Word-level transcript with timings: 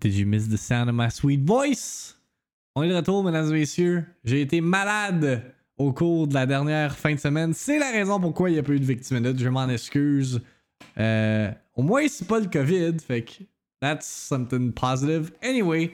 Did 0.00 0.14
you 0.14 0.26
miss 0.26 0.48
the 0.48 0.56
sound 0.56 0.88
of 0.88 0.94
my 0.94 1.10
sweet 1.10 1.44
voice? 1.44 2.14
On 2.74 2.82
est 2.82 2.88
de 2.88 2.94
retour, 2.94 3.22
mesdames 3.22 3.50
et 3.50 3.60
messieurs. 3.60 4.06
J'ai 4.24 4.40
été 4.40 4.62
malade 4.62 5.42
au 5.76 5.92
cours 5.92 6.26
de 6.26 6.32
la 6.32 6.46
dernière 6.46 6.96
fin 6.96 7.14
de 7.14 7.20
semaine. 7.20 7.52
C'est 7.52 7.78
la 7.78 7.90
raison 7.90 8.18
pourquoi 8.18 8.48
il 8.48 8.54
n'y 8.54 8.58
a 8.58 8.62
pas 8.62 8.72
eu 8.72 8.80
de 8.80 8.84
victime. 8.84 9.36
Je 9.36 9.48
m'en 9.50 9.68
excuse. 9.68 10.40
Euh, 10.96 11.50
au 11.74 11.82
moins, 11.82 12.08
c'est 12.08 12.26
pas 12.26 12.40
le 12.40 12.46
COVID. 12.46 12.98
Fait 13.06 13.24
que 13.24 13.44
that's 13.82 14.06
something 14.06 14.72
positive. 14.72 15.32
Anyway, 15.42 15.90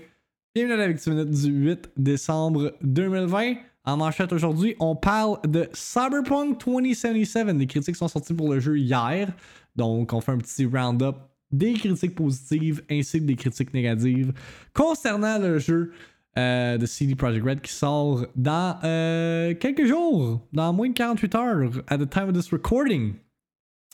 bienvenue 0.55 0.75
à 0.75 0.77
la 0.77 0.89
victime 0.89 1.25
du 1.25 1.51
8 1.51 1.91
décembre 1.97 2.75
2020. 2.83 3.55
En 3.87 3.97
manchette 3.97 4.33
aujourd'hui, 4.33 4.77
on 4.79 4.95
parle 4.95 5.41
de 5.49 5.69
Cyberpunk 5.73 6.65
2077. 6.65 7.49
Les 7.57 7.67
critiques 7.67 7.97
sont 7.97 8.07
sorties 8.07 8.35
pour 8.35 8.53
le 8.53 8.61
jeu 8.61 8.79
hier. 8.79 9.33
Donc, 9.75 10.13
on 10.13 10.21
fait 10.21 10.31
un 10.31 10.39
petit 10.39 10.65
round-up 10.65 11.17
des 11.57 11.75
critiques 11.75 12.15
positives 12.15 12.83
ainsi 12.91 13.21
que 13.21 13.25
des 13.25 13.37
critiques 13.37 13.73
négatives 13.73 14.33
concernant 14.73 15.39
le 15.39 15.59
jeu 15.59 15.93
euh, 16.39 16.77
de 16.77 16.85
CD 16.85 17.15
Projekt 17.15 17.45
Red 17.45 17.61
qui 17.63 17.73
sort 17.73 18.27
dans 18.37 18.79
euh, 18.85 19.55
quelques 19.55 19.87
jours, 19.87 20.47
dans 20.53 20.73
moins 20.73 20.89
de 20.89 20.95
48 20.95 21.35
heures, 21.35 21.71
at 21.89 21.99
the 21.99 22.09
time 22.09 22.29
of 22.29 22.35
this 22.35 22.51
recording. 22.53 23.15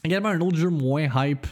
Également, 0.03 0.31
un 0.31 0.41
autre 0.41 0.57
jeu 0.57 0.69
moins 0.69 1.07
hype, 1.15 1.47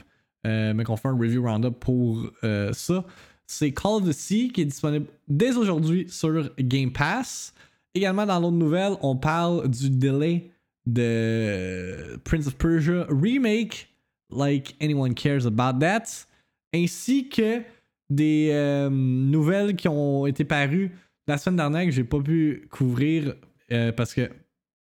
euh, 0.46 0.74
mais 0.74 0.82
qu'on 0.82 0.96
fait 0.96 1.06
un 1.06 1.16
review 1.16 1.45
roundup 1.45 1.78
pour 1.78 2.27
ça. 2.73 3.04
C'est 3.46 3.73
Call 3.73 3.92
of 3.92 4.09
the 4.09 4.12
Sea 4.12 4.51
qui 4.52 4.62
est 4.62 4.65
disponible 4.65 5.06
dès 5.29 5.56
aujourd'hui 5.56 6.06
sur 6.09 6.51
Game 6.59 6.92
Pass. 6.92 7.54
Également, 7.95 8.27
dans 8.27 8.40
l'autre 8.40 8.56
nouvelle, 8.56 8.92
on 9.02 9.16
parle 9.16 9.68
du 9.68 9.90
delay 9.90 10.51
de 10.87 12.16
Prince 12.24 12.46
of 12.46 12.56
Persia 12.56 13.06
Remake 13.10 13.89
like 14.30 14.74
anyone 14.80 15.14
cares 15.14 15.46
about 15.46 15.78
that, 15.80 16.26
ainsi 16.74 17.28
que 17.28 17.62
des 18.08 18.50
euh, 18.52 18.90
nouvelles 18.90 19.76
qui 19.76 19.88
ont 19.88 20.26
été 20.26 20.44
parues 20.44 20.90
la 21.26 21.38
semaine 21.38 21.56
dernière 21.56 21.84
que 21.84 21.92
j'ai 21.92 22.04
pas 22.04 22.20
pu 22.20 22.66
couvrir 22.70 23.34
euh, 23.70 23.92
parce 23.92 24.14
que 24.14 24.28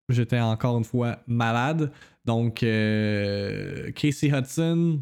j'étais 0.09 0.39
encore 0.39 0.77
une 0.77 0.83
fois 0.83 1.19
malade. 1.25 1.91
Donc, 2.25 2.63
euh, 2.63 3.91
Casey 3.93 4.29
Hudson 4.29 5.01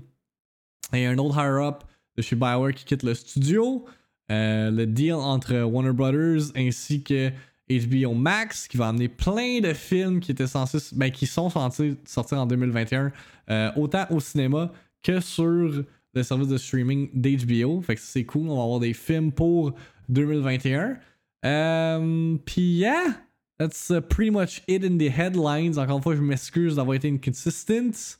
et 0.94 1.06
un 1.06 1.18
autre 1.18 1.38
higher-up 1.38 1.84
de 2.16 2.22
chez 2.22 2.36
Bioware 2.36 2.74
qui 2.74 2.86
quitte 2.86 3.04
le 3.04 3.14
studio. 3.14 3.86
le 4.30 4.86
deal 4.86 5.14
entre 5.14 5.64
Warner 5.64 5.94
Brothers 5.94 6.52
ainsi 6.56 7.04
que 7.04 7.32
HBO 7.80 8.14
Max 8.14 8.68
qui 8.68 8.78
va 8.78 8.88
amener 8.90 9.08
plein 9.08 9.60
de 9.60 9.74
films 9.74 10.20
qui 10.20 10.32
étaient 10.32 10.48
censés, 10.48 10.80
ben, 10.94 11.12
qui 11.12 11.26
sont 11.26 11.50
censés 11.50 11.96
sortir 12.06 12.40
en 12.40 12.46
2021, 12.46 13.12
euh, 13.50 13.72
autant 13.76 14.06
au 14.10 14.20
cinéma 14.20 14.72
que 15.04 15.20
sur 15.20 15.84
le 16.14 16.24
service 16.24 16.48
de 16.48 16.58
streaming 16.58 17.10
d'HBO. 17.14 17.82
Fait 17.82 17.96
que 17.96 18.02
c'est 18.02 18.26
cool, 18.26 18.50
on 18.50 18.58
va 18.58 18.64
avoir 18.64 18.80
des 18.80 18.94
films 18.94 19.32
pour 19.32 19.74
2021. 20.10 20.98
Euh, 21.46 22.38
Puis 22.46 22.62
yeah, 22.62 23.16
that's 23.58 23.90
uh, 23.90 24.02
pretty 24.02 24.32
much 24.32 24.62
it 24.68 24.84
in 24.84 24.98
the 24.98 25.10
headlines. 25.10 25.78
Encore 25.78 25.98
une 25.98 26.04
fois, 26.04 26.16
je 26.16 26.22
m'excuse 26.22 26.76
d'avoir 26.76 26.96
été 26.96 27.10
inconsistent. 27.10 28.20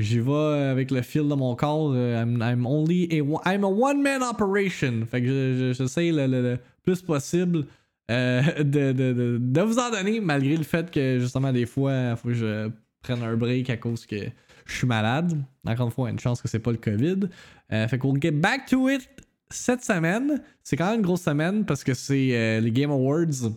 J'y 0.00 0.18
vais 0.18 0.32
avec 0.70 0.90
le 0.90 1.02
fil 1.02 1.28
de 1.28 1.34
mon 1.34 1.54
corps. 1.54 1.92
Euh, 1.94 2.20
I'm, 2.20 2.66
only 2.66 3.08
a, 3.12 3.22
I'm 3.46 3.62
a 3.62 3.68
one-man 3.68 4.22
operation. 4.22 5.06
Fait 5.06 5.22
que 5.22 5.72
j'essaie 5.72 6.10
le, 6.10 6.26
le 6.26 6.58
plus 6.82 7.00
possible 7.00 7.66
euh, 8.10 8.42
de, 8.62 8.92
de, 8.92 9.38
de, 9.40 9.60
vous 9.62 9.78
en 9.78 9.90
donner, 9.90 10.20
malgré 10.20 10.56
le 10.56 10.62
fait 10.62 10.90
que 10.90 11.18
justement 11.18 11.52
des 11.52 11.66
fois, 11.66 12.10
il 12.10 12.16
faut 12.16 12.28
que 12.28 12.34
je 12.34 12.70
prenne 13.02 13.22
un 13.22 13.36
break 13.36 13.70
à 13.70 13.76
cause 13.76 14.06
que 14.06 14.16
je 14.66 14.72
suis 14.72 14.86
malade. 14.86 15.42
Encore 15.66 15.86
une 15.86 15.92
fois, 15.92 16.10
une 16.10 16.18
chance 16.18 16.42
que 16.42 16.48
c'est 16.48 16.58
pas 16.58 16.72
le 16.72 16.78
COVID. 16.78 17.28
Euh, 17.72 17.88
fait 17.88 17.98
qu'on 17.98 18.14
get 18.20 18.32
back 18.32 18.66
to 18.66 18.88
it 18.88 19.08
cette 19.50 19.84
semaine. 19.84 20.42
C'est 20.62 20.76
quand 20.76 20.86
même 20.86 20.96
une 21.00 21.06
grosse 21.06 21.22
semaine 21.22 21.64
parce 21.64 21.82
que 21.82 21.94
c'est 21.94 22.36
euh, 22.36 22.60
les 22.60 22.70
Game 22.70 22.90
Awards 22.90 23.50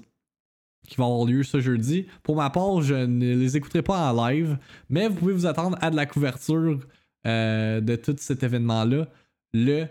qui 0.88 0.96
vont 0.96 1.06
avoir 1.06 1.26
lieu 1.26 1.44
ce 1.44 1.60
jeudi. 1.60 2.08
Pour 2.24 2.38
ma 2.38 2.50
part, 2.50 2.82
je 2.82 2.94
ne 2.96 3.36
les 3.36 3.58
écouterai 3.58 3.82
pas 3.82 4.14
en 4.14 4.30
live, 4.30 4.58
mais 4.90 5.10
vous 5.10 5.16
pouvez 5.16 5.34
vous 5.34 5.46
attendre 5.46 5.78
à 5.82 5.92
de 5.92 5.98
la 5.98 6.06
couverture 6.06 6.80
de 7.26 7.96
tout 7.98 8.16
cet 8.18 8.44
événement-là 8.44 9.06
le 9.54 9.88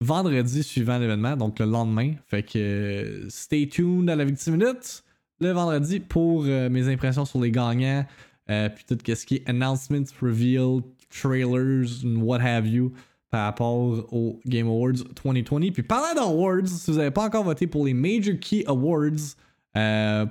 vendredi 0.00 0.62
suivant 0.62 0.98
l'événement, 0.98 1.36
donc 1.36 1.58
le 1.58 1.66
lendemain. 1.66 2.14
Fait 2.26 2.42
que 2.42 2.58
euh, 2.58 3.28
stay 3.28 3.68
tuned 3.68 4.08
à 4.08 4.16
la 4.16 4.24
victime 4.24 4.56
minute 4.56 5.04
le 5.40 5.52
vendredi 5.52 6.00
pour 6.00 6.44
euh, 6.44 6.68
mes 6.68 6.88
impressions 6.88 7.24
sur 7.24 7.40
les 7.40 7.50
gagnants, 7.50 8.04
euh, 8.50 8.68
puis 8.68 8.84
tout 8.86 8.98
ce 9.06 9.24
qui 9.24 9.36
est 9.36 9.48
announcements, 9.48 10.04
reveal, 10.20 10.82
trailers, 11.08 12.04
what 12.04 12.40
have 12.40 12.66
you 12.66 12.92
par 13.30 13.44
rapport 13.44 14.12
aux 14.12 14.40
Game 14.46 14.66
Awards 14.66 15.04
2020. 15.24 15.72
Puis 15.72 15.82
parlant 15.82 16.14
d'awards, 16.14 16.66
si 16.66 16.90
vous 16.90 16.96
n'avez 16.98 17.12
pas 17.12 17.24
encore 17.24 17.44
voté 17.44 17.66
pour 17.66 17.86
les 17.86 17.94
Major 17.94 18.34
Key 18.40 18.64
Awards, 18.66 19.36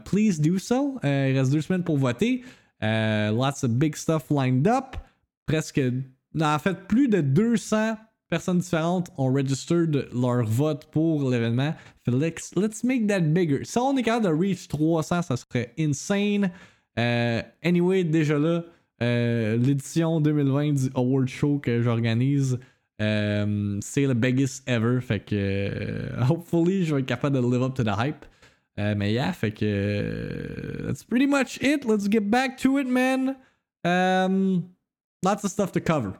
please 0.03 0.39
do 0.39 0.59
so. 0.59 0.99
il 1.03 1.37
reste 1.37 1.51
deux 1.51 1.61
semaines 1.61 1.83
pour 1.83 1.97
voter. 1.97 2.43
lots 2.81 3.63
of 3.63 3.69
big 3.69 3.95
stuff 3.95 4.25
lined 4.29 4.67
up. 4.67 4.97
Presque, 5.45 5.81
en 6.39 6.59
fait, 6.59 6.87
plus 6.87 7.07
de 7.07 7.21
200 7.21 7.95
personnes 8.29 8.59
différentes 8.59 9.09
ont 9.17 9.33
registered 9.33 10.07
leur 10.13 10.43
vote 10.45 10.85
pour 10.91 11.29
l'événement. 11.29 11.75
Let's, 12.07 12.55
let's 12.55 12.83
make 12.83 13.07
that 13.07 13.21
bigger. 13.21 13.63
Si 13.65 13.77
on 13.77 13.97
est 13.97 14.03
capable 14.03 14.25
de 14.25 14.31
reach 14.31 14.67
300, 14.67 15.23
ça 15.23 15.37
serait 15.37 15.73
insane. 15.77 16.51
Euh, 16.97 17.41
anyway, 17.63 18.03
déjà 18.03 18.37
là, 18.37 18.63
euh, 19.01 19.57
l'édition 19.57 20.21
2020 20.21 20.73
du 20.73 20.89
Award 20.95 21.27
Show 21.27 21.59
que 21.59 21.81
j'organise, 21.81 22.59
euh, 23.01 23.79
c'est 23.81 24.05
le 24.05 24.13
biggest 24.13 24.67
ever. 24.67 25.01
Fait 25.01 25.19
que, 25.19 26.09
hopefully, 26.29 26.85
je 26.85 26.95
vais 26.95 27.01
être 27.01 27.07
capable 27.07 27.35
de 27.35 27.41
live 27.41 27.63
up 27.63 27.73
to 27.73 27.83
the 27.83 27.97
hype. 27.97 28.25
mais 28.77 29.11
yeah, 29.11 29.33
fait 29.33 29.51
que, 29.51 30.85
that's 30.85 31.03
pretty 31.03 31.27
much 31.27 31.57
it. 31.61 31.83
Let's 31.85 32.09
get 32.09 32.29
back 32.29 32.57
to 32.59 32.77
it, 32.79 32.87
man. 32.87 33.35
Um, 33.83 34.69
lots 35.23 35.43
of 35.43 35.51
stuff 35.51 35.71
to 35.73 35.81
cover. 35.81 36.13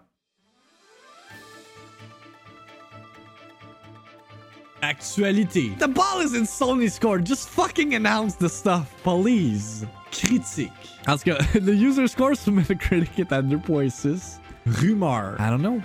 Actualité. 4.82 5.72
The 5.78 5.88
ball 5.88 6.22
is 6.22 6.34
in 6.34 6.46
Sony's 6.46 6.98
court. 6.98 7.24
Just 7.24 7.50
fucking 7.50 7.96
announce 7.96 8.36
the 8.36 8.48
stuff, 8.50 8.94
please. 9.04 9.86
Critique. 10.12 10.72
En 11.08 11.18
tout 11.18 11.26
cas, 11.26 11.38
le 11.60 11.74
user 11.74 12.08
score 12.08 12.36
sur 12.36 12.52
Metacritic 12.52 13.20
est 13.20 13.32
à 13.32 13.42
2.6. 13.42 14.40
Rumeur. 14.66 15.36
I 15.40 15.50
don't 15.50 15.62
know. 15.62 15.82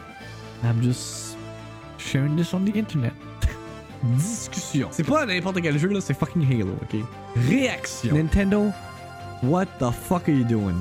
I'm 0.62 0.80
just 0.82 1.36
sharing 1.98 2.36
this 2.36 2.54
on 2.54 2.64
the 2.64 2.76
internet. 2.76 3.12
Discussion. 4.16 4.88
C'est 4.90 5.04
pas 5.04 5.26
n'importe 5.26 5.60
quel 5.60 5.78
jeu 5.78 5.88
là, 5.88 6.00
c'est 6.00 6.14
fucking 6.14 6.42
Halo, 6.50 6.76
ok? 6.82 7.00
Réaction. 7.48 8.14
Nintendo, 8.14 8.72
what 9.42 9.66
the 9.78 9.90
fuck 9.90 10.28
are 10.28 10.34
you 10.34 10.44
doing? 10.44 10.76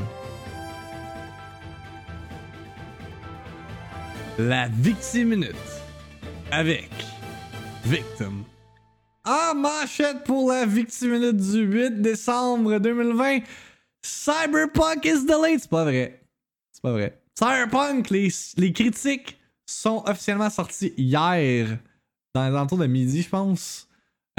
La 4.37 4.67
victime 4.67 5.29
minute. 5.29 5.55
Avec 6.51 6.89
Victim. 7.85 8.43
En 9.25 9.55
manchette 9.55 10.23
pour 10.25 10.51
la 10.51 10.65
victime 10.65 11.31
du 11.31 11.59
8 11.61 12.01
décembre 12.01 12.79
2020, 12.79 13.39
Cyberpunk 14.01 15.05
is 15.05 15.25
delayed. 15.25 15.59
C'est 15.61 15.69
pas 15.69 15.83
vrai. 15.83 16.21
C'est 16.71 16.81
pas 16.81 16.91
vrai. 16.91 17.21
Cyberpunk, 17.37 18.09
les, 18.09 18.29
les 18.57 18.73
critiques 18.73 19.37
sont 19.65 20.03
officiellement 20.05 20.49
sorties 20.49 20.93
hier, 20.97 21.77
dans 22.33 22.43
les 22.43 22.49
alentours 22.55 22.77
de 22.77 22.87
midi, 22.87 23.21
je 23.21 23.29
pense. 23.29 23.87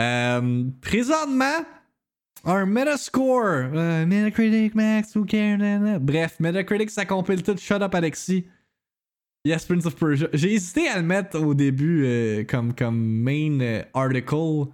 Euh, 0.00 0.65
présentement, 0.81 1.65
un 2.44 2.66
Metascore, 2.66 3.71
euh, 3.75 4.06
Metacritic 4.06 4.75
Max, 4.75 5.15
who 5.16 5.25
cares? 5.25 6.00
Bref, 6.00 6.41
Metacritic, 6.41 6.91
ça 6.91 7.05
compile 7.05 7.43
tout. 7.43 7.56
Shut 7.56 7.81
up, 7.81 7.94
Alexis. 7.94 8.44
Yes, 9.47 9.66
Prince 9.66 9.84
of 9.84 9.94
Persia. 9.97 10.28
J'ai 10.32 10.55
hésité 10.55 10.88
à 10.88 10.97
le 10.97 11.03
mettre 11.03 11.38
au 11.38 11.53
début 11.53 12.06
euh, 12.06 12.44
comme, 12.44 12.72
main 12.97 13.60
euh, 13.60 13.82
article 13.93 14.70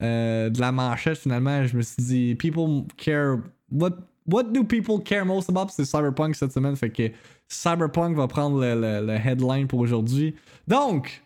euh, 0.00 0.50
de 0.50 0.60
la 0.60 0.70
manchette. 0.70 1.18
Finalement, 1.18 1.66
je 1.66 1.76
me 1.76 1.82
suis 1.82 2.00
dit, 2.00 2.34
people 2.36 2.84
care. 2.96 3.38
What, 3.72 3.90
what 4.24 4.44
do 4.44 4.62
people 4.62 5.02
care 5.02 5.26
most 5.26 5.50
about? 5.50 5.66
C'est 5.70 5.84
Cyberpunk 5.84 6.36
cette 6.36 6.52
semaine. 6.52 6.76
Fait 6.76 6.90
que 6.90 7.10
Cyberpunk 7.48 8.16
va 8.16 8.28
prendre 8.28 8.60
le, 8.60 9.16
headline 9.16 9.66
pour 9.66 9.80
aujourd'hui. 9.80 10.36
Donc, 10.68 11.24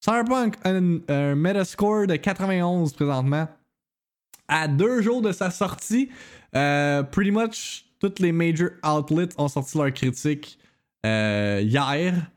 Cyberpunk 0.00 0.56
a 0.62 0.72
un, 0.72 0.98
un 1.08 1.34
Metascore 1.36 2.06
de 2.06 2.16
91 2.16 2.92
présentement. 2.92 3.48
À 4.46 4.68
deux 4.68 5.00
jours 5.00 5.22
de 5.22 5.32
sa 5.32 5.50
sortie, 5.50 6.10
pretty 6.52 7.30
much 7.30 7.86
toutes 7.98 8.20
les 8.20 8.30
major 8.30 8.72
outlets 8.84 9.30
ont 9.38 9.48
sorti 9.48 9.78
leurs 9.78 9.94
critiques. 9.94 10.58
Euh, 11.06 11.60
hier. 11.62 12.30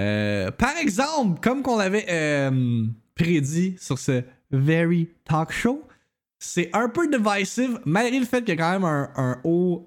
Euh, 0.00 0.50
par 0.50 0.76
exemple, 0.76 1.40
comme 1.40 1.62
qu'on 1.62 1.76
l'avait 1.76 2.06
euh, 2.08 2.84
prédit 3.14 3.76
sur 3.78 3.98
ce 3.98 4.22
Very 4.50 5.08
Talk 5.24 5.52
Show, 5.52 5.86
c'est 6.38 6.70
un 6.72 6.88
peu 6.88 7.08
divisive, 7.08 7.80
malgré 7.84 8.18
le 8.18 8.26
fait 8.26 8.44
qu'il 8.44 8.56
y 8.56 8.60
a 8.60 8.62
quand 8.62 8.72
même 8.72 8.84
un, 8.84 9.40
haut 9.44 9.84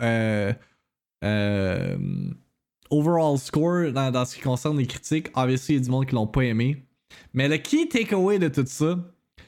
overall 2.89 3.37
score 3.37 3.91
dans, 3.93 4.25
ce 4.25 4.35
qui 4.35 4.41
concerne 4.41 4.77
les 4.77 4.87
critiques. 4.87 5.29
Obviously, 5.33 5.75
il 5.75 5.77
y 5.77 5.81
a 5.81 5.83
du 5.85 5.91
monde 5.91 6.05
qui 6.05 6.15
l'ont 6.15 6.27
pas 6.27 6.43
aimé. 6.43 6.85
Mais 7.33 7.47
le 7.47 7.57
key 7.57 7.87
takeaway 7.87 8.37
de 8.37 8.49
tout 8.49 8.65
ça, 8.65 8.97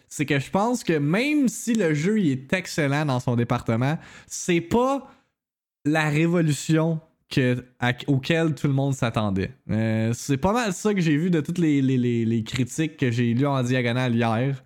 c'est 0.07 0.25
que 0.25 0.39
je 0.39 0.49
pense 0.49 0.83
que 0.83 0.93
même 0.93 1.49
si 1.49 1.73
le 1.73 1.93
jeu 1.93 2.19
est 2.19 2.53
excellent 2.53 3.05
dans 3.05 3.19
son 3.19 3.35
département, 3.35 3.97
c'est 4.27 4.61
pas 4.61 5.09
la 5.83 6.09
révolution 6.09 7.01
que, 7.33 7.65
auquel 8.07 8.53
tout 8.53 8.67
le 8.67 8.73
monde 8.73 8.93
s'attendait. 8.93 9.51
Euh, 9.71 10.13
c'est 10.13 10.37
pas 10.37 10.53
mal 10.53 10.71
ça 10.71 10.93
que 10.93 11.01
j'ai 11.01 11.17
vu 11.17 11.31
de 11.31 11.41
toutes 11.41 11.57
les, 11.57 11.81
les- 11.81 12.43
critiques 12.43 12.95
que 12.97 13.09
j'ai 13.09 13.33
lues 13.33 13.47
en 13.47 13.63
diagonale 13.63 14.13
hier. 14.15 14.63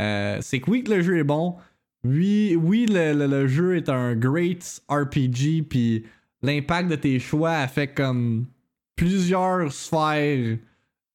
Euh, 0.00 0.38
c'est 0.40 0.60
que 0.60 0.70
oui, 0.70 0.84
que 0.84 0.92
le 0.92 1.02
jeu 1.02 1.18
est 1.18 1.24
bon. 1.24 1.56
Oui, 2.04 2.56
oui 2.60 2.86
le, 2.86 3.26
le- 3.26 3.46
jeu 3.48 3.76
est 3.76 3.88
un 3.88 4.14
great 4.14 4.80
RPG, 4.88 5.62
puis 5.68 6.04
l'impact 6.42 6.88
de 6.88 6.96
tes 6.96 7.18
choix 7.18 7.52
affecte 7.52 7.96
comme 7.96 8.46
plusieurs 8.94 9.72
sphères 9.72 10.56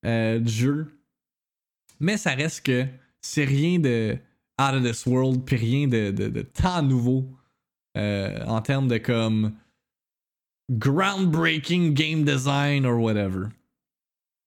euh, 0.06 0.40
du 0.40 0.52
jeu. 0.52 0.88
Mais 2.02 2.18
ça 2.18 2.32
reste 2.32 2.66
que 2.66 2.86
c'est 3.22 3.46
rien 3.46 3.80
de 3.80 4.18
out 4.62 4.74
of 4.76 4.84
this 4.84 5.06
world, 5.06 5.46
puis 5.46 5.56
rien 5.56 5.88
de, 5.88 6.12
de, 6.12 6.28
de 6.28 6.42
tant 6.42 6.82
nouveau 6.82 7.26
en 7.96 8.62
termes 8.62 8.88
de 8.88 8.98
comme 8.98 9.54
groundbreaking 10.78 11.94
game 11.94 12.24
design 12.24 12.86
or 12.86 13.00
whatever. 13.00 13.52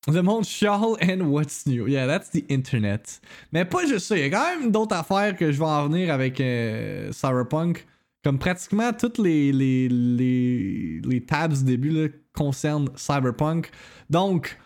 The 0.07 0.23
monde 0.23 0.45
chiale 0.45 0.97
and 1.01 1.31
what's 1.31 1.65
new. 1.65 1.87
Yeah, 1.87 2.07
that's 2.07 2.31
the 2.31 2.45
internet. 2.49 3.21
Mais 3.53 3.65
pas 3.65 3.87
juste 3.87 4.07
ça. 4.07 4.17
Il 4.17 4.23
y 4.23 4.25
a 4.25 4.31
quand 4.31 4.59
même 4.59 4.73
d'autres 4.73 4.97
affaires 4.97 5.37
que 5.37 5.53
je 5.53 5.59
vais 5.59 5.65
en 5.65 5.89
venir 5.89 6.13
avec 6.13 6.41
euh, 6.41 7.13
Cyberpunk. 7.13 7.87
Comme 8.25 8.39
pratiquement 8.39 8.93
toutes 8.93 9.19
les, 9.19 9.53
les, 9.53 9.89
les, 9.89 11.01
les 11.05 11.21
tabs 11.25 11.53
du 11.53 11.65
début 11.65 11.91
là, 11.91 12.09
concernent 12.33 12.89
Cyberpunk. 12.97 13.71
Donc, 14.11 14.59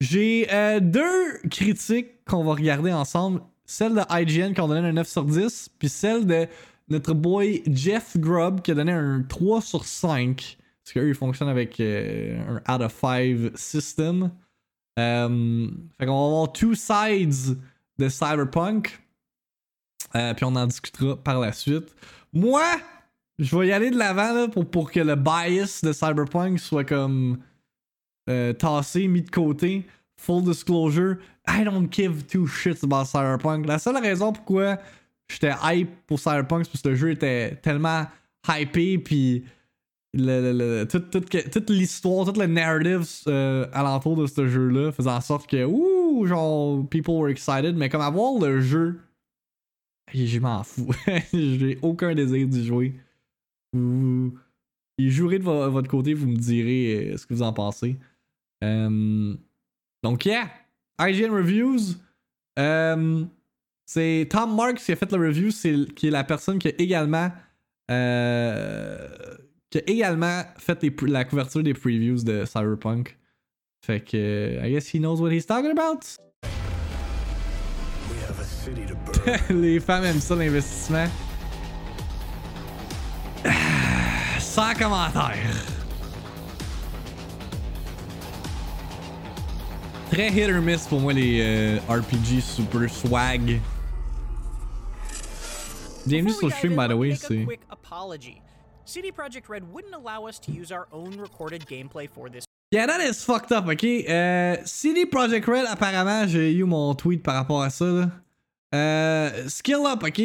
j'ai 0.00 0.48
euh, 0.52 0.80
deux 0.80 1.38
critiques 1.48 2.24
qu'on 2.24 2.42
va 2.42 2.54
regarder 2.54 2.92
ensemble. 2.92 3.40
Celle 3.64 3.94
de 3.94 4.02
IGN 4.10 4.52
qui 4.52 4.60
a 4.60 4.66
donné 4.66 4.88
un 4.88 4.92
9 4.92 5.08
sur 5.08 5.24
10, 5.24 5.70
puis 5.78 5.88
celle 5.88 6.26
de 6.26 6.48
notre 6.88 7.14
boy 7.14 7.62
Jeff 7.68 8.16
Grubb 8.16 8.62
qui 8.62 8.72
a 8.72 8.74
donné 8.74 8.92
un 8.92 9.22
3 9.22 9.60
sur 9.62 9.84
5. 9.84 10.58
Parce 10.84 10.94
qu'eux, 10.94 11.08
ils 11.08 11.14
fonctionnent 11.14 11.48
avec 11.48 11.78
euh, 11.80 12.60
un 12.66 12.74
out 12.74 12.82
of 12.82 12.92
5 12.92 13.56
system. 13.56 14.30
Euh, 14.98 15.68
fait 15.98 16.06
qu'on 16.06 16.20
va 16.20 16.26
avoir 16.26 16.52
two 16.52 16.74
sides 16.74 17.58
de 17.98 18.08
Cyberpunk. 18.08 19.00
Euh, 20.14 20.34
puis 20.34 20.44
on 20.44 20.54
en 20.56 20.66
discutera 20.66 21.16
par 21.16 21.40
la 21.40 21.52
suite. 21.52 21.94
Moi, 22.32 22.64
je 23.38 23.56
vais 23.56 23.68
y 23.68 23.72
aller 23.72 23.90
de 23.90 23.98
l'avant 23.98 24.48
pour, 24.48 24.68
pour 24.68 24.90
que 24.90 25.00
le 25.00 25.14
bias 25.14 25.80
de 25.82 25.92
Cyberpunk 25.92 26.58
soit 26.58 26.84
comme 26.84 27.38
euh, 28.28 28.52
tassé, 28.52 29.08
mis 29.08 29.22
de 29.22 29.30
côté. 29.30 29.86
Full 30.18 30.44
disclosure, 30.44 31.16
I 31.48 31.64
don't 31.64 31.88
give 31.90 32.26
two 32.26 32.46
shits 32.46 32.84
about 32.84 33.06
Cyberpunk. 33.06 33.66
La 33.66 33.78
seule 33.78 33.96
raison 33.96 34.32
pourquoi 34.32 34.78
j'étais 35.28 35.52
hype 35.64 35.90
pour 36.06 36.20
Cyberpunk, 36.20 36.64
c'est 36.64 36.72
parce 36.72 36.82
que 36.82 36.88
le 36.90 36.94
jeu 36.94 37.10
était 37.10 37.56
tellement 37.56 38.06
hypé, 38.48 38.98
puis 38.98 39.44
le, 40.14 40.52
le- 40.52 40.86
toute, 40.88 41.10
toute, 41.10 41.50
toute 41.50 41.70
l'histoire, 41.70 42.26
toute 42.26 42.36
le 42.36 42.46
narrative 42.46 43.06
euh, 43.28 43.66
alentour 43.72 44.16
de 44.16 44.26
ce 44.26 44.46
jeu-là 44.46 44.92
faisait 44.92 45.10
en 45.10 45.20
sorte 45.20 45.48
que, 45.48 45.64
ouh, 45.64 46.26
genre, 46.26 46.86
people 46.88 47.14
were 47.14 47.30
excited, 47.30 47.76
mais 47.76 47.88
comme 47.88 48.02
avoir 48.02 48.38
le 48.40 48.60
jeu, 48.60 49.00
je 50.12 50.38
m'en 50.38 50.62
fous. 50.64 50.90
J'ai 51.32 51.78
aucun 51.82 52.14
désir 52.14 52.46
d'y 52.46 52.66
jouer. 52.66 52.94
Vous, 53.72 54.36
jouerez 54.98 55.38
de 55.38 55.44
vo- 55.44 55.70
votre 55.70 55.88
côté, 55.88 56.12
vous 56.12 56.28
me 56.28 56.36
direz 56.36 57.12
euh, 57.12 57.16
ce 57.16 57.26
que 57.26 57.32
vous 57.32 57.42
en 57.42 57.52
pensez. 57.54 57.96
Euh, 58.62 59.34
donc, 60.04 60.26
yeah, 60.26 60.50
IGN 61.00 61.30
Reviews. 61.32 61.78
Euh, 62.58 63.24
c'est 63.86 64.28
Tom 64.30 64.54
Marks 64.54 64.76
qui 64.78 64.92
a 64.92 64.96
fait 64.96 65.10
le 65.12 65.26
review, 65.28 65.50
c'est 65.50 65.86
qui 65.94 66.08
est 66.08 66.10
la 66.10 66.22
personne 66.24 66.58
qui 66.58 66.68
a 66.68 66.72
également 66.78 67.30
qui 69.72 69.78
a 69.78 69.82
également 69.86 70.42
fait 70.58 70.82
les 70.82 70.94
la 71.08 71.24
couverture 71.24 71.62
des 71.62 71.72
previews 71.72 72.22
de 72.22 72.44
Cyberpunk. 72.44 73.16
Fait 73.84 74.00
que 74.00 74.60
I 74.62 74.70
guess 74.70 74.92
he 74.92 74.98
knows 74.98 75.20
what 75.20 75.32
he's 75.32 75.46
talking 75.46 75.70
about. 75.70 76.04
We 78.10 78.18
have 78.28 78.38
a 78.38 78.44
city 78.44 78.84
to 78.86 78.94
burn. 78.94 79.40
Les 79.62 79.80
femmes 79.80 80.04
aiment 80.04 80.20
ça 80.20 80.36
l'investissement. 80.36 81.06
Sans 84.38 84.74
commentaire. 84.74 85.38
Très 90.10 90.28
hit 90.28 90.50
or 90.50 90.60
miss 90.60 90.86
pour 90.86 91.00
moi 91.00 91.14
les 91.14 91.40
euh, 91.40 91.78
RPG 91.88 92.42
super 92.42 92.90
swag. 92.90 93.58
Bienvenue 96.04 96.32
sur 96.32 96.48
le 96.48 96.52
stream, 96.52 96.76
by 96.76 96.88
the 96.88 96.92
way. 96.92 97.14
C'est. 97.14 97.46
CD 98.84 99.12
Projekt 99.12 99.48
Red 99.48 99.72
wouldn't 99.72 99.94
allow 99.94 100.26
us 100.26 100.38
to 100.40 100.52
use 100.52 100.72
our 100.72 100.86
own 100.92 101.16
recorded 101.18 101.66
gameplay 101.66 102.08
for 102.08 102.28
this 102.28 102.44
Yeah, 102.72 102.86
that 102.86 103.02
is 103.02 103.22
fucked 103.22 103.52
up, 103.52 103.68
ok? 103.68 103.84
Euh, 104.08 104.56
CD 104.64 105.04
Projekt 105.04 105.46
Red, 105.46 105.66
apparemment, 105.66 106.26
j'ai 106.26 106.54
eu 106.54 106.64
mon 106.64 106.94
tweet 106.94 107.22
par 107.22 107.34
rapport 107.34 107.62
à 107.62 107.68
ça. 107.68 108.10
Euh, 108.74 109.48
skill 109.48 109.84
up, 109.86 110.02
ok? 110.02 110.18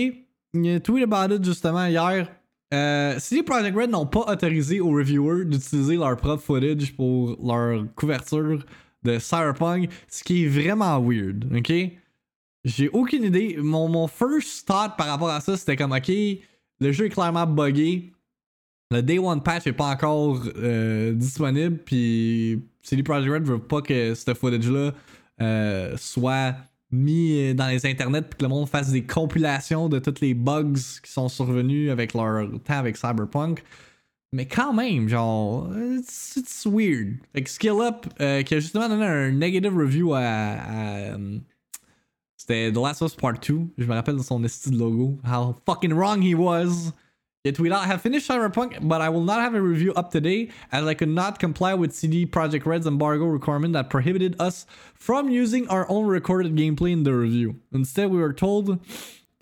Il 0.54 0.76
a 0.76 0.80
tweet 0.80 1.04
about 1.04 1.34
it 1.34 1.44
justement 1.44 1.88
hier. 1.88 2.30
Euh, 2.74 3.20
CD 3.20 3.44
Projekt 3.44 3.76
Red 3.76 3.90
n'ont 3.90 4.06
pas 4.06 4.32
autorisé 4.32 4.80
aux 4.80 4.92
reviewers 4.92 5.44
d'utiliser 5.44 5.98
leur 5.98 6.16
propre 6.16 6.42
footage 6.42 6.96
pour 6.96 7.38
leur 7.44 7.84
couverture 7.96 8.64
de 9.04 9.20
Cyberpunk, 9.20 9.90
ce 10.08 10.24
qui 10.24 10.46
est 10.46 10.48
vraiment 10.48 11.02
weird, 11.02 11.54
ok? 11.54 11.74
J'ai 12.64 12.90
aucune 12.90 13.26
idée. 13.26 13.58
Mon, 13.60 13.90
mon 13.90 14.08
first 14.08 14.66
thought 14.66 14.96
par 14.98 15.08
rapport 15.08 15.30
à 15.30 15.42
ça, 15.42 15.58
c'était 15.58 15.76
comme, 15.76 15.92
ok, 15.92 16.08
le 16.80 16.92
jeu 16.94 17.08
est 17.08 17.10
clairement 17.10 17.46
buggé. 17.46 18.14
Le 18.90 19.02
Day 19.02 19.20
One 19.20 19.44
patch 19.44 19.68
est 19.68 19.74
pas 19.74 19.90
encore 19.90 20.42
euh, 20.58 21.14
disponible, 21.14 21.78
puis 21.78 22.64
CD 22.82 23.04
Projekt 23.04 23.34
Red 23.34 23.44
veut 23.44 23.60
pas 23.60 23.82
que 23.82 24.16
ce 24.16 24.34
footage-là 24.34 24.94
euh, 25.42 25.98
soit 25.98 26.56
mis 26.90 27.38
euh, 27.38 27.54
dans 27.54 27.68
les 27.68 27.86
internets 27.86 28.22
puis 28.22 28.38
que 28.38 28.44
le 28.44 28.50
monde 28.50 28.70
fasse 28.70 28.92
des 28.92 29.04
compilations 29.04 29.90
de 29.90 30.00
tous 30.00 30.22
les 30.22 30.34
bugs 30.34 30.74
qui 31.04 31.12
sont 31.12 31.28
survenus 31.28 31.92
avec 31.92 32.14
leur 32.14 32.50
temps 32.64 32.78
avec 32.78 32.96
Cyberpunk. 32.96 33.62
Mais 34.32 34.46
quand 34.46 34.74
même, 34.74 35.10
genre, 35.10 35.70
it's, 35.76 36.66
weird. 36.66 37.18
Que 37.34 37.50
Skill 37.50 37.82
Up, 37.82 38.08
qui 38.18 38.56
a 38.56 38.60
justement 38.60 38.88
donné 38.88 39.06
un 39.06 39.32
negative 39.32 39.76
review 39.76 40.14
à. 40.14 41.18
c'était 42.36 42.72
The 42.72 42.78
Last 42.78 43.02
of 43.02 43.12
Us 43.12 43.16
Part 43.16 43.40
2. 43.40 43.68
Je 43.78 43.86
me 43.86 43.94
rappelle 43.94 44.18
de 44.18 44.22
son 44.22 44.44
esti 44.44 44.70
de 44.70 44.78
logo. 44.78 45.18
How 45.26 45.56
fucking 45.66 45.94
wrong 45.94 46.22
he 46.22 46.36
was. 46.36 46.94
He 47.48 47.54
tweeted 47.54 47.72
out, 47.72 47.84
I 47.84 47.88
have 47.88 48.02
finished 48.02 48.28
Cyberpunk, 48.28 48.86
but 48.86 49.00
I 49.00 49.08
will 49.08 49.24
not 49.24 49.40
have 49.40 49.56
a 49.56 49.62
review 49.62 49.94
up 49.94 50.12
today 50.12 50.50
as 50.70 50.86
I 50.86 50.94
could 50.94 51.08
not 51.08 51.40
comply 51.40 51.74
with 51.76 51.96
CD 51.96 52.26
Projekt 52.26 52.66
Red's 52.66 52.86
embargo 52.86 53.26
requirement 53.26 53.72
that 53.72 53.90
prohibited 53.90 54.36
us 54.38 54.66
from 54.96 55.30
using 55.30 55.66
our 55.70 55.90
own 55.90 56.08
recorded 56.08 56.58
gameplay 56.58 56.92
in 56.92 57.04
the 57.04 57.14
review. 57.14 57.62
Instead, 57.72 58.12
we 58.12 58.20
were 58.20 58.34
told 58.34 58.80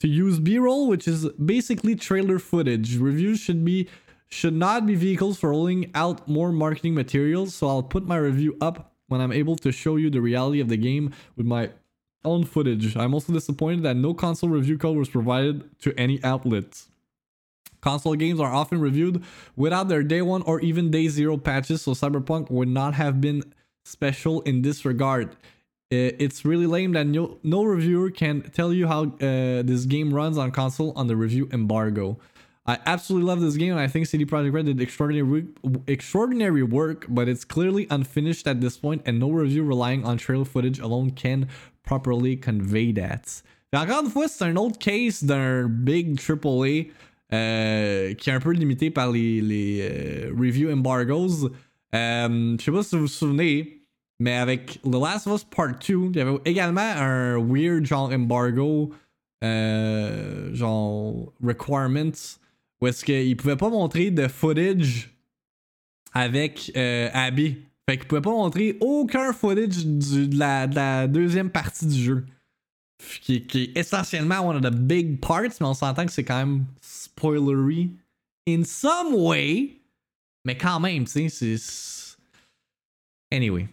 to 0.02 0.08
use 0.08 0.40
B-roll, 0.40 0.88
which 0.88 1.08
is 1.08 1.28
basically 1.32 1.96
trailer 1.96 2.38
footage. 2.38 2.98
Reviews 2.98 3.40
should 3.40 3.66
be 3.66 3.90
should 4.28 4.54
not 4.54 4.86
be 4.86 4.94
vehicles 4.94 5.40
for 5.40 5.50
rolling 5.50 5.90
out 5.96 6.28
more 6.28 6.52
marketing 6.52 6.94
materials, 6.94 7.56
so 7.56 7.68
I'll 7.68 7.84
put 7.84 8.06
my 8.06 8.18
review 8.18 8.56
up 8.62 8.94
when 9.08 9.20
I'm 9.20 9.32
able 9.32 9.56
to 9.58 9.72
show 9.72 9.96
you 9.96 10.12
the 10.12 10.22
reality 10.22 10.60
of 10.60 10.68
the 10.68 10.78
game 10.78 11.12
with 11.36 11.48
my 11.48 11.72
own 12.24 12.44
footage. 12.44 12.96
I'm 12.96 13.16
also 13.16 13.34
disappointed 13.34 13.84
that 13.84 13.96
no 13.96 14.14
console 14.14 14.50
review 14.50 14.78
code 14.78 14.98
was 14.98 15.10
provided 15.10 15.80
to 15.82 15.94
any 15.98 16.24
outlet. 16.24 16.86
Console 17.86 18.16
games 18.16 18.40
are 18.40 18.52
often 18.52 18.82
reviewed 18.82 19.24
without 19.56 19.90
their 19.90 20.02
day 20.02 20.24
one 20.24 20.42
or 20.42 20.60
even 20.62 20.90
day 20.90 21.08
zero 21.08 21.38
patches, 21.38 21.84
so 21.84 21.92
Cyberpunk 21.92 22.50
would 22.50 22.68
not 22.68 22.96
have 22.96 23.22
been 23.22 23.44
special 23.84 24.42
in 24.42 24.64
this 24.64 24.86
regard. 24.86 25.36
It's 25.92 26.44
really 26.44 26.66
lame 26.66 26.94
that 26.94 27.06
no, 27.06 27.38
no 27.44 27.64
reviewer 27.64 28.10
can 28.10 28.42
tell 28.42 28.74
you 28.74 28.88
how 28.88 29.04
uh, 29.04 29.62
this 29.62 29.86
game 29.86 30.12
runs 30.12 30.36
on 30.36 30.50
console 30.50 30.94
on 30.96 31.06
the 31.06 31.16
review 31.16 31.48
embargo. 31.54 32.18
I 32.66 32.80
absolutely 32.88 33.28
love 33.28 33.40
this 33.42 33.56
game, 33.56 33.74
and 33.74 33.80
I 33.80 33.88
think 33.88 34.08
CD 34.08 34.26
Projekt 34.26 34.52
Red 34.52 34.66
did 34.66 34.82
extraordinary 34.82 35.46
extraordinary 35.86 36.64
work, 36.64 37.06
but 37.08 37.30
it's 37.30 37.46
clearly 37.46 37.86
unfinished 37.92 38.48
at 38.48 38.62
this 38.62 38.78
point, 38.80 39.04
and 39.06 39.20
no 39.20 39.30
review 39.30 39.64
relying 39.64 40.04
on 40.04 40.18
trailer 40.18 40.46
footage 40.46 40.80
alone 40.80 41.12
can 41.12 41.48
properly 41.84 42.36
convey 42.36 42.92
that. 42.94 43.44
Puis 43.72 43.80
encore 43.80 44.04
une 44.04 44.10
fois, 44.10 44.28
c'est 44.28 44.46
un 44.46 44.56
autre 44.56 44.80
case 44.80 45.24
d'un 45.24 45.68
big 45.68 46.20
AAA 46.20 46.92
euh, 47.34 48.14
qui 48.14 48.30
est 48.30 48.34
un 48.34 48.40
peu 48.40 48.52
limité 48.52 48.92
par 48.92 49.12
les, 49.12 49.42
les 49.42 49.80
euh, 49.82 50.32
review 50.38 50.72
embargoes. 50.72 51.52
Euh, 51.96 52.56
je 52.60 52.64
sais 52.64 52.72
pas 52.72 52.84
si 52.84 52.96
vous 52.96 53.02
vous 53.02 53.08
souvenez, 53.08 53.82
mais 54.20 54.34
avec 54.34 54.80
The 54.84 54.94
Last 54.94 55.26
of 55.26 55.42
Us 55.42 55.44
Part 55.44 55.80
2, 55.80 56.12
il 56.12 56.16
y 56.16 56.20
avait 56.20 56.38
également 56.46 56.82
un 56.82 57.38
weird 57.40 57.86
genre 57.86 58.12
embargo, 58.12 58.92
genre 59.42 61.34
requirements, 61.44 62.12
où 62.80 62.88
est-ce 62.88 63.04
qu'il 63.04 63.36
pouvait 63.38 63.56
pas 63.56 63.70
montrer 63.70 64.12
de 64.12 64.28
footage 64.28 65.10
avec 66.14 66.72
Abby 66.76 67.58
Fait 67.90 67.98
qu'ils 67.98 68.08
pouvaient 68.08 68.22
pas 68.22 68.32
montrer 68.32 68.78
aucun 68.82 69.34
footage 69.34 69.84
de, 69.84 70.38
la, 70.38 70.68
de 70.68 70.76
la 70.76 71.08
deuxième 71.08 71.50
partie 71.50 71.88
du 71.88 72.04
jeu. 72.04 72.26
Qui, 73.22 73.46
qui 73.46 73.64
est 73.64 73.78
essentiellement 73.78 74.48
one 74.48 74.56
of 74.56 74.62
the 74.62 74.74
big 74.74 75.20
parts, 75.20 75.52
mais 75.60 75.68
on 75.68 75.74
s'entend 75.74 76.06
que 76.06 76.12
c'est 76.12 76.24
quand 76.24 76.38
même 76.38 76.66
spoilery 77.08 77.98
in 78.46 78.64
some 78.64 79.14
way. 79.14 79.82
Mais 80.44 80.56
quand 80.56 80.80
même, 80.80 81.06
tu 81.06 81.30
sais, 81.30 81.58
c'est. 81.58 82.18
Anyway. 83.32 83.68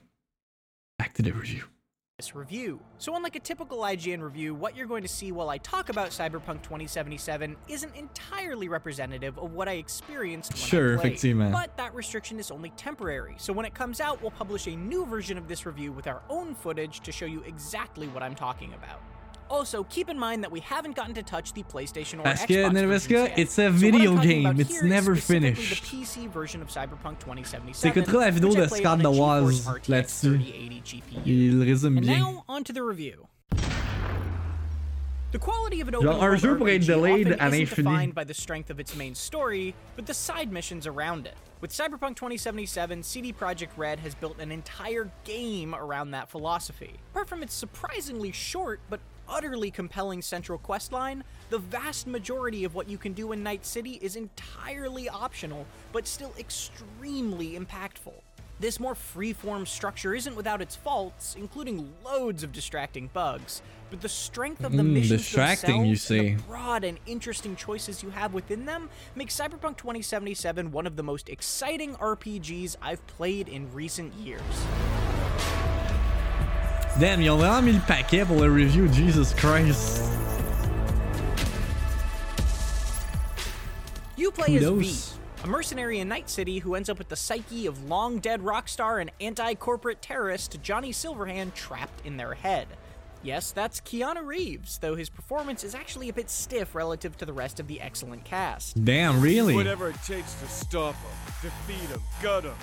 Back 0.99 1.15
to 1.15 1.23
the 1.23 1.33
review. 1.33 1.65
this 2.23 2.37
review. 2.37 2.79
So, 2.99 3.17
unlike 3.17 3.35
a 3.35 3.41
typical 3.41 3.79
IGN 3.79 4.23
review, 4.23 4.55
what 4.55 4.77
you're 4.77 4.87
going 4.87 5.03
to 5.03 5.09
see 5.09 5.33
while 5.33 5.51
I 5.51 5.59
talk 5.59 5.89
about 5.89 6.11
Cyberpunk 6.11 6.62
2077 6.62 7.57
isn't 7.69 7.97
entirely 7.97 8.69
representative 8.69 9.37
of 9.39 9.53
what 9.53 9.69
I 9.69 9.73
experienced 9.73 10.53
when 10.53 10.62
Sure, 10.62 10.99
I 11.01 11.15
played. 11.17 11.39
But 11.53 11.77
that 11.77 11.95
restriction 11.95 12.39
is 12.39 12.53
only 12.53 12.71
temporary. 12.71 13.35
So, 13.39 13.53
when 13.53 13.67
it 13.67 13.75
comes 13.75 14.01
out, 14.01 14.23
we'll 14.23 14.31
publish 14.31 14.69
a 14.69 14.77
new 14.77 15.05
version 15.05 15.37
of 15.37 15.49
this 15.49 15.67
review 15.67 15.91
with 15.91 16.07
our 16.07 16.23
own 16.31 16.55
footage 16.55 17.01
to 17.01 17.11
show 17.11 17.27
you 17.27 17.43
exactly 17.43 18.07
what 18.09 18.23
I'm 18.23 18.37
talking 18.37 18.73
about. 18.75 19.01
Also, 19.52 19.85
keep 19.85 20.09
in 20.09 20.18
mind 20.18 20.42
that 20.42 20.50
we 20.50 20.61
haven't 20.61 20.97
gotten 20.97 21.12
to 21.12 21.23
touch 21.23 21.52
the 21.52 21.62
PlayStation 21.64 22.21
or 22.21 22.47
que, 22.47 22.56
Xbox 22.56 23.11
yet. 23.11 23.38
it's 23.38 23.59
a 23.59 23.68
So 23.68 23.71
video 23.71 24.14
talking 24.14 24.44
game, 24.44 24.59
it's 24.61 24.82
never 24.82 25.14
finished. 25.14 25.82
The 25.82 25.99
PC 25.99 26.30
version 26.30 26.62
of 26.62 26.68
Cyberpunk 26.68 27.18
2077. 27.18 27.92
T'écouteras 27.92 28.21
la 28.21 28.30
vidéo 28.30 28.54
de 28.54 28.66
Scott 28.66 29.00
Dawes 29.00 29.52
GeForce 29.52 29.66
RTX 29.66 29.88
là-dessus. 29.88 30.38
3080 30.38 30.80
GPU. 30.80 31.21
Il 31.26 31.62
résume 31.62 31.99
And 31.99 32.06
now, 32.06 32.44
on 32.49 32.64
to 32.64 32.73
the 32.73 32.82
review. 32.82 33.28
The 35.32 35.38
quality 35.38 35.82
of 35.82 35.88
an 35.88 35.94
Genre, 35.94 36.09
open 36.11 36.23
un 36.23 36.28
world 36.28 36.40
jeu 36.40 36.56
pourrait 36.56 36.76
être 36.76 36.82
RPG 36.82 36.87
delayed 36.87 37.26
often 37.26 37.38
à 37.38 37.49
isn't 37.49 37.61
l'infini. 37.61 37.76
defined 37.76 38.14
by 38.14 38.25
the 38.25 38.35
strength 38.35 38.71
of 38.71 38.80
its 38.80 38.97
main 38.97 39.14
story, 39.14 39.75
but 39.97 40.06
the 40.06 40.14
side 40.14 40.50
missions 40.50 40.87
around 40.87 41.26
it. 41.26 41.35
With 41.61 41.73
Cyberpunk 41.73 42.16
2077, 42.16 43.02
CD 43.02 43.32
Projekt 43.35 43.76
Red 43.76 44.00
has 44.00 44.14
built 44.14 44.40
an 44.40 44.50
entire 44.50 45.11
game 45.25 45.75
around 45.75 46.11
that 46.12 46.30
philosophy. 46.30 46.94
Apart 47.12 47.28
from 47.28 47.42
its 47.42 47.54
surprisingly 47.54 48.32
short 48.32 48.80
but 48.90 49.00
utterly 49.33 49.71
compelling 49.71 50.23
central 50.23 50.59
questline, 50.59 51.23
the 51.51 51.59
vast 51.59 52.07
majority 52.07 52.65
of 52.65 52.75
what 52.75 52.89
you 52.89 52.99
can 52.99 53.15
do 53.15 53.33
in 53.33 53.43
Night 53.43 53.65
City 53.65 53.99
is 54.03 54.15
entirely 54.15 55.09
optional, 55.09 55.67
but 55.93 56.07
still 56.07 56.33
extremely 56.39 57.59
impactful. 57.59 58.12
This 58.61 58.79
more 58.79 58.95
freeform 58.95 59.67
structure 59.67 60.15
isn't 60.15 60.37
without 60.37 60.62
its 60.62 60.77
faults, 60.77 61.35
including 61.37 61.93
loads 62.05 62.45
of 62.45 62.53
distracting 62.53 63.11
bugs, 63.12 63.61
but 63.91 64.01
the 64.01 64.09
strength 64.09 64.62
of 64.65 64.73
the 64.73 64.83
Mm, 64.83 64.93
missions 64.93 65.23
distracting, 65.23 65.85
you 65.85 65.97
themselves 65.97 66.11
and 66.11 66.39
the 66.39 66.43
broad 66.45 66.85
and 66.85 66.99
interesting 67.07 67.57
choices 67.57 68.03
you 68.03 68.11
have 68.11 68.33
within 68.35 68.65
them 68.65 68.89
makes 69.17 69.37
Cyberpunk 69.37 69.79
2077 69.79 70.71
one 70.71 70.87
of 70.87 70.97
the 70.97 71.03
most 71.03 71.29
exciting 71.29 71.97
RPGs 71.97 72.77
I've 72.81 73.05
played 73.07 73.49
in 73.49 73.73
recent 73.73 74.15
years. 74.15 74.41
Damn, 77.01 77.23
ils 77.23 77.31
ont 77.31 77.39
vraiment 77.39 77.63
mis 77.63 77.73
le 77.73 77.81
paquet 77.81 78.25
pour 78.25 78.39
le 78.39 78.51
review, 78.53 78.87
Jesus 78.93 79.33
Christ. 79.35 80.03
You 84.17 84.31
play 84.31 84.57
as 84.57 84.63
V, 84.63 84.69
Kudos. 84.69 85.15
a 85.43 85.47
mercenary 85.47 86.01
in 86.01 86.09
Night 86.09 86.29
City 86.29 86.59
who 86.59 86.75
ends 86.75 86.91
up 86.91 86.99
with 86.99 87.09
the 87.09 87.17
psyche 87.17 87.67
of 87.67 87.89
long 87.89 88.19
dead 88.19 88.43
rock 88.43 88.69
star 88.69 88.99
and 89.01 89.11
anti 89.21 89.55
corporate 89.55 90.03
terrorist 90.03 90.59
Johnny 90.63 90.93
Silverhand 90.93 91.55
trapped 91.55 92.05
in 92.07 92.19
their 92.19 92.35
head. 92.35 92.69
Yes, 93.25 93.53
that's 93.53 93.81
Keanu 93.81 94.27
Reeves, 94.27 94.79
though 94.79 94.97
his 94.97 95.09
performance 95.09 95.65
is 95.65 95.75
actually 95.75 96.09
a 96.09 96.13
bit 96.13 96.29
stiff 96.29 96.75
relative 96.75 97.17
to 97.19 97.25
the 97.25 97.33
rest 97.33 97.59
of 97.59 97.69
the 97.69 97.81
excellent 97.81 98.25
cast. 98.25 98.85
Damn, 98.85 99.21
really? 99.21 99.55
Whatever 99.55 99.89
it 99.91 100.03
takes 100.05 100.35
to 100.35 100.49
stop 100.49 100.95
him, 100.97 101.11
defeat 101.41 101.89
him, 101.89 102.01
gut 102.21 102.45
him. 102.45 102.55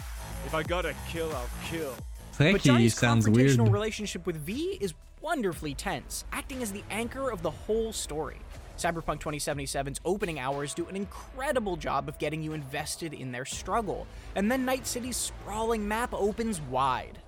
If 0.46 0.54
I 0.54 0.64
gotta 0.64 0.94
kill, 1.10 1.32
I'll 1.32 1.50
kill. 1.66 1.94
But 2.40 2.62
Johnny's 2.62 2.98
sounds 2.98 3.30
weird. 3.30 3.52
confrontational 3.52 3.72
relationship 3.72 4.26
with 4.26 4.38
V 4.38 4.78
is 4.80 4.94
wonderfully 5.22 5.74
tense, 5.76 6.24
acting 6.32 6.64
as 6.64 6.72
the 6.72 6.84
anchor 6.90 7.30
of 7.30 7.42
the 7.42 7.52
whole 7.52 7.92
story. 7.92 8.38
Cyberpunk 8.78 9.20
2077's 9.20 10.00
opening 10.06 10.40
hours 10.40 10.74
do 10.74 10.88
an 10.88 10.96
incredible 10.96 11.76
job 11.76 12.08
of 12.08 12.18
getting 12.18 12.42
you 12.42 12.54
invested 12.54 13.14
in 13.14 13.34
their 13.34 13.44
struggle, 13.44 14.08
and 14.36 14.50
then 14.50 14.64
Night 14.64 14.88
City's 14.88 15.18
sprawling 15.18 15.86
map 15.86 16.14
opens 16.14 16.62
wide. 16.62 17.20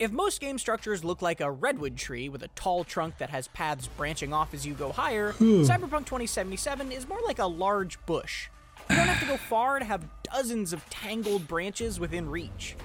If 0.00 0.10
most 0.10 0.40
game 0.40 0.58
structures 0.58 1.04
look 1.04 1.22
like 1.22 1.40
a 1.40 1.50
redwood 1.50 1.96
tree 1.96 2.28
with 2.28 2.42
a 2.42 2.48
tall 2.48 2.82
trunk 2.82 3.18
that 3.18 3.30
has 3.30 3.46
paths 3.48 3.86
branching 3.96 4.32
off 4.34 4.52
as 4.52 4.66
you 4.66 4.74
go 4.74 4.90
higher, 4.90 5.32
Cyberpunk 5.34 6.06
2077 6.06 6.90
is 6.90 7.08
more 7.08 7.20
like 7.24 7.38
a 7.38 7.46
large 7.46 8.04
bush. 8.04 8.48
You 8.90 8.96
don't 8.96 9.06
have 9.06 9.20
to 9.20 9.26
go 9.26 9.36
far 9.36 9.78
to 9.78 9.84
have 9.84 10.04
dozens 10.24 10.72
of 10.72 10.84
tangled 10.90 11.46
branches 11.48 11.98
within 12.00 12.28
reach. 12.28 12.76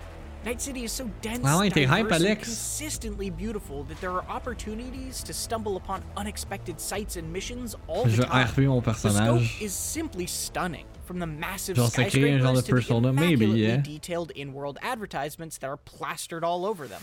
Night 0.44 0.60
City 0.60 0.84
is 0.84 0.92
so 0.92 1.08
dense, 1.22 1.46
hype, 1.46 1.74
diverse, 1.74 2.24
and 2.24 2.40
consistently 2.40 3.30
beautiful 3.30 3.84
that 3.84 4.02
there 4.02 4.10
are 4.12 4.24
opportunities 4.28 5.22
to 5.22 5.34
stumble 5.34 5.78
upon 5.78 6.04
unexpected 6.18 6.82
sights 6.82 7.16
and 7.16 7.32
missions 7.32 7.76
all 7.88 8.06
the 8.06 8.24
time. 8.24 8.48
The 8.56 8.94
scope 8.94 9.62
is 9.62 9.74
simply 9.74 10.26
stunning, 10.26 10.88
from 11.06 11.20
the 11.20 11.28
massive 11.28 11.76
Genre, 11.76 11.92
ça 11.92 12.10
crée 12.10 12.34
un 12.34 12.40
genre 12.40 12.54
de 12.54 12.62
skyscrapers 12.62 12.66
to 12.66 12.72
the 12.72 12.72
persona, 12.72 13.14
maybe, 13.14 13.46
immaculately 13.46 13.68
yeah. 13.68 13.78
detailed 13.78 14.32
in-world 14.32 14.80
advertisements 14.82 15.60
that 15.60 15.68
are 15.68 15.78
plastered 15.78 16.44
all 16.44 16.66
over 16.66 16.88
them. 16.88 17.02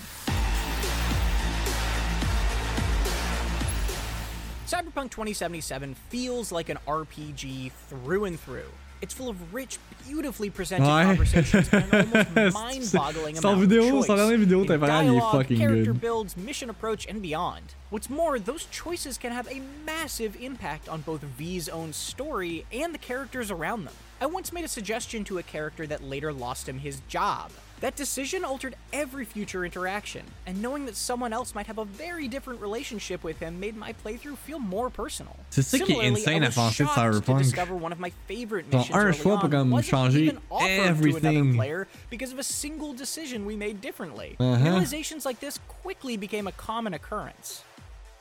Cyberpunk 4.66 5.10
2077 5.10 5.94
feels 5.94 6.50
like 6.50 6.68
an 6.68 6.78
RPG 6.88 7.70
through 7.70 8.24
and 8.24 8.38
through. 8.38 8.70
It's 9.00 9.14
full 9.14 9.28
of 9.28 9.54
rich, 9.54 9.78
beautifully 10.06 10.50
presented 10.50 10.84
Ouais. 10.86 11.04
conversations 11.04 11.68
and 11.72 11.92
almost 11.94 12.54
mind-boggling 12.54 13.38
amount 13.38 13.60
vidéo, 13.60 14.00
of 14.00 14.06
choice 14.06 14.16
dernier 14.16 14.36
vidéo, 14.38 14.62
in 14.62 14.66
t'as 14.66 14.78
parlé, 14.78 15.04
il 15.06 15.10
est 15.10 15.18
dialogue, 15.20 15.32
fucking 15.42 15.58
character 15.58 15.92
good. 15.92 16.00
builds, 16.00 16.36
mission 16.36 16.68
approach, 16.68 17.06
and 17.06 17.22
beyond. 17.22 17.74
What's 17.90 18.10
more, 18.10 18.38
those 18.40 18.64
choices 18.72 19.16
can 19.16 19.30
have 19.32 19.46
a 19.52 19.60
massive 19.86 20.34
impact 20.40 20.88
on 20.88 21.02
both 21.02 21.20
V's 21.22 21.68
own 21.68 21.92
story 21.92 22.66
and 22.72 22.92
the 22.92 22.98
characters 22.98 23.50
around 23.52 23.84
them. 23.84 23.94
I 24.20 24.26
once 24.26 24.52
made 24.52 24.64
a 24.64 24.68
suggestion 24.68 25.22
to 25.24 25.38
a 25.38 25.42
character 25.44 25.86
that 25.86 26.02
later 26.02 26.32
lost 26.32 26.68
him 26.68 26.80
his 26.80 27.00
job. 27.08 27.52
That 27.80 27.94
decision 27.94 28.44
altered 28.44 28.74
every 28.92 29.24
future 29.24 29.64
interaction, 29.64 30.22
and 30.46 30.60
knowing 30.60 30.86
that 30.86 30.96
someone 30.96 31.32
else 31.32 31.54
might 31.54 31.66
have 31.68 31.78
a 31.78 31.84
very 31.84 32.26
different 32.26 32.60
relationship 32.60 33.22
with 33.22 33.38
him 33.38 33.60
made 33.60 33.76
my 33.76 33.92
playthrough 34.04 34.36
feel 34.38 34.58
more 34.58 34.90
personal. 34.90 35.36
C'est 35.50 35.62
ça 35.62 35.78
qui 35.78 35.92
est 35.92 36.08
insane 36.08 36.42
I 36.42 36.48
à 36.48 36.50
penser 36.50 36.84
de 36.84 36.88
Cyberpunk. 36.88 37.38
discover 37.38 37.76
one 37.76 37.92
of 37.92 38.00
my 38.00 38.10
favorite 38.26 38.68
Ton 38.70 38.78
missions 38.78 38.96
un 38.96 39.12
choix 39.12 39.38
peut 39.40 39.48
comme 39.48 39.80
changer 39.82 40.18
even 40.18 40.38
offered 40.50 40.66
to 40.66 40.82
everything. 40.82 41.54
player 41.54 41.86
because 42.10 42.32
of 42.32 42.40
a 42.40 42.42
single 42.42 42.92
decision 42.92 43.46
we 43.46 43.54
made 43.54 43.80
differently. 43.80 44.34
Uh-huh. 44.40 44.64
Realizations 44.64 45.24
like 45.24 45.38
this 45.38 45.60
quickly 45.68 46.16
became 46.16 46.48
a 46.48 46.52
common 46.52 46.94
occurrence. 46.94 47.62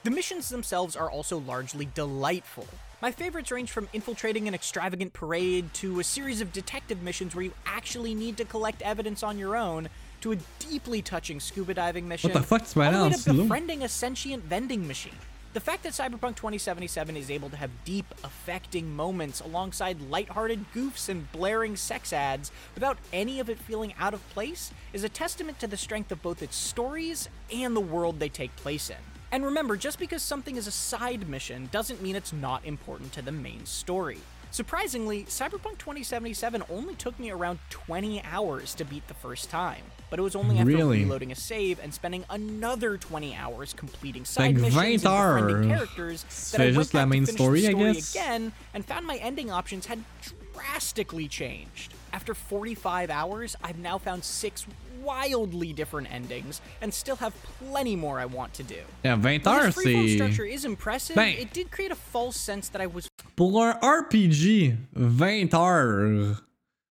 The 0.04 0.12
missions 0.12 0.50
themselves 0.50 0.96
are 0.96 1.10
also 1.10 1.40
largely 1.40 1.90
delightful. 1.96 2.68
My 3.00 3.12
favorites 3.12 3.52
range 3.52 3.70
from 3.70 3.88
infiltrating 3.94 4.48
an 4.48 4.56
extravagant 4.56 5.14
parade 5.14 5.72
to 5.76 6.00
a 6.00 6.04
series 6.04 6.42
of 6.42 6.52
detective 6.52 7.04
missions 7.04 7.36
where 7.36 7.46
you 7.46 7.54
actually 7.64 8.16
need 8.16 8.38
to 8.38 8.46
collect 8.46 8.82
evidence 8.82 9.22
on 9.22 9.38
your 9.38 9.56
own 9.56 9.90
to 10.22 10.32
a 10.32 10.38
deeply 10.58 11.04
touching 11.04 11.40
scuba 11.40 11.76
diving 11.76 12.08
mission. 12.08 12.32
the 12.32 12.42
fuck, 12.42 12.68
tu 12.68 12.80
vas 12.80 12.96
all 12.96 13.10
the 13.10 13.10
way 13.10 13.16
to 13.16 13.34
befriending 13.44 13.84
a 13.84 13.88
sentient 13.88 14.44
vending 14.46 14.88
machine. 14.88 15.14
The 15.54 15.60
fact 15.60 15.84
that 15.84 15.94
Cyberpunk 15.94 16.38
2077 16.38 17.16
is 17.16 17.30
able 17.30 17.52
to 17.52 17.56
have 17.56 17.70
deep, 17.86 18.06
affecting 18.24 18.96
moments 18.96 19.42
alongside 19.42 20.02
lighthearted 20.10 20.66
goofs 20.74 21.08
and 21.08 21.32
blaring 21.32 21.76
sex 21.76 22.12
ads 22.12 22.52
without 22.74 22.98
any 23.14 23.40
of 23.40 23.48
it 23.48 23.60
feeling 23.60 23.94
out 24.00 24.16
of 24.16 24.28
place 24.30 24.72
is 24.92 25.04
a 25.04 25.10
testament 25.10 25.60
to 25.60 25.68
the 25.68 25.78
strength 25.78 26.12
of 26.12 26.24
both 26.24 26.42
its 26.42 26.56
stories 26.56 27.30
and 27.54 27.76
the 27.76 27.82
world 27.82 28.20
they 28.20 28.30
take 28.30 28.56
place 28.56 28.90
in. 28.90 28.98
And 29.32 29.44
remember, 29.44 29.76
just 29.76 30.00
because 30.00 30.22
something 30.22 30.56
is 30.56 30.68
a 30.68 30.72
side 30.72 31.28
mission 31.28 31.68
doesn't 31.72 32.02
mean 32.02 32.16
it's 32.16 32.32
not 32.34 32.66
important 32.66 33.12
to 33.14 33.22
the 33.22 33.32
main 33.32 33.66
story. 33.66 34.20
Surprisingly, 34.50 35.26
Cyberpunk 35.26 35.78
2077 35.78 36.64
only 36.70 36.96
took 36.96 37.20
me 37.20 37.30
around 37.30 37.60
20 37.70 38.24
hours 38.24 38.74
to 38.76 38.86
beat 38.86 39.06
the 39.10 39.14
first 39.14 39.50
time, 39.50 39.84
but 40.10 40.18
it 40.18 40.22
was 40.22 40.38
only 40.38 40.58
after 40.58 40.72
Really? 40.72 41.04
reloading 41.04 41.34
a 41.34 41.36
save 41.36 41.80
and 41.84 41.94
spending 41.94 42.24
another 42.30 42.98
20 42.98 43.36
hours 43.36 43.74
completing 43.74 44.24
side 44.24 44.56
que 44.56 44.62
missions 44.62 44.74
20 44.74 44.94
and 44.94 45.02
befriending 45.04 45.70
characters 45.70 46.24
Tu 46.24 46.58
that 46.58 46.62
I 46.62 46.78
went 46.78 46.92
back 46.94 47.02
to 47.04 47.06
main 47.08 47.26
finish 47.26 47.36
story, 47.42 47.62
the 47.62 47.68
I 47.68 47.72
story 47.72 47.94
guess? 47.94 48.16
again 48.16 48.54
and 48.74 48.86
found 48.86 49.06
my 49.06 49.18
ending 49.18 49.52
options 49.52 49.86
had 49.88 50.02
drastically 50.54 51.28
changed. 51.28 51.94
After 52.14 52.34
45 52.34 53.10
hours, 53.10 53.56
I've 53.62 53.78
now 53.78 53.98
found 53.98 54.24
six 54.24 54.66
wildly 55.08 55.74
different 55.74 56.08
endings 56.14 56.62
and 56.82 56.94
still 56.94 57.16
have 57.16 57.34
plenty 57.60 57.96
more 57.96 58.20
I 58.20 58.26
want 58.26 58.54
to 58.56 58.64
do. 58.64 58.76
Yeah, 59.04 59.16
20 59.16 59.40
While 59.40 59.56
heures, 59.64 59.76
this 59.76 59.86
freeform 59.86 60.16
structure 60.16 60.46
is 60.46 60.66
impressive, 60.66 61.16
Ben- 61.16 61.38
it 61.40 61.54
did 61.54 61.72
create 61.72 61.92
a 61.92 61.96
false 61.96 62.36
sense 62.38 62.70
that 62.70 62.82
I 62.82 62.88
was 62.88 63.08
Pour 63.36 63.64
un 63.64 63.74
RPG, 63.82 64.76
20 64.94 65.54
heures. 65.54 66.42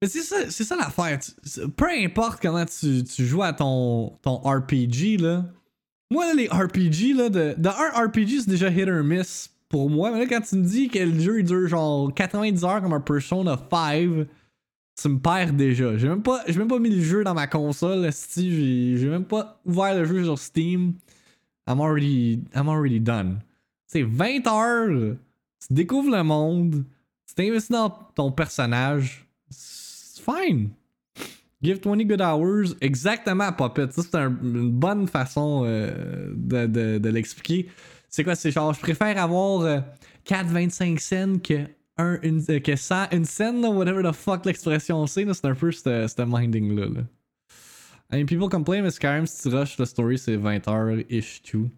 Mais 0.00 0.08
c'est 0.08 0.22
ça, 0.22 0.50
c'est 0.50 0.64
ça 0.64 0.76
l'affaire. 0.76 1.18
Peu 1.76 1.90
importe 1.90 2.40
comment 2.40 2.64
tu, 2.64 3.02
tu 3.02 3.26
joues 3.26 3.42
à 3.42 3.52
ton, 3.52 4.16
ton 4.22 4.36
RPG, 4.36 5.18
là. 5.20 5.44
Moi, 6.10 6.26
là, 6.26 6.34
les 6.34 6.46
RPG, 6.46 7.14
là, 7.14 7.28
de, 7.28 7.54
de 7.58 7.68
un 7.68 8.06
RPG, 8.06 8.40
c'est 8.40 8.48
déjà 8.50 8.70
hit 8.70 8.88
or 8.88 9.02
miss 9.02 9.50
pour 9.68 9.90
moi. 9.90 10.10
Mais 10.12 10.20
là, 10.20 10.26
quand 10.26 10.40
tu 10.40 10.56
me 10.56 10.64
dis 10.64 10.88
que 10.88 10.98
le 11.00 11.18
jeu 11.18 11.40
il 11.40 11.44
dure 11.44 11.68
genre 11.68 12.14
90 12.14 12.64
heures 12.64 12.80
comme 12.80 12.92
un 12.94 13.00
Persona 13.00 13.58
5, 13.70 14.26
tu 15.00 15.08
me 15.08 15.18
perds 15.18 15.52
déjà. 15.52 15.96
J'ai 15.96 16.08
même 16.08 16.22
pas, 16.22 16.42
même 16.48 16.68
pas 16.68 16.78
mis 16.78 16.90
le 16.90 17.02
jeu 17.02 17.22
dans 17.24 17.34
ma 17.34 17.46
console, 17.46 18.04
esti, 18.06 18.96
j'ai, 18.98 19.06
même 19.08 19.24
pas 19.24 19.60
ouvert 19.64 19.94
le 19.94 20.04
jeu 20.04 20.24
sur 20.24 20.38
Steam. 20.38 20.94
I'm 21.68 21.80
already, 21.80 22.40
I'm 22.54 22.68
already 22.68 22.98
done. 23.00 23.40
C'est 23.86 24.02
20 24.02 24.46
heures, 24.48 25.16
tu 25.66 25.72
découvres 25.72 26.10
le 26.10 26.22
monde, 26.22 26.84
tu 27.26 27.34
t'investis 27.34 27.70
dans 27.70 27.90
ton 28.14 28.32
personnage, 28.32 29.26
c'est 29.50 30.22
fine. 30.22 30.70
Give 31.62 31.80
20 31.84 32.04
good 32.04 32.20
hours, 32.20 32.74
exactement, 32.80 33.52
Puppet. 33.52 33.90
Ça, 33.90 34.02
c'est 34.02 34.14
un- 34.16 34.36
une 34.42 34.70
bonne 34.70 35.08
façon 35.08 35.62
euh, 35.66 36.32
de, 36.36 36.66
de- 36.66 36.98
de 36.98 37.08
l'expliquer. 37.08 37.68
C'est 38.08 38.24
quoi, 38.24 38.34
c'est 38.34 38.50
genre, 38.50 38.72
je 38.72 38.80
préfère 38.80 39.20
avoir 39.22 39.60
euh, 39.62 39.80
4,25 40.26 40.98
cents 40.98 41.38
que, 41.42 41.64
un, 41.98 42.18
une, 42.22 42.42
euh, 42.48 42.60
que 42.60 42.76
100, 42.76 43.10
une 43.12 43.24
scène, 43.24 43.60
là, 43.60 43.70
whatever 43.70 44.02
the 44.02 44.12
fuck 44.12 44.44
l'expression 44.46 45.06
c'est, 45.06 45.32
c'est 45.32 45.46
un 45.46 45.54
peu 45.54 45.72
ce 45.72 46.24
minding-là. 46.24 46.86
Là. 46.86 47.02
I 48.10 48.16
mean, 48.16 48.26
people 48.26 48.48
complain, 48.48 48.82
mais 48.82 48.90
Skyrim, 48.90 49.26
si 49.26 49.42
tu 49.42 49.54
rush 49.54 49.78
la 49.78 49.84
story, 49.84 50.18
c'est 50.18 50.36
20 50.36 50.66
heures-ish 50.66 51.42
too. 51.42 51.68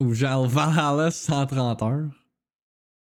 Ou 0.00 0.14
genre 0.14 0.46
Valhalla, 0.46 1.10
130 1.10 1.82
heures. 1.82 2.10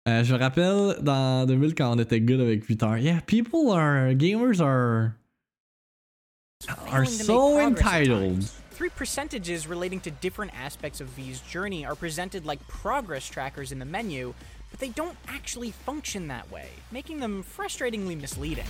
Euh, 0.09 0.25
je 0.25 0.35
me 0.35 0.39
rappelle 0.39 0.97
dans 1.01 1.47
2000 1.47 1.75
quand 1.75 1.93
on 1.93 1.99
était 1.99 2.21
good 2.21 2.41
avec 2.41 2.65
8 2.65 2.83
heures. 2.83 2.99
Yeah, 2.99 3.21
people 3.27 3.73
are. 3.73 4.15
Gamers 4.15 4.61
are. 4.61 5.15
are 6.91 7.05
so 7.07 7.59
entitled. 7.59 8.45
Three 8.71 8.91
percentages 8.91 9.67
relating 9.69 10.01
to 10.01 10.11
different 10.11 10.53
aspects 10.59 11.01
of 11.01 11.09
V's 11.11 11.41
journey 11.41 11.85
are 11.85 11.95
presented 11.95 12.47
like 12.47 12.67
progress 12.69 13.27
trackers 13.27 13.71
in 13.71 13.79
the 13.79 13.85
menu, 13.85 14.35
but 14.73 14.81
they 14.81 14.88
don't 14.91 15.17
actually 15.29 15.71
function 15.71 16.26
that 16.29 16.50
way, 16.50 16.67
making 16.91 17.21
them 17.21 17.45
frustratingly 17.45 18.21
misleading. 18.21 18.67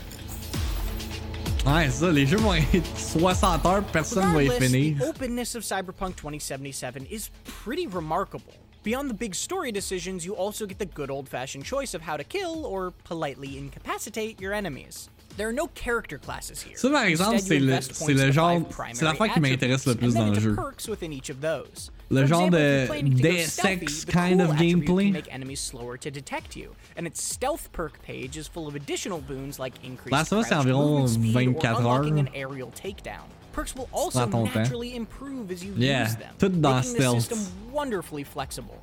Ouais, 1.64 1.88
ça, 1.90 2.10
les 2.12 2.26
jeux 2.26 2.38
vont 2.38 2.54
être 2.54 2.96
60 2.98 3.64
heures, 3.66 3.84
personne 3.92 4.32
va 4.34 4.42
y 4.42 4.48
finir. 4.58 4.98
the 4.98 5.04
openness 5.08 5.54
of 5.54 5.62
Cyberpunk 5.62 6.16
2077 6.16 7.06
is 7.08 7.30
pretty 7.44 7.86
remarkable. 7.86 8.52
Beyond 8.82 9.08
the 9.08 9.14
big 9.14 9.32
story 9.36 9.70
decisions, 9.70 10.24
you 10.26 10.34
also 10.34 10.66
get 10.66 10.80
the 10.80 10.86
good 10.86 11.08
old 11.08 11.28
fashioned 11.28 11.64
choice 11.64 11.94
of 11.94 12.02
how 12.02 12.16
to 12.16 12.24
kill 12.24 12.66
or 12.66 12.90
politely 13.04 13.56
incapacitate 13.56 14.40
your 14.40 14.52
enemies. 14.52 15.08
There 15.36 15.48
are 15.48 15.52
no 15.52 15.68
character 15.68 16.18
classes 16.18 16.60
here. 16.60 16.76
Ça, 16.76 16.90
par 16.90 17.04
exemple, 17.04 17.38
c'est 17.38 17.60
le- 17.60 17.72
invest 17.74 17.94
c'est 17.94 18.04
points 18.06 18.14
le 18.26 18.32
genre- 18.32 18.60
c'est 18.92 19.04
l'affaire 19.04 19.32
qui 19.32 19.40
m'intéresse 19.40 19.86
le 19.86 19.94
plus 19.94 20.14
dans 20.14 20.26
le 20.34 20.40
jeu. 20.40 20.56
perks 20.56 20.88
within 20.88 21.12
each 21.12 21.30
of 21.30 21.40
those. 21.40 21.92
Le 22.12 22.26
genre 22.26 22.46
example, 22.46 22.58
if 22.58 22.60
de 22.60 22.78
you're 22.78 22.86
planning 22.86 23.16
to 23.16 23.22
go 23.22 23.30
Deus 23.30 23.64
Ex 23.64 24.04
kind 24.04 24.40
of 24.42 24.50
gameplay. 24.50 25.10
Make 25.12 25.32
enemies 25.34 25.60
slower 25.60 25.96
to 25.96 26.10
detect 26.10 26.54
you, 26.56 26.74
and 26.96 27.06
its 27.06 27.22
stealth 27.22 27.72
perk 27.72 28.00
page 28.02 28.36
is 28.36 28.46
full 28.46 28.68
of 28.68 28.74
additional 28.74 29.20
boons 29.20 29.58
like 29.58 29.74
increased 29.82 30.12
of 30.32 30.38
Us, 30.38 30.48
c'est 30.48 30.54
environ 30.54 31.08
speed 31.08 31.32
24 31.32 31.70
or 31.70 31.76
unlocking 31.78 32.16
heures. 32.18 32.28
an 32.28 32.34
aerial 32.34 32.70
takedown. 32.72 33.24
Perks 33.52 33.74
will 33.74 33.88
also 33.92 34.20
prends 34.20 34.32
ton 34.32 34.44
temps. 34.44 34.54
naturally 34.56 34.94
improve 34.96 35.50
as 35.50 35.64
you 35.64 35.72
Yeah, 35.76 36.04
use 36.04 36.16
them, 36.16 36.34
making 36.40 36.62
the 36.62 36.82
stealth. 36.82 37.22
system 37.22 37.72
wonderfully 37.72 38.24
flexible. 38.24 38.78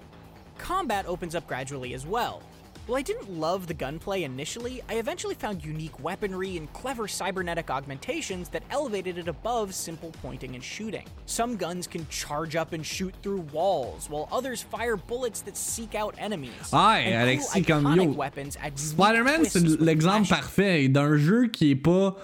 Combat 0.57 1.05
opens 1.07 1.36
up 1.36 1.48
gradually 1.48 1.93
as 1.93 2.05
well. 2.05 2.41
While 2.89 2.98
I 2.98 3.03
didn't 3.03 3.29
love 3.39 3.67
the 3.67 3.75
gunplay 3.75 4.24
initially, 4.24 4.81
I 4.89 4.96
eventually 4.96 5.36
found 5.36 5.63
unique 5.63 6.03
weaponry 6.03 6.58
and 6.58 6.67
clever 6.74 7.08
cybernetic 7.08 7.69
augmentations 7.69 8.50
that 8.50 8.63
elevated 8.72 9.19
it 9.19 9.27
above 9.27 9.75
simple 9.75 10.12
pointing 10.24 10.55
and 10.55 10.63
shooting. 10.63 11.05
Some 11.27 11.55
guns 11.55 11.86
can 11.86 12.08
charge 12.10 12.55
up 12.55 12.74
and 12.74 12.84
shoot 12.84 13.13
through 13.22 13.41
walls, 13.53 14.10
while 14.10 14.27
others 14.31 14.63
fire 14.63 14.98
bullets 14.98 15.41
that 15.41 15.55
seek 15.55 15.93
out 15.93 16.15
enemies. 16.17 16.50
Ah, 16.74 16.96
Aïe, 16.96 17.05
And 17.13 17.22
Alexis, 17.29 17.63
comme 17.63 17.84
yo. 18.10 18.12
weapons 18.17 18.58
add 18.60 18.74
unique 18.74 18.79
Spider-Man, 18.79 19.46
c'est 19.46 19.79
l'exemple 19.79 20.27
parfait 20.27 20.88
d'un 20.88 21.15
jeu 21.15 21.46
qui 21.46 21.69
est 21.69 21.75
pas 21.75 22.15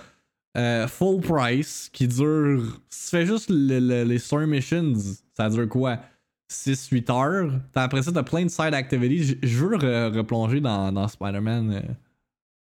euh, 0.57 0.87
full 0.87 1.21
price, 1.21 1.91
qui 1.93 2.07
dure. 2.07 2.63
Si 2.89 3.11
tu 3.11 3.17
fais 3.17 3.25
juste 3.27 3.51
le- 3.51 3.77
le- 3.79 4.03
les 4.03 4.17
story 4.17 4.47
missions, 4.47 4.93
ça 5.37 5.47
dure 5.47 5.69
quoi 5.69 5.99
6-8 6.49 7.09
heures. 7.11 7.51
Après 7.73 8.01
ça, 8.03 8.11
t'as 8.11 8.23
plein 8.23 8.43
de 8.45 8.49
side 8.49 8.73
activities. 8.73 9.37
Je- 9.41 9.57
veux 9.57 9.77
re- 9.77 10.11
replonger 10.15 10.61
dans, 10.61 10.91
dans 10.91 11.07
Spider-Man 11.07 11.71
euh, 11.73 11.81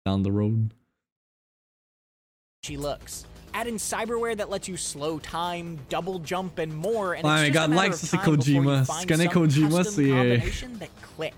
down 0.05 0.23
the 0.23 0.31
road. 0.31 0.73
she 2.65 2.77
looks. 2.77 3.25
Add 3.53 3.67
in 3.67 3.77
cyberware 3.77 4.35
that 4.35 4.49
lets 4.49 4.67
you 4.67 4.75
slow 4.75 5.17
time, 5.17 5.77
double 5.87 6.19
jump, 6.19 6.59
and 6.59 6.73
more, 6.75 7.13
and 7.13 7.23
Oh 7.23 7.29
my 7.29 7.49
just 7.49 7.53
God, 7.53 7.69
like 7.69 7.93
of 7.93 7.99
c'est 7.99 8.17
Kojima. 8.17 8.85
find 8.85 9.01
Tu 9.01 9.07
connais 9.07 9.27
Kojima, 9.29 9.83
c'est, 9.85 10.11
euh. 10.11 10.39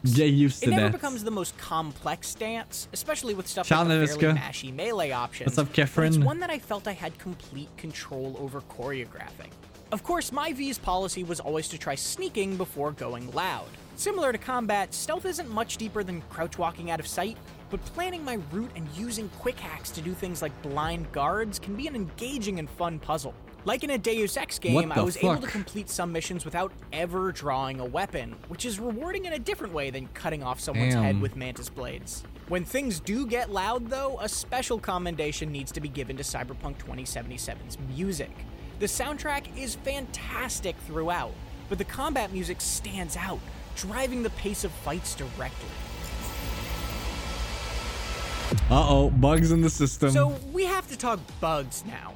Get 0.04 0.30
used 0.32 0.64
to 0.64 0.70
It 0.70 0.72
never 0.72 0.86
that. 0.90 0.94
becomes 0.94 1.24
the 1.24 1.30
most 1.30 1.56
complex 1.60 2.30
stance, 2.30 2.88
especially 2.92 3.36
with 3.36 3.48
stuff 3.48 3.68
Charles 3.68 3.88
like 3.90 4.10
the 4.20 4.26
Naviska. 4.26 4.36
mashy 4.40 4.74
melee 4.74 5.12
options. 5.12 5.46
What's 5.46 5.60
up, 5.60 5.68
but 5.72 5.78
It's 5.78 6.18
Kefren? 6.18 6.24
one 6.24 6.40
that 6.40 6.50
I 6.50 6.58
felt 6.58 6.88
I 6.88 6.94
had 6.94 7.16
complete 7.20 7.70
control 7.78 8.36
over 8.40 8.62
choreographing. 8.62 9.52
Of 9.90 10.04
course, 10.04 10.34
my 10.34 10.52
V's 10.52 10.78
policy 10.78 11.24
was 11.24 11.40
always 11.40 11.70
to 11.70 11.78
try 11.78 11.96
sneaking 11.96 12.58
before 12.58 12.92
going 12.92 13.32
loud. 13.32 13.68
Similar 13.96 14.34
to 14.34 14.38
combat, 14.38 14.94
stealth 14.94 15.26
isn't 15.26 15.50
much 15.50 15.78
deeper 15.78 16.04
than 16.04 16.22
crouch 16.30 16.58
walking 16.58 16.92
out 16.92 17.00
of 17.00 17.08
sight, 17.08 17.38
but 17.70 17.84
planning 17.86 18.24
my 18.24 18.38
route 18.52 18.72
and 18.76 18.86
using 18.98 19.30
quick 19.40 19.58
hacks 19.58 19.90
to 19.92 20.02
do 20.02 20.14
things 20.14 20.42
like 20.42 20.52
blind 20.62 21.10
guards 21.14 21.58
can 21.58 21.76
be 21.76 21.88
an 21.88 21.96
engaging 21.96 22.60
and 22.60 22.70
fun 22.70 23.00
puzzle. 23.00 23.34
Like 23.64 23.86
in 23.86 23.92
a 23.92 23.98
Deus 23.98 24.36
Ex 24.36 24.60
game, 24.60 24.92
I 24.92 25.02
was 25.02 25.18
able 25.18 25.38
to 25.38 25.48
complete 25.48 25.90
some 25.90 26.12
missions 26.12 26.44
without 26.44 26.74
ever 26.92 27.32
drawing 27.32 27.80
a 27.80 27.86
weapon, 27.86 28.36
which 28.50 28.66
is 28.66 28.80
rewarding 28.80 29.24
in 29.26 29.34
a 29.34 29.40
different 29.40 29.74
way 29.74 29.90
than 29.90 30.08
cutting 30.08 30.44
off 30.44 30.60
someone's 30.60 30.94
head 31.04 31.22
with 31.22 31.36
mantis 31.38 31.70
blades. 31.70 32.24
When 32.50 32.64
things 32.64 33.00
do 33.00 33.26
get 33.26 33.52
loud, 33.52 33.90
though, 33.90 34.20
a 34.22 34.30
special 34.30 34.80
commendation 34.80 35.52
needs 35.52 35.72
to 35.72 35.82
be 35.82 35.90
given 35.90 36.18
to 36.18 36.24
Cyberpunk 36.24 36.78
2077's 36.78 37.78
music. 37.96 38.32
The 38.80 38.86
soundtrack 38.86 39.46
is 39.58 39.74
fantastic 39.74 40.76
throughout, 40.86 41.34
but 41.68 41.80
the 41.80 41.84
combat 41.84 42.32
music 42.32 42.62
stands 42.62 43.18
out, 43.18 43.40
driving 43.76 44.22
the 44.22 44.30
pace 44.32 44.64
of 44.64 44.72
fights 44.72 45.16
directly. 45.16 45.70
Uh 48.70 48.86
oh, 48.88 49.10
bugs 49.10 49.52
in 49.52 49.62
the 49.62 49.70
system. 49.70 50.12
So 50.12 50.36
we 50.54 50.66
have 50.66 50.88
to 50.90 50.98
talk 50.98 51.20
bugs 51.42 51.84
now. 51.88 52.14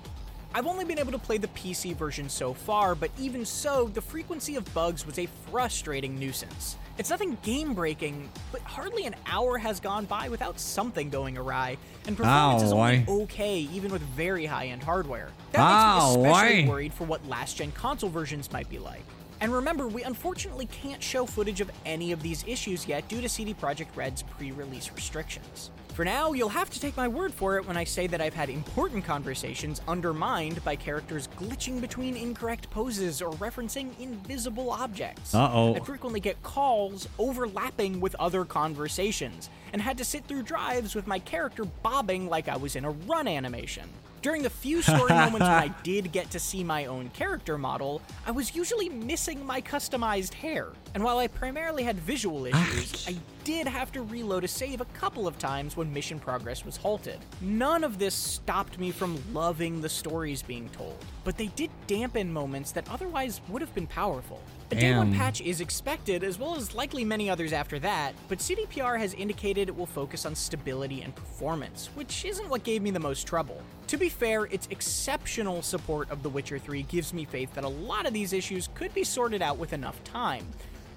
I've 0.54 0.68
only 0.68 0.86
been 0.86 1.00
able 1.00 1.14
to 1.14 1.18
play 1.18 1.38
the 1.38 1.48
PC 1.48 1.96
version 1.96 2.30
so 2.30 2.54
far, 2.54 2.94
but 2.94 3.10
even 3.18 3.44
so, 3.44 3.88
the 3.88 4.02
frequency 4.02 4.56
of 4.56 4.72
bugs 4.74 5.06
was 5.06 5.18
a 5.18 5.28
frustrating 5.50 6.20
nuisance. 6.20 6.76
It's 7.02 7.10
nothing 7.10 7.36
game 7.42 7.74
breaking, 7.74 8.30
but 8.52 8.62
hardly 8.62 9.08
an 9.08 9.16
hour 9.26 9.58
has 9.58 9.80
gone 9.80 10.06
by 10.06 10.30
without 10.30 10.60
something 10.60 11.10
going 11.10 11.36
awry, 11.36 11.78
and 12.06 12.16
performance 12.16 12.62
is 12.62 12.72
only 12.72 13.00
why? 13.00 13.06
okay 13.24 13.62
even 13.62 13.92
with 13.92 14.04
very 14.04 14.46
high 14.46 14.68
end 14.68 14.84
hardware. 14.84 15.30
That 15.54 15.62
Ow, 15.62 16.10
makes 16.10 16.16
me 16.16 16.30
especially 16.30 16.64
why? 16.64 16.70
worried 16.70 16.94
for 16.94 17.06
what 17.06 17.28
last 17.28 17.58
gen 17.58 17.72
console 17.72 18.12
versions 18.12 18.52
might 18.52 18.70
be 18.70 18.78
like. 18.78 19.02
And 19.40 19.52
remember, 19.52 19.88
we 19.88 20.04
unfortunately 20.04 20.68
can't 20.68 21.02
show 21.02 21.26
footage 21.26 21.60
of 21.60 21.72
any 21.88 22.12
of 22.12 22.22
these 22.22 22.44
issues 22.46 22.88
yet 22.88 23.08
due 23.08 23.20
to 23.20 23.28
CD 23.28 23.56
Projekt 23.56 23.96
Red's 23.96 24.22
pre 24.22 24.52
release 24.52 24.92
restrictions. 24.94 25.72
For 25.94 26.06
now, 26.06 26.32
you'll 26.32 26.48
have 26.50 26.70
to 26.70 26.80
take 26.80 26.96
my 26.96 27.10
word 27.10 27.34
for 27.34 27.58
it 27.58 27.68
when 27.68 27.76
I 27.76 27.84
say 27.84 28.08
that 28.08 28.22
I've 28.22 28.34
had 28.34 28.50
important 28.50 29.04
conversations 29.04 29.82
undermined 29.90 30.64
by 30.64 30.78
characters 30.78 31.28
glitching 31.38 31.82
between 31.82 32.16
incorrect 32.16 32.70
poses 32.70 33.22
or 33.22 33.34
referencing 33.34 34.00
invisible 34.00 34.72
objects. 34.72 35.36
Uh-oh. 35.36 35.76
I 35.76 35.80
frequently 35.82 36.22
get 36.22 36.42
calls 36.44 37.10
overlapping 37.20 38.00
with 38.00 38.16
other 38.16 38.46
conversations, 38.46 39.50
and 39.74 39.82
had 39.82 39.98
to 39.98 40.06
sit 40.06 40.24
through 40.26 40.44
drives 40.44 40.96
with 40.96 41.08
my 41.08 41.20
character 41.20 41.66
bobbing 41.66 42.30
like 42.30 42.48
I 42.48 42.56
was 42.56 42.78
in 42.78 42.86
a 42.86 42.92
run 42.92 43.28
animation. 43.28 43.90
During 44.22 44.44
the 44.44 44.52
few 44.52 44.84
story 44.84 45.10
moments 45.10 45.40
when 45.40 45.42
I 45.42 45.68
did 45.84 46.12
get 46.12 46.30
to 46.32 46.40
see 46.40 46.64
my 46.64 46.86
own 46.86 47.10
character 47.10 47.58
model, 47.58 48.04
I 48.28 48.32
was 48.32 48.56
usually 48.56 48.88
missing 48.88 49.44
my 49.44 49.62
customized 49.62 50.36
hair. 50.36 50.68
And 50.94 51.04
while 51.04 51.18
I 51.18 51.28
primarily 51.28 51.82
had 51.82 51.98
visual 51.98 52.48
ah, 52.54 52.70
issues, 52.72 53.08
I 53.08 53.16
did 53.44 53.66
have 53.66 53.92
to 53.94 54.04
reload 54.04 54.44
a 54.44 54.48
save 54.48 54.80
a 54.80 54.86
couple 54.86 55.28
of 55.28 55.40
times 55.40 55.76
when 55.76 55.92
mission 55.92 56.20
progress 56.20 56.64
was 56.64 56.78
halted. 56.78 57.18
None 57.42 57.84
of 57.84 57.98
this 57.98 58.14
stopped 58.14 58.78
me 58.78 58.92
from 58.92 59.20
loving 59.34 59.82
the 59.82 59.90
stories 59.90 60.44
being 60.44 60.70
told, 60.70 61.04
but 61.24 61.36
they 61.36 61.48
did 61.48 61.72
dampen 61.88 62.32
moments 62.32 62.72
that 62.74 62.88
otherwise 62.92 63.42
would 63.50 63.62
have 63.62 63.74
been 63.74 63.88
powerful. 63.88 64.40
A 64.72 64.76
day 64.76 64.96
one 64.96 65.14
patch 65.14 65.42
is 65.42 65.60
expected, 65.60 66.24
as 66.24 66.40
well 66.40 66.56
as 66.56 66.74
likely 66.74 67.04
many 67.04 67.30
others 67.30 67.52
after 67.52 67.78
that, 67.80 68.16
but 68.30 68.38
CDPR 68.38 68.98
has 68.98 69.14
indicated 69.14 69.68
it 69.68 69.76
will 69.76 69.86
focus 69.86 70.26
on 70.26 70.34
stability 70.34 71.02
and 71.02 71.14
performance, 71.14 71.90
which 71.94 72.24
isn't 72.24 72.48
what 72.48 72.64
gave 72.64 72.82
me 72.82 72.90
the 72.90 73.00
most 73.00 73.28
trouble. 73.28 73.62
To 73.88 73.98
be 73.98 74.08
fair, 74.08 74.46
its 74.46 74.70
exceptional 74.72 75.62
support 75.62 76.10
of 76.10 76.24
The 76.24 76.30
Witcher 76.30 76.58
3 76.58 76.84
gives 76.84 77.14
me 77.14 77.26
faith 77.26 77.54
that 77.54 77.66
a 77.66 77.70
lot 77.70 78.06
of 78.06 78.14
these 78.14 78.32
issues 78.32 78.70
could 78.74 78.94
be 78.94 79.04
sorted 79.04 79.42
out 79.42 79.58
with 79.58 79.74
enough 79.74 80.02
time. 80.06 80.48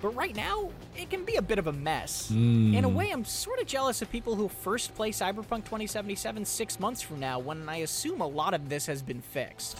But 0.01 0.15
right 0.15 0.37
now, 0.37 0.71
it 0.97 1.11
can 1.11 1.25
be 1.25 1.35
a 1.37 1.43
bit 1.43 1.59
of 1.59 1.67
a 1.67 1.73
mess. 1.73 2.31
In 2.31 2.85
a 2.85 2.89
hmm. 2.89 2.95
way, 2.95 3.11
I'm 3.11 3.25
sort 3.25 3.59
of 3.59 3.67
jealous 3.67 4.03
of 4.03 4.13
people 4.13 4.37
who 4.37 4.49
first 4.49 4.95
play 4.95 5.11
Cyberpunk 5.11 5.65
2077 5.65 6.45
six 6.45 6.79
months 6.79 7.03
from 7.03 7.19
now, 7.19 7.41
when 7.41 7.69
I 7.69 7.79
assume 7.79 8.21
a 8.21 8.27
lot 8.27 8.55
of 8.55 8.69
this 8.69 8.87
has 8.87 9.03
been 9.03 9.21
fixed. 9.21 9.79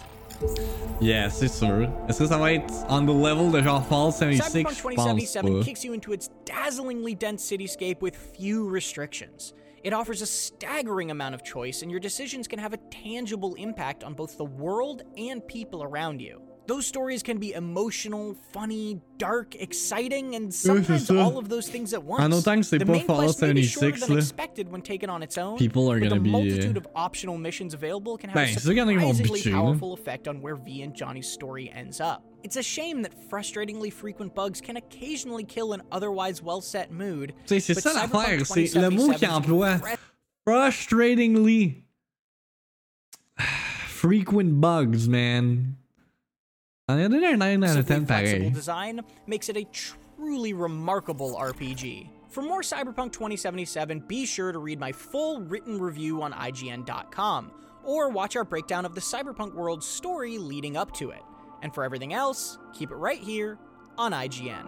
Yeah, 1.01 1.29
c'est 1.29 1.47
sûr. 1.47 1.89
Est-ce 2.07 2.19
que 2.19 2.27
ça 2.27 2.37
va 2.37 2.53
être 2.53 2.73
on 2.89 3.05
the 3.05 3.09
level 3.09 3.51
de 3.51 3.61
genre 3.61 3.85
Fallout 3.85 4.11
76? 4.11 4.51
Cyberpunk 4.51 4.75
Je 4.75 4.81
2077 4.95 5.63
kicks 5.63 5.83
you 5.83 5.93
into 5.93 6.13
its 6.13 6.29
dazzlingly 6.45 7.15
dense 7.15 7.43
cityscape 7.43 8.01
with 8.01 8.15
few 8.15 8.67
restrictions. 8.69 9.53
It 9.83 9.93
offers 9.93 10.21
a 10.21 10.25
staggering 10.25 11.11
amount 11.11 11.35
of 11.35 11.43
choice, 11.43 11.83
and 11.83 11.91
your 11.91 11.99
decisions 11.99 12.47
can 12.47 12.57
have 12.59 12.73
a 12.73 12.77
tangible 12.89 13.53
impact 13.55 14.03
on 14.03 14.15
both 14.15 14.37
the 14.37 14.45
world 14.45 15.03
and 15.17 15.45
people 15.47 15.83
around 15.83 16.21
you. 16.21 16.41
Those 16.67 16.87
stories 16.87 17.21
can 17.21 17.37
be 17.37 17.53
emotional, 17.53 18.35
funny, 18.51 18.99
dark, 19.19 19.53
exciting, 19.55 20.35
and 20.35 20.51
sometimes 20.51 21.11
all 21.11 21.37
of 21.37 21.47
those 21.47 21.69
things 21.69 21.93
at 21.93 22.03
once. 22.03 22.23
En 22.23 22.33
autant 22.33 22.57
que 22.57 22.63
c'est 22.63 22.79
the 22.79 22.85
main 22.85 23.05
Fallout 23.05 23.25
quest 23.25 23.41
may 23.41 23.53
be 23.53 23.63
shorter 23.63 23.97
76, 23.97 24.07
than 24.07 24.17
expected 24.17 24.71
when 24.71 24.81
taken 24.81 25.09
on 25.09 25.21
its 25.21 25.37
own. 25.37 25.57
People 25.57 25.91
are 25.91 25.99
gonna 25.99 26.15
the 26.15 26.21
be, 26.21 26.31
multitude 26.31 26.75
uh, 26.75 26.79
of 26.79 26.87
optional 26.95 27.37
missions 27.37 27.75
available 27.75 28.17
can 28.17 28.31
have 28.31 28.37
a 28.37 28.47
c'est 28.47 28.59
sûr 28.61 28.73
qu'il 28.73 28.77
y 28.77 28.81
en 28.81 28.89
a 28.89 28.93
qui 28.93 28.99
vont 28.99 29.13
surprisingly 29.13 29.51
powerful 29.51 29.93
effect 29.93 30.27
on 30.27 30.41
where 30.41 30.55
V 30.55 30.81
and 30.81 30.95
Johnny's 30.95 31.27
story 31.27 31.71
ends 31.71 32.01
up. 32.01 32.23
It's 32.43 32.57
a 32.57 32.63
shame 32.63 33.03
that 33.03 33.13
frustratingly 33.29 33.91
frequent 33.93 34.33
bugs 34.33 34.59
can 34.59 34.77
occasionally 34.77 35.43
kill 35.43 35.73
an 35.73 35.83
otherwise 35.91 36.41
well-set 36.41 36.91
mood. 36.91 37.33
C'est 37.45 37.59
ça 37.59 37.93
l'affaire, 37.93 38.45
c'est 38.45 38.73
le 38.73 38.89
mot 38.89 39.13
2077 39.13 39.17
qu'il 39.19 39.29
emploie. 39.29 39.79
Frustratingly. 40.47 41.83
Frequent 43.87 44.59
bugs, 44.59 45.07
man. 45.07 45.75
A 46.87 46.93
donné 46.97 47.33
un 47.33 47.39
9 47.39 47.63
out 47.63 47.77
of 47.77 47.87
10 47.87 48.05
flexible 48.05 48.51
design 48.51 49.01
makes 49.25 49.49
it 49.49 49.57
a 49.57 49.65
truly 49.71 50.53
remarkable 50.53 51.35
RPG. 51.35 52.09
For 52.29 52.43
more 52.43 52.61
Cyberpunk 52.61 53.11
2077, 53.11 54.01
be 54.01 54.23
sure 54.27 54.51
to 54.51 54.59
read 54.59 54.79
my 54.79 54.91
full 54.91 55.41
written 55.41 55.79
review 55.79 56.21
on 56.21 56.31
IGN.com, 56.31 57.51
or 57.83 58.09
watch 58.09 58.35
our 58.35 58.43
breakdown 58.43 58.85
of 58.85 58.93
the 58.93 59.01
Cyberpunk 59.01 59.55
world's 59.55 59.87
story 59.87 60.37
leading 60.37 60.77
up 60.77 60.91
to 60.97 61.09
it. 61.09 61.23
And 61.63 61.73
for 61.73 61.83
everything 61.83 62.13
else, 62.13 62.59
keep 62.71 62.91
it 62.91 62.97
right 62.97 63.19
here 63.19 63.57
on 63.97 64.11
IGN. 64.11 64.67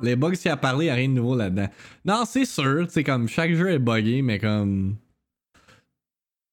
Les 0.00 0.16
bugs 0.16 0.40
qui 0.40 0.48
a 0.48 0.56
parlé, 0.56 0.86
y 0.86 0.88
a 0.88 0.94
rien 0.94 1.10
de 1.10 1.20
nouveau 1.20 1.36
là-dedans. 1.36 1.68
Non, 2.06 2.24
c'est 2.24 2.46
sûr, 2.46 2.86
c'est 2.88 3.04
comme 3.04 3.28
chaque 3.28 3.52
jeu 3.52 3.68
est 3.70 3.78
buggé, 3.78 4.22
mais 4.22 4.38
comme. 4.38 4.96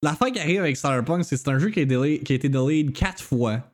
L'affaire 0.01 0.31
qui 0.31 0.39
arrive 0.39 0.61
avec 0.61 0.77
Cyberpunk, 0.77 1.25
c'est 1.25 1.35
c'est 1.37 1.49
un 1.49 1.59
jeu 1.59 1.69
qui 1.69 1.79
a, 1.79 1.83
été 1.83 2.49
delayed 2.49 2.93
4 2.93 3.21
fois. 3.21 3.69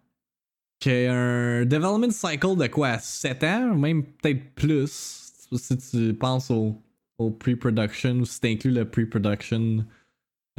Qui 0.79 0.89
a 0.89 1.13
un 1.13 1.65
development 1.65 2.11
cycle 2.11 2.55
de 2.57 2.67
quoi 2.67 2.97
7 2.99 3.43
ans, 3.43 3.75
même 3.75 4.03
peut-être 4.03 4.53
plus. 4.55 5.21
Si 5.53 5.77
tu 5.77 6.13
penses 6.15 6.49
au, 6.49 6.81
au 7.17 7.29
pre-production, 7.29 8.15
ou 8.19 8.25
si 8.25 8.41
t'inclus 8.41 8.71
le 8.71 8.89
pre-production 8.89 9.85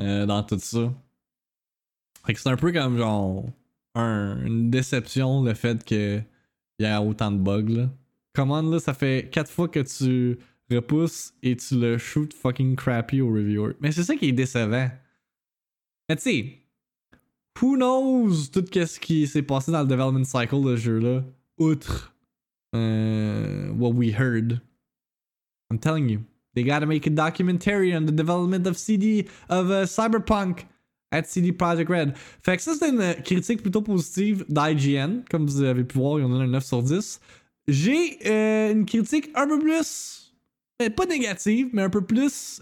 euh, 0.01 0.25
dans 0.27 0.43
tout 0.43 0.59
ça. 0.59 0.93
Fait 2.25 2.35
que 2.35 2.41
c'est 2.41 2.49
un 2.49 2.57
peu 2.57 2.73
comme 2.73 2.97
genre 2.97 3.45
un- 3.95 4.45
une 4.45 4.71
déception 4.71 5.43
le 5.43 5.55
fait 5.55 5.83
qu'il 5.85 6.25
y 6.79 6.85
a 6.85 7.03
autant 7.03 7.31
de 7.33 7.39
bugs 7.39 7.69
là. 7.69 7.91
Là, 8.39 8.79
ça 8.81 8.95
fait 8.95 9.29
4 9.33 9.51
fois 9.51 9.69
que 9.69 9.81
tu 9.81 10.39
repousses 10.71 11.33
et 11.43 11.57
tu 11.57 11.79
le 11.81 11.97
shoot 11.99 12.33
fucking 12.35 12.77
crappy 12.77 13.21
au 13.23 13.29
reviewer. 13.29 13.75
Mais 13.81 13.93
c'est 13.93 14.03
ça 14.05 14.15
qui 14.15 14.29
est 14.29 14.33
décevant. 14.33 14.91
Mais 16.09 16.17
tu 16.17 16.23
sais, 16.23 16.59
who 17.61 17.77
knows 17.77 18.49
tout 18.53 18.65
ce 18.73 18.99
qui 19.01 19.27
s'est 19.27 19.43
passé 19.43 19.73
dans 19.73 19.81
le 19.83 19.89
development 19.89 20.25
cycle 20.25 20.63
de 20.63 20.77
ce 20.77 20.83
jeu-là, 20.83 21.25
outre 21.59 22.15
euh, 22.75 23.71
what 23.73 23.91
we 23.91 24.13
heard. 24.13 24.61
I'm 25.71 25.79
telling 25.79 26.09
you, 26.09 26.21
they 26.55 26.63
gotta 26.63 26.87
make 26.87 27.07
a 27.07 27.11
documentary 27.11 27.93
on 27.95 28.03
the 28.07 28.13
development 28.13 28.67
of 28.67 28.77
CD 28.77 29.27
of 29.49 29.71
uh, 29.71 29.85
Cyberpunk 29.87 30.67
at 31.11 31.25
CD 31.27 31.51
Projekt 31.53 31.89
Red. 31.91 32.15
Fait 32.43 32.57
que 32.57 32.63
ça, 32.63 32.75
c'est 32.79 32.91
une 32.91 33.15
critique 33.25 33.63
plutôt 33.63 33.83
positive 33.83 34.45
d'IGN. 34.49 35.23
Comme 35.31 35.47
vous 35.47 35.63
avez 35.63 35.83
pu 35.85 35.99
voir, 35.99 36.19
il 36.19 36.23
y 36.23 36.25
en 36.25 36.33
a 36.39 36.45
un 36.45 36.47
9 36.47 36.65
sur 36.65 36.83
10. 36.83 37.21
J'ai 37.69 38.19
euh, 38.27 38.73
une 38.73 38.87
critique 38.87 39.31
un 39.35 39.49
peu 39.49 39.59
plus. 39.59 40.33
euh, 40.83 40.91
pas 40.91 41.07
négative, 41.07 41.71
mais 41.73 41.83
un 41.83 41.91
peu 41.91 42.03
plus. 42.03 42.61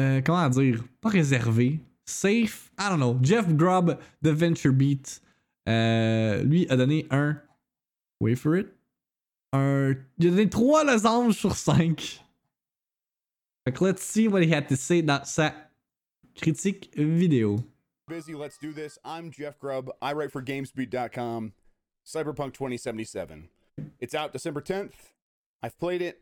Euh, 0.00 0.20
comment 0.22 0.48
dire? 0.48 0.84
Pas 1.00 1.08
réservé. 1.10 1.80
Safe. 2.06 2.70
I 2.78 2.88
don't 2.90 2.98
know. 2.98 3.18
Jeff 3.22 3.48
Grubb 3.54 3.98
de 4.22 4.30
Venture 4.30 4.72
Beat. 4.72 5.20
euh, 5.68 6.42
lui 6.42 6.66
a 6.68 6.76
donné 6.76 7.06
un. 7.10 7.40
Wait 8.20 8.36
for 8.36 8.56
it. 8.56 8.68
Un. 9.52 9.94
Il 10.18 10.26
a 10.28 10.30
donné 10.30 10.48
3 10.48 10.84
losanges 10.84 11.34
sur 11.36 11.54
5. 11.56 12.22
Fait 13.66 13.72
que 13.72 13.84
let's 13.84 14.02
see 14.02 14.28
what 14.28 14.42
he 14.42 14.52
had 14.52 14.66
to 14.68 14.76
say 14.76 15.00
dans 15.02 15.24
sa 15.24 15.54
critique 16.34 16.90
vidéo. 16.96 17.56
busy. 18.08 18.34
Let's 18.34 18.58
do 18.58 18.72
this. 18.72 18.98
I'm 19.04 19.30
Jeff 19.32 19.58
Grubb. 19.58 19.90
I 20.02 20.12
write 20.12 20.30
for 20.30 20.42
GamesBeat.com. 20.42 21.52
Cyberpunk 22.04 22.52
2077. 22.52 23.48
It's 24.00 24.14
out 24.14 24.32
December 24.34 24.60
10th. 24.60 24.92
I've 25.62 25.78
played 25.78 26.02
it. 26.02 26.20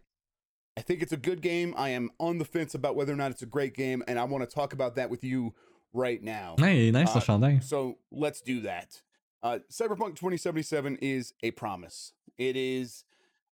I 0.77 0.81
think 0.81 1.03
it's 1.03 1.13
a 1.13 1.19
good 1.19 1.43
game. 1.43 1.75
I 1.77 1.91
am 1.91 2.11
on 2.19 2.39
the 2.39 2.45
fence 2.45 2.75
about 2.75 2.97
whether 2.97 3.13
or 3.13 3.17
not 3.17 3.31
it's 3.31 3.43
a 3.43 3.47
great 3.47 3.75
game, 3.75 4.03
and 4.07 4.19
I 4.19 4.25
want 4.25 4.49
to 4.49 4.53
talk 4.53 4.73
about 4.73 4.97
that 4.97 5.11
with 5.11 5.23
you 5.23 5.55
right 5.93 6.23
now. 6.23 6.57
Hey, 6.59 6.91
nice 6.91 7.15
Uh. 7.15 7.21
So 7.61 7.99
let's 8.11 8.41
do 8.41 8.61
that. 8.63 9.03
Uh, 9.43 9.59
Cyberpunk 9.71 10.17
2077 10.17 10.99
is 11.03 11.35
a 11.43 11.51
promise. 11.51 12.13
It 12.39 12.57
is 12.57 13.05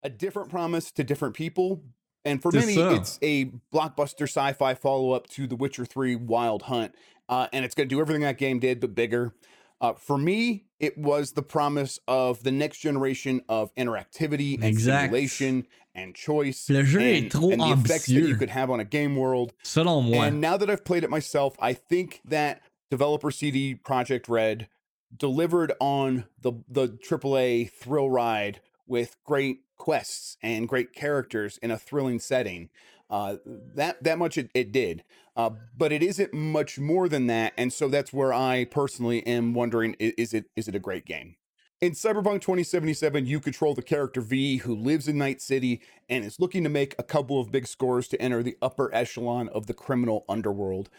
a 0.03 0.09
different 0.09 0.49
promise 0.49 0.91
to 0.91 1.03
different 1.03 1.35
people. 1.35 1.83
And 2.25 2.41
for 2.41 2.51
many, 2.51 2.75
ça. 2.75 2.97
it's 2.97 3.19
a 3.21 3.51
blockbuster 3.73 4.23
sci 4.23 4.53
fi 4.53 4.73
follow 4.73 5.11
up 5.11 5.27
to 5.27 5.45
The 5.45 5.55
Witcher 5.55 5.85
3 5.85 6.15
Wild 6.15 6.63
Hunt. 6.63 6.95
Uh, 7.29 7.47
and 7.53 7.63
it's 7.63 7.75
going 7.75 7.87
to 7.87 7.95
do 7.95 8.01
everything 8.01 8.23
that 8.23 8.37
game 8.37 8.59
did, 8.59 8.79
but 8.79 8.95
bigger. 8.95 9.33
Uh, 9.81 9.93
for 9.93 10.17
me, 10.17 10.65
it 10.79 10.97
was 10.97 11.33
the 11.33 11.41
promise 11.41 11.99
of 12.07 12.43
the 12.43 12.51
next 12.51 12.79
generation 12.79 13.41
of 13.49 13.73
interactivity 13.75 14.55
and 14.55 14.63
Exact. 14.63 15.05
simulation 15.05 15.67
and 15.93 16.15
choice. 16.15 16.69
Le 16.69 16.83
jeu 16.83 16.99
est 16.99 17.17
and, 17.23 17.31
trop 17.31 17.51
and 17.51 17.61
the 17.61 17.71
effects 17.71 18.05
that 18.07 18.13
you 18.13 18.35
could 18.35 18.49
have 18.49 18.69
on 18.69 18.79
a 18.79 18.85
game 18.85 19.15
world. 19.15 19.53
Selon 19.63 20.09
moi. 20.09 20.23
And 20.23 20.41
now 20.41 20.57
that 20.57 20.69
I've 20.69 20.85
played 20.85 21.03
it 21.03 21.09
myself, 21.09 21.55
I 21.59 21.73
think 21.73 22.21
that 22.25 22.61
developer 22.89 23.31
CD 23.31 23.75
Projekt 23.75 24.29
Red 24.29 24.67
delivered 25.15 25.73
on 25.79 26.25
the 26.41 26.53
the 26.67 26.87
AAA 26.89 27.69
thrill 27.71 28.09
ride 28.09 28.61
with 28.87 29.17
great 29.23 29.59
quests 29.77 30.37
and 30.41 30.67
great 30.67 30.93
characters 30.93 31.57
in 31.61 31.71
a 31.71 31.77
thrilling 31.77 32.19
setting. 32.19 32.69
Uh, 33.09 33.37
that 33.45 34.03
that 34.03 34.17
much 34.17 34.37
it, 34.37 34.49
it 34.53 34.71
did, 34.71 35.03
uh, 35.35 35.51
but 35.77 35.91
it 35.91 36.01
isn't 36.01 36.33
much 36.33 36.79
more 36.79 37.07
than 37.07 37.27
that, 37.27 37.53
and 37.57 37.71
so 37.71 37.87
that's 37.87 38.11
where 38.11 38.33
I 38.33 38.65
personally 38.65 39.25
am 39.27 39.53
wondering: 39.53 39.95
is 39.99 40.33
it 40.33 40.45
is 40.55 40.67
it 40.67 40.75
a 40.75 40.79
great 40.79 41.05
game? 41.05 41.35
In 41.81 41.91
Cyberpunk 41.91 42.41
2077, 42.41 43.25
you 43.25 43.41
control 43.41 43.75
the 43.75 43.81
character 43.81 44.21
V 44.21 44.57
who 44.57 44.73
lives 44.73 45.07
in 45.07 45.17
Night 45.17 45.41
City 45.41 45.81
and 46.09 46.23
is 46.23 46.39
looking 46.39 46.63
to 46.63 46.69
make 46.69 46.95
a 46.97 47.03
couple 47.03 47.39
of 47.39 47.51
big 47.51 47.67
scores 47.67 48.07
to 48.07 48.21
enter 48.21 48.41
the 48.41 48.57
upper 48.61 48.93
echelon 48.95 49.49
of 49.49 49.67
the 49.67 49.73
criminal 49.73 50.23
underworld. 50.29 50.89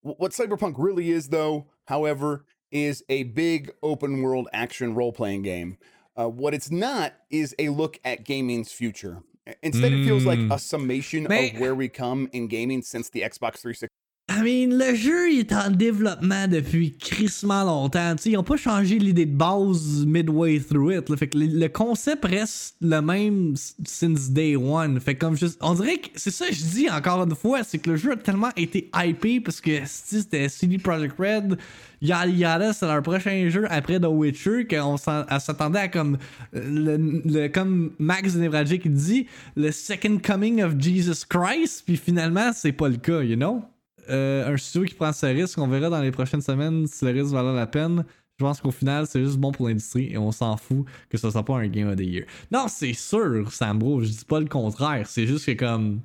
What 0.00 0.32
Cyberpunk 0.32 0.76
really 0.78 1.10
is, 1.10 1.28
though, 1.28 1.66
however, 1.86 2.44
is 2.72 3.04
a 3.10 3.24
big 3.24 3.72
open 3.82 4.22
world 4.22 4.48
action 4.52 4.94
role 4.94 5.12
playing 5.12 5.42
game. 5.42 5.76
Uh, 6.18 6.28
what 6.28 6.54
it's 6.54 6.70
not 6.70 7.12
is 7.30 7.54
a 7.58 7.68
look 7.68 8.00
at 8.04 8.24
gaming's 8.24 8.72
future. 8.72 9.22
Instead, 9.62 9.92
it 9.92 10.04
feels 10.04 10.24
like 10.24 10.38
Mm. 10.38 10.54
a 10.54 10.58
summation 10.58 11.26
Mais- 11.28 11.54
of 11.54 11.60
where 11.60 11.74
we 11.74 11.88
come 11.88 12.28
in 12.32 12.46
gaming 12.46 12.82
since 12.82 13.08
the 13.10 13.22
Xbox 13.22 13.58
360. 13.58 13.88
I 14.30 14.40
mean, 14.42 14.78
le 14.78 14.94
jeu 14.94 15.32
est 15.32 15.52
en 15.52 15.68
développement 15.70 16.46
depuis 16.48 16.96
crissement 16.96 17.64
longtemps. 17.64 18.14
Tu 18.16 18.22
sais, 18.22 18.30
ils 18.30 18.36
ont 18.38 18.44
pas 18.44 18.56
changé 18.56 18.98
l'idée 18.98 19.26
de 19.26 19.34
base 19.36 20.06
midway 20.06 20.58
through 20.60 20.92
it. 20.94 21.14
Fait 21.16 21.26
que 21.26 21.36
le, 21.36 21.68
concept 21.68 22.24
reste 22.24 22.76
le 22.80 23.00
même 23.02 23.54
since 23.84 24.30
day 24.30 24.54
one. 24.56 25.00
Fait 25.00 25.16
comme 25.16 25.36
je, 25.36 25.46
on 25.60 25.74
dirait 25.74 25.98
que 25.98 26.08
c'est 26.14 26.30
ça 26.30 26.46
que 26.46 26.54
je 26.54 26.64
dis 26.64 26.88
encore 26.88 27.22
une 27.24 27.34
fois, 27.34 27.62
c'est 27.64 27.78
que 27.78 27.90
le 27.90 27.96
jeu 27.96 28.12
a 28.12 28.16
tellement 28.16 28.50
été 28.56 28.90
hypé 28.94 29.40
parce 29.40 29.60
que 29.60 29.80
si 29.84 30.22
c'était 30.22 30.48
CD 30.48 30.78
Projekt 30.78 31.16
Red, 31.18 31.58
yada 32.00 32.26
yada, 32.30 32.72
c'est 32.72 32.86
leur 32.86 33.02
prochain 33.02 33.48
jeu 33.50 33.66
après 33.70 33.98
The 34.00 34.06
Witcher 34.06 34.66
qu'on 34.66 34.96
s'attendait 34.96 35.80
à 35.80 35.88
comme 35.88 36.16
euh, 36.54 36.96
le, 36.96 37.22
le- 37.24 37.48
comme 37.48 37.90
Max 37.98 38.34
Nevralgic 38.36 38.90
dit 38.90 39.26
le 39.56 39.72
second 39.72 40.18
coming 40.24 40.62
of 40.62 40.74
Jesus 40.78 41.24
Christ 41.28 41.82
puis 41.84 41.96
finalement 41.96 42.52
c'est 42.54 42.72
pas 42.72 42.88
le 42.88 42.96
cas, 42.96 43.22
you 43.22 43.36
know? 43.36 43.62
Euh, 44.10 44.52
un 44.52 44.56
studio 44.56 44.86
qui 44.86 44.94
prend 44.94 45.12
ce 45.12 45.26
risque. 45.26 45.58
On 45.58 45.68
verra 45.68 45.90
dans 45.90 46.00
les 46.00 46.10
prochaines 46.10 46.40
semaines 46.40 46.86
si 46.86 47.04
le 47.04 47.10
risque 47.12 47.32
valait 47.32 47.54
la 47.54 47.66
peine. 47.66 48.04
Je 48.38 48.44
pense 48.44 48.60
qu'au 48.60 48.70
final, 48.70 49.06
c'est 49.06 49.22
juste 49.22 49.36
bon 49.36 49.52
pour 49.52 49.68
l'industrie 49.68 50.10
et 50.12 50.18
on 50.18 50.32
s'en 50.32 50.56
fout 50.56 50.86
que 51.08 51.18
ce 51.18 51.30
soit 51.30 51.44
pas 51.44 51.58
un 51.58 51.68
Game 51.68 51.88
of 51.88 51.96
the 51.96 52.00
Year. 52.00 52.24
Non, 52.50 52.66
c'est 52.68 52.94
sûr, 52.94 53.52
Sambro, 53.52 54.02
je 54.02 54.08
dis 54.08 54.24
pas 54.24 54.40
le 54.40 54.46
contraire. 54.46 55.06
C'est 55.06 55.26
juste 55.26 55.46
que 55.46 55.52
comme. 55.52 56.00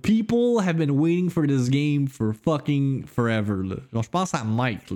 People 0.00 0.60
have 0.60 0.78
been 0.78 0.92
waiting 0.92 1.28
for 1.28 1.46
this 1.46 1.68
game 1.68 2.08
for 2.08 2.32
fucking 2.32 3.04
forever. 3.04 3.62
Là. 3.62 3.76
Genre, 3.92 4.02
je 4.02 4.08
pense 4.08 4.32
à 4.32 4.42
Mike. 4.42 4.90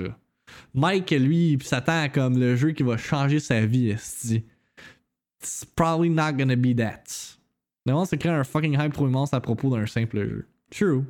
Mike, 0.73 1.11
lui, 1.11 1.59
s'attend 1.62 2.05
à 2.05 2.09
comme 2.09 2.38
le 2.38 2.57
jeu 2.57 2.71
qui 2.71 2.83
va 2.83 2.97
changer 2.97 3.38
sa 3.38 3.66
vie. 3.66 3.90
esti. 3.90 4.44
It's 5.42 5.64
probably 5.64 6.09
not 6.09 6.33
gonna 6.38 6.57
be 6.57 6.75
that. 6.77 7.37
On 7.87 8.05
un 8.25 8.44
fucking 8.44 8.75
hype 8.75 8.92
trop 8.92 9.09
immense 9.09 9.33
à 9.33 9.40
propos 9.40 9.71
d'un 9.71 9.87
simple 9.87 10.18
jeu. 10.18 10.47
True. 10.71 11.05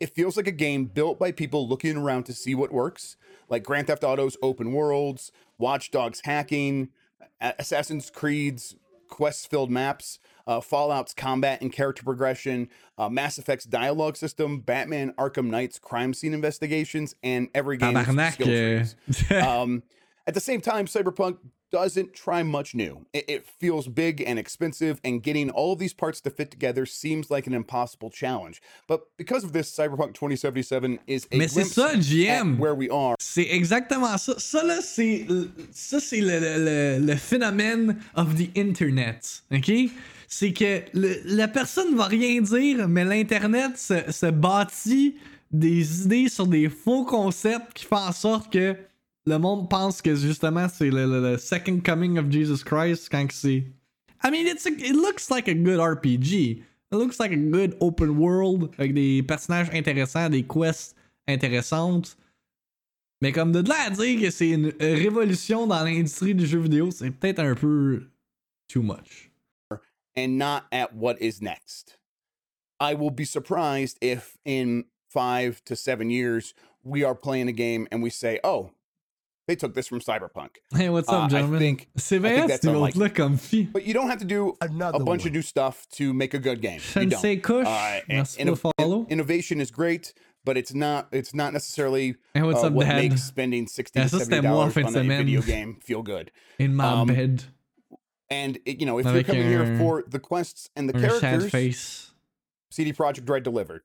It 0.00 0.14
feels 0.14 0.36
like 0.36 0.46
a 0.46 0.52
game 0.52 0.86
built 0.86 1.18
by 1.18 1.32
people 1.32 1.68
looking 1.68 1.96
around 1.96 2.24
to 2.24 2.32
see 2.32 2.54
what 2.54 2.72
works, 2.72 3.16
like 3.48 3.62
Grand 3.62 3.86
Theft 3.86 4.04
Auto's 4.04 4.36
open 4.42 4.72
worlds, 4.72 5.32
Watch 5.58 5.90
Dogs 5.90 6.20
hacking, 6.24 6.90
Assassin's 7.40 8.10
Creed's 8.10 8.76
quest 9.08 9.48
filled 9.48 9.70
maps, 9.70 10.18
uh, 10.46 10.60
Fallout's 10.60 11.14
combat 11.14 11.60
and 11.60 11.72
character 11.72 12.02
progression, 12.02 12.68
uh, 12.98 13.08
Mass 13.08 13.38
Effect's 13.38 13.64
dialogue 13.64 14.16
system, 14.16 14.60
Batman 14.60 15.12
Arkham 15.12 15.46
Knight's 15.46 15.78
crime 15.78 16.12
scene 16.12 16.34
investigations, 16.34 17.14
and 17.22 17.48
every 17.54 17.76
game's 17.94 18.06
skill 18.34 18.46
trees. 18.46 19.26
euh, 19.30 19.40
Um, 19.62 19.82
at 20.26 20.34
the 20.34 20.40
same 20.40 20.60
time, 20.60 20.86
Cyberpunk 20.86 21.38
doesn't 21.72 22.14
try 22.14 22.42
much 22.42 22.74
new. 22.74 23.04
It, 23.12 23.24
it 23.28 23.46
feels 23.60 23.88
big 23.88 24.22
and 24.26 24.38
expensive, 24.38 25.00
and 25.04 25.22
getting 25.22 25.50
all 25.50 25.72
of 25.72 25.78
these 25.78 25.92
parts 25.94 26.20
to 26.22 26.30
fit 26.30 26.50
together 26.50 26.86
seems 26.86 27.30
like 27.30 27.46
an 27.46 27.54
impossible 27.54 28.10
challenge. 28.10 28.60
But 28.88 29.00
because 29.18 29.44
of 29.44 29.52
this, 29.52 29.70
Cyberpunk 29.70 30.14
2077 30.14 30.98
is 31.06 31.26
a 31.32 31.36
Mais 31.36 31.48
c'est 31.48 31.64
ça, 31.64 31.94
GM. 31.98 32.58
where 32.58 32.74
we 32.74 32.88
are. 32.90 33.16
C'est 33.18 33.48
exactement 33.50 34.16
ça. 34.18 34.38
Ça, 34.38 34.62
là, 34.62 34.80
c'est, 34.80 35.26
ça, 35.72 35.98
c'est 36.00 36.20
le, 36.20 36.38
le- 36.40 36.64
le- 36.98 37.06
le 37.06 37.16
phénomène 37.16 37.98
of 38.14 38.34
the 38.36 38.48
internet. 38.56 39.42
OK? 39.52 39.70
C'est 40.28 40.52
que 40.52 40.82
le- 40.92 41.20
la 41.24 41.48
personne 41.48 41.94
va 41.96 42.04
rien 42.06 42.40
dire, 42.40 42.88
mais 42.88 43.04
l'Internet 43.04 43.76
se, 43.78 44.10
se 44.10 44.26
bâtit 44.30 45.16
des 45.52 46.02
idées 46.02 46.28
sur 46.28 46.46
des 46.46 46.68
faux 46.68 47.04
concepts 47.04 47.72
qui 47.74 47.84
font 47.84 47.96
en 47.96 48.12
sorte 48.12 48.52
que 48.52 48.76
le 49.26 49.38
monde 49.38 49.68
pense 49.68 50.00
que 50.02 50.14
justement 50.14 50.68
c'est 50.68 50.90
le, 50.90 51.06
le- 51.06 51.32
le 51.32 51.38
second 51.38 51.80
coming 51.80 52.18
of 52.18 52.30
Jesus 52.30 52.62
Christ 52.64 53.08
quand 53.10 53.30
c'est. 53.32 53.64
I 54.24 54.30
mean, 54.30 54.46
it's 54.46 54.66
a- 54.66 54.70
it 54.70 54.94
looks 54.94 55.30
like 55.30 55.48
a 55.48 55.54
good 55.54 55.78
RPG. 55.80 56.62
It 56.92 56.96
looks 56.96 57.18
like 57.18 57.32
a 57.32 57.36
good 57.36 57.76
open 57.80 58.16
world 58.18 58.70
avec 58.78 58.94
des 58.94 59.22
personnages 59.22 59.68
intéressants, 59.72 60.30
des 60.30 60.44
quests 60.44 60.94
intéressantes. 61.28 62.16
Mais 63.20 63.32
comme 63.32 63.50
de 63.52 63.60
là 63.66 63.74
à 63.86 63.90
dire 63.90 64.20
que 64.20 64.30
c'est 64.30 64.50
une 64.50 64.72
révolution 64.78 65.66
dans 65.66 65.82
l'industrie 65.82 66.34
du 66.34 66.46
jeu 66.46 66.58
vidéo, 66.60 66.90
c'est 66.90 67.10
peut-être 67.10 67.40
un 67.40 67.54
peu 67.54 68.08
too 68.68 68.82
much. 68.82 69.30
and 70.18 70.38
not 70.38 70.62
at 70.72 70.94
what 70.94 71.16
is 71.20 71.42
next. 71.42 71.98
I 72.80 72.94
will 72.94 73.10
be 73.10 73.24
surprised 73.24 73.98
if 74.00 74.36
in 74.46 74.84
five 75.10 75.62
to 75.64 75.74
seven 75.76 76.10
years 76.10 76.54
we 76.84 77.02
are 77.04 77.14
playing 77.14 77.48
a 77.48 77.52
game 77.52 77.86
and 77.90 78.02
we 78.02 78.10
say, 78.10 78.38
oh, 78.44 78.70
they 79.46 79.56
took 79.56 79.74
this 79.74 79.86
from 79.86 80.00
Cyberpunk. 80.00 80.56
Hey, 80.74 80.88
what's 80.88 81.08
Uh, 81.08 81.18
up, 81.18 81.24
I 81.24 81.28
gentlemen? 81.28 81.58
think- 81.60 81.88
c'est 81.96 82.16
I 82.16 82.20
think 82.20 82.36
vrai, 82.36 82.46
that's 82.48 82.62
c'est 82.62 82.72
l'autre-là 82.72 83.08
comme 83.14 83.36
fille. 83.36 83.64
But 83.72 83.84
you 83.86 83.94
don't 83.94 84.08
have 84.08 84.18
to 84.18 84.24
do 84.26 84.56
Another 84.60 84.96
a 84.96 85.04
bunch 85.04 85.22
one. 85.22 85.28
of 85.28 85.32
new 85.34 85.42
stuff 85.42 85.86
to 85.96 86.12
make 86.12 86.34
a 86.34 86.38
good 86.38 86.60
game. 86.60 86.80
You 86.94 87.02
don't. 87.06 87.10
Sensei 87.12 87.36
Kush, 87.36 87.66
Uh, 87.66 87.70
and- 87.70 88.02
merci 88.08 88.42
inno- 88.42 88.60
pour 88.60 89.06
innovation 89.08 89.60
is 89.60 89.70
great, 89.70 90.14
but 90.44 90.56
it's 90.56 90.74
not 90.74 91.08
it's 91.12 91.32
not 91.34 91.52
necessarily 91.52 92.16
Hey, 92.34 92.42
what's 92.42 92.62
uh, 92.62 92.66
up, 92.66 92.72
what 92.72 92.86
Dad? 92.86 92.96
makes 92.96 93.22
spending 93.22 93.66
60 93.66 93.98
Yeah, 94.00 94.08
to 94.08 94.16
ça, 94.16 94.18
70 94.18 94.24
c'était 94.24 94.42
moi 94.42 94.50
en 94.64 94.68
dollars 94.68 94.76
on 94.84 94.88
a 94.88 94.92
semaine. 94.92 95.18
video 95.24 95.42
game 95.42 95.76
feel 95.80 96.02
good. 96.02 96.30
In 96.58 96.74
my 96.74 96.84
um, 96.84 97.06
bed. 97.08 97.44
And 98.28 98.58
it- 98.64 98.80
you 98.80 98.86
know, 98.86 98.98
if 98.98 99.04
you're 99.04 99.14
Avec 99.14 99.26
coming 99.26 99.46
here 99.46 99.78
for 99.78 100.02
the 100.08 100.18
quests 100.18 100.68
and 100.74 100.88
the 100.88 100.92
characters, 100.98 101.48
face. 101.50 102.12
CD 102.70 102.92
Projekt 102.92 103.28
Red 103.30 103.44
delivered. 103.44 103.82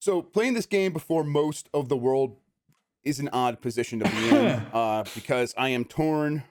So 0.00 0.22
playing 0.22 0.54
this 0.54 0.64
game 0.66 0.94
before 0.94 1.22
most 1.24 1.68
of 1.74 1.88
the 1.90 1.96
world 1.96 2.36
is 3.04 3.20
an 3.20 3.28
odd 3.32 3.60
position 3.60 4.00
to 4.00 4.08
be 4.08 4.28
in 4.28 4.36
uh, 4.72 5.04
because 5.14 5.54
I 5.56 5.70
am 5.70 5.84
torn 5.84 6.44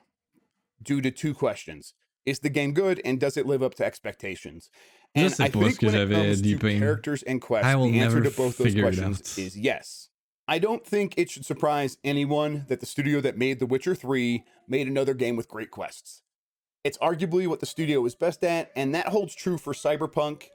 due 0.82 1.00
to 1.00 1.10
two 1.10 1.34
questions: 1.34 1.94
Is 2.26 2.40
the 2.40 2.50
game 2.50 2.72
good, 2.72 3.00
and 3.04 3.20
does 3.20 3.36
it 3.36 3.46
live 3.46 3.62
up 3.62 3.74
to 3.76 3.84
expectations? 3.84 4.70
And 5.14 5.34
I 5.40 5.48
think 5.48 5.82
when 5.82 5.94
it 5.94 6.10
comes 6.10 6.42
to 6.42 6.58
characters 6.58 7.22
and 7.24 7.40
quests, 7.42 7.66
I 7.66 7.74
will 7.74 7.90
the 7.90 8.00
answer 8.00 8.20
to 8.20 8.30
both 8.30 8.58
those 8.58 8.74
questions 8.74 9.38
is 9.38 9.58
yes. 9.58 10.08
I 10.46 10.58
don't 10.58 10.84
think 10.84 11.14
it 11.16 11.30
should 11.30 11.46
surprise 11.46 11.96
anyone 12.02 12.64
that 12.66 12.80
the 12.80 12.86
studio 12.86 13.20
that 13.20 13.38
made 13.38 13.60
The 13.60 13.66
Witcher 13.66 13.94
3 13.94 14.42
made 14.66 14.88
another 14.88 15.14
game 15.14 15.36
with 15.36 15.46
great 15.48 15.70
quests. 15.70 16.22
It's 16.82 16.98
arguably 16.98 17.46
what 17.46 17.60
the 17.60 17.66
studio 17.66 18.04
is 18.04 18.16
best 18.16 18.42
at, 18.42 18.72
and 18.74 18.92
that 18.94 19.08
holds 19.08 19.34
true 19.34 19.58
for 19.58 19.72
Cyberpunk. 19.72 20.46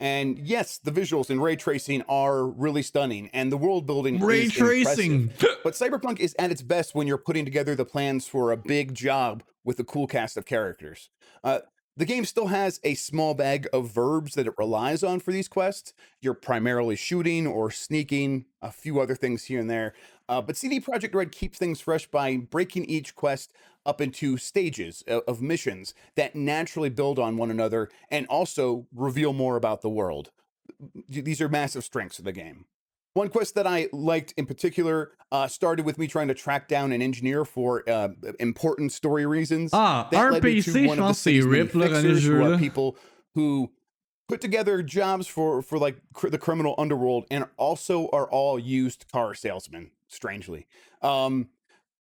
And 0.00 0.38
yes, 0.38 0.78
the 0.78 0.90
visuals 0.90 1.30
and 1.30 1.42
ray 1.42 1.56
tracing 1.56 2.02
are 2.08 2.46
really 2.46 2.82
stunning, 2.82 3.30
and 3.32 3.50
the 3.50 3.56
world 3.56 3.86
building 3.86 4.20
Ray 4.20 4.48
tracing. 4.48 5.12
impressive. 5.22 5.58
But 5.64 5.72
Cyberpunk 5.72 6.20
is 6.20 6.36
at 6.38 6.50
its 6.50 6.60
best 6.60 6.94
when 6.94 7.06
you're 7.06 7.16
putting 7.16 7.46
together 7.46 7.74
the 7.74 7.86
plans 7.86 8.28
for 8.28 8.52
a 8.52 8.56
big 8.56 8.94
job 8.94 9.42
with 9.64 9.80
a 9.80 9.84
cool 9.84 10.06
cast 10.06 10.36
of 10.36 10.44
characters. 10.44 11.08
Uh, 11.42 11.60
the 11.96 12.04
game 12.04 12.24
still 12.24 12.48
has 12.48 12.80
a 12.82 12.94
small 12.94 13.34
bag 13.34 13.68
of 13.72 13.90
verbs 13.90 14.34
that 14.34 14.46
it 14.46 14.54
relies 14.58 15.02
on 15.02 15.20
for 15.20 15.32
these 15.32 15.48
quests. 15.48 15.92
You're 16.20 16.34
primarily 16.34 16.96
shooting 16.96 17.46
or 17.46 17.70
sneaking, 17.70 18.46
a 18.60 18.72
few 18.72 19.00
other 19.00 19.14
things 19.14 19.44
here 19.44 19.60
and 19.60 19.70
there. 19.70 19.94
Uh, 20.28 20.40
but 20.40 20.56
CD 20.56 20.80
Projekt 20.80 21.14
Red 21.14 21.32
keeps 21.32 21.58
things 21.58 21.80
fresh 21.80 22.06
by 22.06 22.36
breaking 22.36 22.84
each 22.86 23.14
quest 23.14 23.52
up 23.84 24.00
into 24.00 24.36
stages 24.38 25.04
o- 25.08 25.22
of 25.28 25.42
missions 25.42 25.92
that 26.16 26.34
naturally 26.34 26.88
build 26.88 27.18
on 27.18 27.36
one 27.36 27.50
another 27.50 27.90
and 28.10 28.26
also 28.28 28.86
reveal 28.94 29.32
more 29.32 29.56
about 29.56 29.82
the 29.82 29.90
world. 29.90 30.30
These 31.08 31.40
are 31.40 31.48
massive 31.48 31.84
strengths 31.84 32.18
of 32.18 32.24
the 32.24 32.32
game. 32.32 32.64
One 33.12 33.28
quest 33.28 33.54
that 33.54 33.66
I 33.66 33.88
liked 33.92 34.32
in 34.36 34.46
particular 34.46 35.12
uh, 35.30 35.46
started 35.46 35.84
with 35.86 35.98
me 35.98 36.06
trying 36.08 36.28
to 36.28 36.34
track 36.34 36.66
down 36.66 36.90
an 36.90 37.00
engineer 37.02 37.44
for 37.44 37.88
uh, 37.88 38.08
important 38.40 38.92
story 38.92 39.24
reasons. 39.26 39.70
Ah, 39.72 40.08
That 40.10 40.32
led 40.32 40.42
me 40.42 40.60
to 40.62 40.70
RPC, 40.70 40.86
one 40.86 40.98
of 40.98 41.04
the 41.04 41.08
pense 41.08 41.08
que 41.08 41.14
c'est 41.14 41.30
city's 41.30 41.46
many 41.46 41.60
RIP, 41.64 41.72
là, 41.74 41.80
dans 41.90 41.90
les 41.92 42.02
fixers, 42.02 42.24
who 42.24 42.42
are 42.42 42.58
people 42.58 42.96
who 43.34 43.70
put 44.26 44.40
together 44.40 44.82
jobs 44.82 45.26
for 45.28 45.62
for 45.62 45.78
like 45.78 45.98
cr- 46.12 46.28
the 46.30 46.38
criminal 46.38 46.74
underworld 46.78 47.26
and 47.30 47.44
also 47.56 48.08
are 48.08 48.28
all 48.30 48.58
used 48.58 49.04
car 49.12 49.34
salesmen. 49.34 49.90
Strangely, 50.14 50.66
um, 51.02 51.48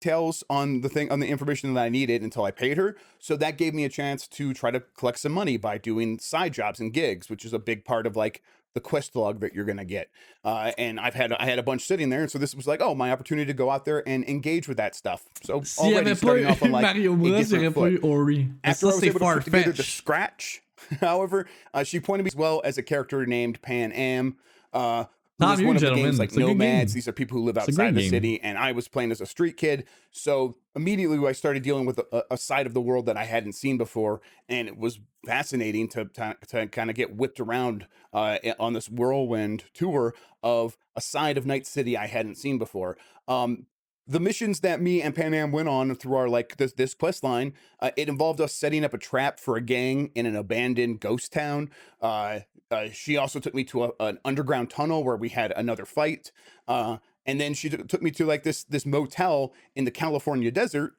tells 0.00 0.42
on 0.50 0.80
the 0.80 0.88
thing 0.88 1.10
on 1.12 1.20
the 1.20 1.28
information 1.28 1.74
that 1.74 1.80
I 1.80 1.88
needed 1.88 2.22
until 2.22 2.44
I 2.44 2.50
paid 2.50 2.76
her. 2.76 2.96
So 3.18 3.36
that 3.36 3.56
gave 3.56 3.74
me 3.74 3.84
a 3.84 3.88
chance 3.88 4.26
to 4.28 4.52
try 4.52 4.70
to 4.70 4.80
collect 4.80 5.18
some 5.18 5.32
money 5.32 5.56
by 5.56 5.78
doing 5.78 6.18
side 6.18 6.54
jobs 6.54 6.80
and 6.80 6.92
gigs, 6.92 7.28
which 7.28 7.44
is 7.44 7.52
a 7.52 7.58
big 7.58 7.84
part 7.84 8.06
of 8.06 8.16
like 8.16 8.42
the 8.74 8.80
quest 8.80 9.16
log 9.16 9.40
that 9.40 9.52
you're 9.52 9.64
gonna 9.64 9.84
get. 9.84 10.10
Uh, 10.44 10.72
and 10.78 10.98
I've 11.00 11.14
had 11.14 11.32
I 11.32 11.44
had 11.44 11.58
a 11.58 11.62
bunch 11.62 11.82
sitting 11.82 12.08
there, 12.08 12.22
and 12.22 12.30
so 12.30 12.38
this 12.38 12.54
was 12.54 12.66
like, 12.66 12.80
oh, 12.80 12.94
my 12.94 13.10
opportunity 13.10 13.46
to 13.46 13.54
go 13.54 13.70
out 13.70 13.84
there 13.84 14.06
and 14.08 14.24
engage 14.28 14.68
with 14.68 14.76
that 14.76 14.94
stuff. 14.94 15.24
So 15.42 15.62
already 15.78 16.14
starting 16.14 16.46
off 16.46 16.62
on 16.62 16.70
like 16.72 16.82
Mario 16.82 17.12
a 17.12 17.16
Bros, 17.16 17.48
different 17.48 17.74
foot. 17.74 17.92
eu 17.92 17.98
Ori. 18.00 18.50
Mais 18.64 18.82
After 18.82 18.86
I 18.86 18.90
was 18.94 19.02
able 19.04 19.40
to 19.40 19.72
the 19.72 19.82
scratch, 19.82 20.62
however, 21.00 21.46
uh, 21.74 21.84
she 21.84 22.00
pointed 22.00 22.24
me 22.24 22.28
as 22.28 22.36
well 22.36 22.62
as 22.64 22.78
a 22.78 22.82
character 22.82 23.26
named 23.26 23.60
Panam. 23.62 24.36
Uh, 24.72 25.04
who 25.40 25.46
Not 25.46 25.50
was 25.52 25.60
you, 25.60 25.66
one 25.66 25.76
of 25.76 25.82
the 25.82 25.94
games 25.94 26.18
like 26.18 26.28
It's 26.28 26.38
Nomads. 26.38 26.92
game. 26.92 26.96
These 26.98 27.08
are 27.08 27.12
people 27.12 27.38
who 27.38 27.44
live 27.44 27.58
outside 27.58 27.94
the 27.94 28.00
game. 28.02 28.10
city, 28.10 28.40
and 28.42 28.56
I 28.58 28.72
was 28.72 28.86
playing 28.88 29.10
as 29.10 29.20
a 29.20 29.26
street 29.26 29.56
kid. 29.56 29.86
So 30.12 30.56
immediately 30.76 31.18
I 31.26 31.32
started 31.32 31.62
dealing 31.62 31.86
with 31.86 31.98
a, 31.98 32.24
a 32.30 32.36
side 32.36 32.66
of 32.66 32.74
the 32.74 32.80
world 32.80 33.06
that 33.06 33.16
I 33.16 33.24
hadn't 33.24 33.52
seen 33.54 33.78
before, 33.78 34.20
and 34.48 34.68
it 34.68 34.76
was 34.78 35.00
fascinating 35.26 35.88
to 35.88 36.04
to, 36.06 36.36
to 36.48 36.66
kind 36.68 36.90
of 36.90 36.96
get 36.96 37.16
whipped 37.16 37.40
around 37.40 37.86
uh, 38.12 38.38
on 38.58 38.74
this 38.74 38.88
whirlwind 38.88 39.64
tour 39.74 40.14
of 40.42 40.76
a 40.94 41.00
side 41.00 41.36
of 41.38 41.46
Night 41.46 41.66
City 41.66 41.96
I 41.96 42.06
hadn't 42.06 42.36
seen 42.36 42.58
before. 42.58 42.96
Um, 43.28 43.66
the 44.10 44.18
missions 44.18 44.58
that 44.60 44.80
me 44.80 45.00
and 45.00 45.14
Panam 45.14 45.52
went 45.52 45.68
on 45.68 45.94
through 45.94 46.16
our 46.16 46.28
like 46.28 46.56
this 46.56 46.72
this 46.72 46.94
quest 46.94 47.22
line, 47.22 47.54
uh, 47.78 47.92
it 47.96 48.08
involved 48.08 48.40
us 48.40 48.52
setting 48.52 48.84
up 48.84 48.92
a 48.92 48.98
trap 48.98 49.38
for 49.38 49.56
a 49.56 49.60
gang 49.60 50.10
in 50.16 50.26
an 50.26 50.34
abandoned 50.34 50.98
ghost 50.98 51.32
town. 51.32 51.70
Uh, 52.02 52.40
uh, 52.72 52.88
she 52.92 53.16
also 53.16 53.38
took 53.38 53.54
me 53.54 53.62
to 53.64 53.84
a, 53.84 53.90
an 54.00 54.18
underground 54.24 54.68
tunnel 54.68 55.04
where 55.04 55.16
we 55.16 55.28
had 55.28 55.52
another 55.52 55.84
fight. 55.84 56.32
Uh, 56.66 56.98
and 57.24 57.40
then 57.40 57.54
she 57.54 57.68
took 57.68 57.86
took 57.86 58.02
me 58.02 58.10
to 58.10 58.26
like 58.26 58.42
this 58.42 58.64
this 58.64 58.84
motel 58.84 59.52
in 59.76 59.84
the 59.84 59.92
California 59.92 60.50
desert 60.50 60.94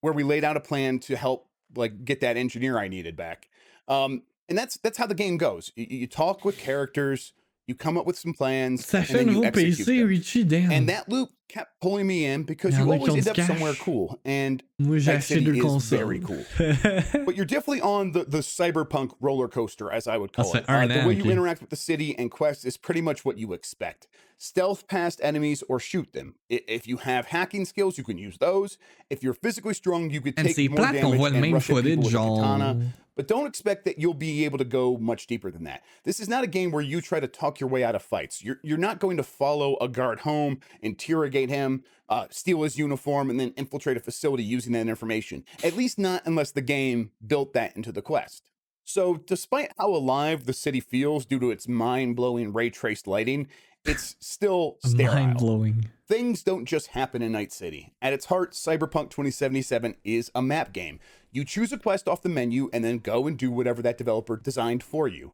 where 0.00 0.12
we 0.12 0.22
laid 0.22 0.44
out 0.44 0.56
a 0.56 0.60
plan 0.60 1.00
to 1.00 1.16
help 1.16 1.48
like 1.74 2.04
get 2.04 2.20
that 2.20 2.36
engineer 2.36 2.78
I 2.78 2.86
needed 2.86 3.16
back. 3.16 3.48
Um, 3.88 4.22
and 4.48 4.56
that's 4.56 4.76
that's 4.76 4.98
how 4.98 5.06
the 5.06 5.16
game 5.16 5.36
goes. 5.36 5.72
You, 5.74 5.86
you 5.90 6.06
talk 6.06 6.44
with 6.44 6.58
characters, 6.58 7.32
you 7.66 7.74
come 7.74 7.98
up 7.98 8.06
with 8.06 8.18
some 8.18 8.34
plans, 8.34 8.86
Ça 8.86 8.98
and 8.98 9.08
then 9.08 9.28
you 9.34 9.44
execute 9.44 9.78
them. 9.86 10.06
Richie. 10.06 10.76
And 10.76 10.88
that 10.88 11.08
loop 11.08 11.30
kept 11.52 11.80
pulling 11.80 12.06
me 12.06 12.24
in 12.24 12.44
because 12.44 12.74
Il 12.74 12.80
y 12.80 12.84
you 12.84 12.92
en 12.92 12.94
a 12.94 12.98
qui 12.98 13.08
always 13.10 13.26
end 13.26 13.38
up 13.38 13.46
somewhere 13.46 13.74
cool. 13.74 14.18
And 14.24 14.62
Moi, 14.78 14.98
j'ai 14.98 15.12
Night 15.12 15.20
acheté 15.20 15.44
City 15.44 15.58
is 15.58 15.90
very 15.90 16.20
cool. 16.20 16.44
but 17.26 17.36
you're 17.36 17.44
definitely 17.44 17.82
on 17.82 18.12
the, 18.12 18.24
the 18.24 18.38
cyberpunk 18.38 19.12
roller 19.20 19.48
coaster, 19.48 19.90
as 19.90 20.06
I 20.06 20.16
would 20.16 20.32
call 20.32 20.54
it. 20.56 20.64
Uh, 20.66 20.86
the 20.86 21.06
way 21.06 21.14
you 21.14 21.30
interact 21.30 21.60
with 21.60 21.70
the 21.70 21.76
city 21.76 22.18
and 22.18 22.30
quests 22.30 22.64
is 22.64 22.76
pretty 22.76 23.02
much 23.02 23.24
what 23.24 23.36
you 23.38 23.52
expect. 23.52 24.08
Stealth 24.38 24.88
past 24.88 25.20
enemies 25.22 25.62
or 25.68 25.78
shoot 25.78 26.12
them. 26.12 26.34
If 26.48 26.88
you 26.88 26.96
have 26.96 27.26
hacking 27.26 27.64
skills, 27.64 27.96
you 27.98 28.02
can 28.04 28.18
use 28.18 28.38
those. 28.38 28.78
If 29.10 29.22
you're 29.22 29.34
physically 29.34 29.74
strong, 29.74 30.10
you 30.10 30.20
could 30.20 30.36
take 30.36 30.70
more 30.70 30.86
damage 30.86 31.04
and 31.04 31.52
rush 31.52 31.70
at 31.70 31.84
people 31.84 32.02
with 32.02 32.14
a 32.14 32.18
katana. 32.18 32.92
But 33.14 33.28
don't 33.28 33.46
expect 33.46 33.84
that 33.84 33.98
you'll 33.98 34.14
be 34.14 34.44
able 34.44 34.58
to 34.58 34.64
go 34.64 34.96
much 34.96 35.26
deeper 35.26 35.50
than 35.50 35.64
that. 35.64 35.82
This 36.04 36.18
is 36.18 36.28
not 36.28 36.44
a 36.44 36.46
game 36.46 36.70
where 36.70 36.82
you 36.82 37.00
try 37.00 37.20
to 37.20 37.26
talk 37.28 37.60
your 37.60 37.68
way 37.68 37.84
out 37.84 37.94
of 37.94 38.02
fights. 38.02 38.42
You're 38.42 38.58
you're 38.62 38.78
not 38.78 39.00
going 39.00 39.18
to 39.18 39.22
follow 39.22 39.76
a 39.80 39.88
guard 39.88 40.20
home, 40.20 40.60
interrogate 40.80 41.41
him, 41.50 41.84
uh, 42.08 42.26
steal 42.30 42.62
his 42.62 42.78
uniform, 42.78 43.30
and 43.30 43.38
then 43.38 43.54
infiltrate 43.56 43.96
a 43.96 44.00
facility 44.00 44.44
using 44.44 44.72
that 44.72 44.88
information. 44.88 45.44
At 45.62 45.76
least 45.76 45.98
not 45.98 46.22
unless 46.24 46.50
the 46.50 46.60
game 46.60 47.10
built 47.26 47.52
that 47.54 47.76
into 47.76 47.92
the 47.92 48.02
quest. 48.02 48.48
So, 48.84 49.16
despite 49.16 49.72
how 49.78 49.90
alive 49.90 50.44
the 50.44 50.52
city 50.52 50.80
feels 50.80 51.24
due 51.24 51.38
to 51.38 51.50
its 51.50 51.68
mind 51.68 52.16
blowing 52.16 52.52
ray 52.52 52.70
traced 52.70 53.06
lighting, 53.06 53.48
it's 53.84 54.16
still 54.20 54.78
sterile. 54.84 55.14
Mind 55.14 55.38
blowing. 55.38 55.90
Things 56.08 56.42
don't 56.42 56.66
just 56.66 56.88
happen 56.88 57.22
in 57.22 57.32
Night 57.32 57.52
City. 57.52 57.94
At 58.02 58.12
its 58.12 58.26
heart, 58.26 58.52
Cyberpunk 58.52 59.10
2077 59.10 59.96
is 60.04 60.30
a 60.34 60.42
map 60.42 60.72
game. 60.72 61.00
You 61.30 61.44
choose 61.44 61.72
a 61.72 61.78
quest 61.78 62.06
off 62.08 62.22
the 62.22 62.28
menu 62.28 62.68
and 62.72 62.84
then 62.84 62.98
go 62.98 63.26
and 63.26 63.38
do 63.38 63.50
whatever 63.50 63.82
that 63.82 63.98
developer 63.98 64.36
designed 64.36 64.82
for 64.82 65.08
you. 65.08 65.32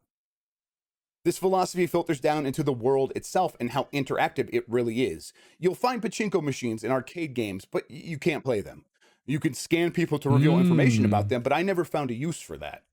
This 1.25 1.37
philosophy 1.37 1.85
filters 1.85 2.19
down 2.19 2.45
into 2.45 2.63
the 2.63 2.71
world 2.73 3.11
itself 3.15 3.55
and 3.59 3.71
how 3.71 3.87
interactive 3.93 4.49
it 4.53 4.63
really 4.69 5.03
is. 5.03 5.33
You'll 5.59 5.75
find 5.75 6.01
pachinko 6.01 6.41
machines 6.41 6.83
in 6.83 6.91
arcade 6.91 7.33
games, 7.33 7.65
but 7.65 7.89
you 7.91 8.17
can't 8.17 8.43
play 8.43 8.61
them. 8.61 8.85
You 9.25 9.39
can 9.39 9.53
scan 9.53 9.91
people 9.91 10.17
to 10.19 10.29
reveal 10.29 10.57
information 10.57 11.05
about 11.05 11.25
Mm. 11.25 11.29
them, 11.29 11.41
but 11.43 11.53
I 11.53 11.61
never 11.61 11.83
found 11.85 12.09
a 12.09 12.15
use 12.15 12.39
for 12.39 12.57
that. 12.57 12.83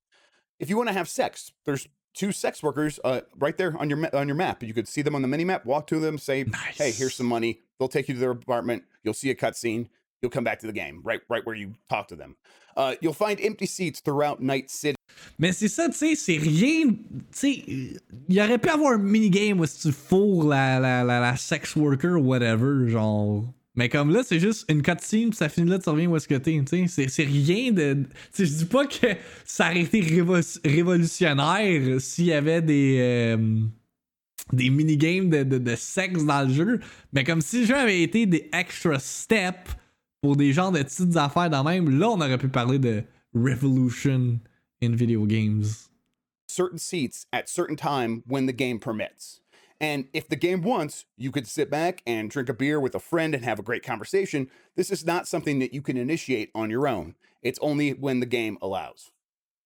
If 0.59 0.69
you 0.69 0.77
want 0.77 0.89
to 0.89 0.93
have 0.93 1.09
sex, 1.09 1.53
there's 1.65 1.89
two 2.15 2.33
sex 2.33 2.63
workers 2.63 2.99
uh, 3.05 3.21
right 3.39 3.57
there 3.57 3.77
on 3.79 3.89
your 3.89 3.99
ma- 3.99 4.09
on 4.13 4.27
your 4.27 4.35
map. 4.37 4.63
You 4.63 4.75
could 4.75 4.89
see 4.89 5.03
them 5.03 5.15
on 5.15 5.23
the 5.23 5.29
mini 5.29 5.45
map. 5.45 5.65
Walk 5.65 5.87
to 5.89 6.01
them, 6.01 6.19
say, 6.19 6.45
"Hey, 6.75 6.91
here's 6.91 7.15
some 7.15 7.27
money." 7.27 7.61
They'll 7.79 7.89
take 7.89 8.09
you 8.09 8.15
to 8.15 8.21
their 8.21 8.31
apartment. 8.33 8.85
You'll 9.03 9.15
see 9.15 9.31
a 9.31 9.35
cutscene. 9.35 9.89
You'll 10.27 10.33
come 10.33 10.43
back 10.45 10.59
to 10.61 10.67
the 10.67 10.75
game, 10.75 11.01
right, 11.05 11.21
right 11.31 11.47
where 11.47 11.55
you 11.57 11.69
talk 11.89 12.09
to 12.09 12.17
them. 12.17 12.35
You'll 13.01 13.15
find 13.15 13.39
empty 13.41 13.67
seats 13.67 14.01
throughout 14.05 14.41
Night 14.41 14.69
City. 14.71 14.97
Mais 15.39 15.53
c'est 15.53 15.69
ça, 15.69 15.89
tu 15.89 15.95
sais, 15.97 16.15
c'est 16.17 16.37
rien. 16.37 16.89
Tu 16.89 16.97
sais, 17.31 17.65
il 18.29 18.41
aurait 18.41 18.59
pu 18.59 18.69
avoir 18.69 18.95
un 18.95 18.99
minigame 18.99 19.61
où 19.61 19.67
tu 19.67 19.93
fourres 19.93 20.49
la, 20.49 20.81
la, 20.81 21.05
la, 21.05 21.37
sex 21.37 21.77
worker 21.77 22.17
ou 22.21 22.25
whatever, 22.27 22.89
genre. 22.91 23.45
Mais 23.77 23.89
comme 23.89 24.11
là, 24.13 24.23
c'est 24.25 24.41
juste 24.41 24.65
une 24.71 24.83
cutscene, 24.83 25.29
puis 25.31 25.37
ça 25.37 25.49
finit 25.49 25.71
là, 25.71 25.79
tu 25.79 25.89
reviens 25.89 26.09
où 26.09 26.17
est-ce 26.17 26.27
que 26.27 26.35
t'es, 26.35 26.61
tu. 26.69 26.89
C'est- 26.89 27.09
C'est 27.09 27.25
rien 27.25 27.71
de. 27.73 28.03
Tu 28.35 28.45
je 28.47 28.53
dis 28.53 28.65
pas 28.65 28.85
que 28.87 29.07
ça 29.45 29.67
aurait 29.71 29.83
été 29.83 30.01
révo- 30.03 30.59
révolutionnaire 30.65 32.01
s'il 32.01 32.25
y 32.27 32.33
avait 32.33 32.63
des. 32.63 32.97
euh, 33.01 33.61
des 34.53 34.71
minigames 34.71 35.29
de, 35.29 35.43
de, 35.43 35.59
de 35.59 35.75
sexe 35.77 36.25
dans 36.25 36.47
le 36.47 36.53
jeu, 36.55 36.81
mais 37.13 37.25
comme 37.25 37.41
si 37.41 37.61
le 37.63 37.67
jeu 37.67 37.75
avait 37.77 38.01
été 38.03 38.27
des 38.27 38.49
extra 38.53 38.99
steps 39.01 39.71
pour 40.23 40.37
des 40.37 40.53
genres 40.53 40.73
de 40.73 40.83
petites 40.83 41.17
affaires 41.17 41.51
dans 41.51 41.65
même, 41.65 41.99
là 41.99 42.11
on 42.11 42.21
aurait 42.21 42.39
pu 42.39 42.49
parler 42.49 42.79
de 42.79 43.05
revolution 43.35 44.41
in 44.83 44.95
video 44.95 45.27
games. 45.27 45.89
certain 46.57 46.79
seats 46.79 47.27
at 47.33 47.49
certain 47.49 47.77
time 47.77 48.23
when 48.27 48.47
the 48.47 48.53
game 48.53 48.79
permits. 48.79 49.41
And 49.79 50.07
if 50.15 50.29
the 50.29 50.37
game 50.37 50.63
wants, 50.63 51.05
you 51.19 51.31
could 51.31 51.47
sit 51.47 51.71
back 51.71 52.03
and 52.07 52.31
drink 52.31 52.49
a 52.49 52.55
beer 52.55 52.81
with 52.81 52.95
a 52.95 53.01
friend 53.01 53.35
and 53.35 53.45
have 53.45 53.59
a 53.59 53.63
great 53.63 53.83
conversation. 53.83 54.49
This 54.75 54.91
is 54.91 55.05
not 55.05 55.29
something 55.29 55.59
that 55.59 55.75
you 55.75 55.83
can 55.83 55.99
initiate 55.99 56.51
on 56.55 56.71
your 56.71 56.89
own. 56.89 57.15
It's 57.43 57.59
only 57.61 57.91
when 57.91 58.21
the 58.21 58.27
game 58.27 58.57
allows. 58.63 59.11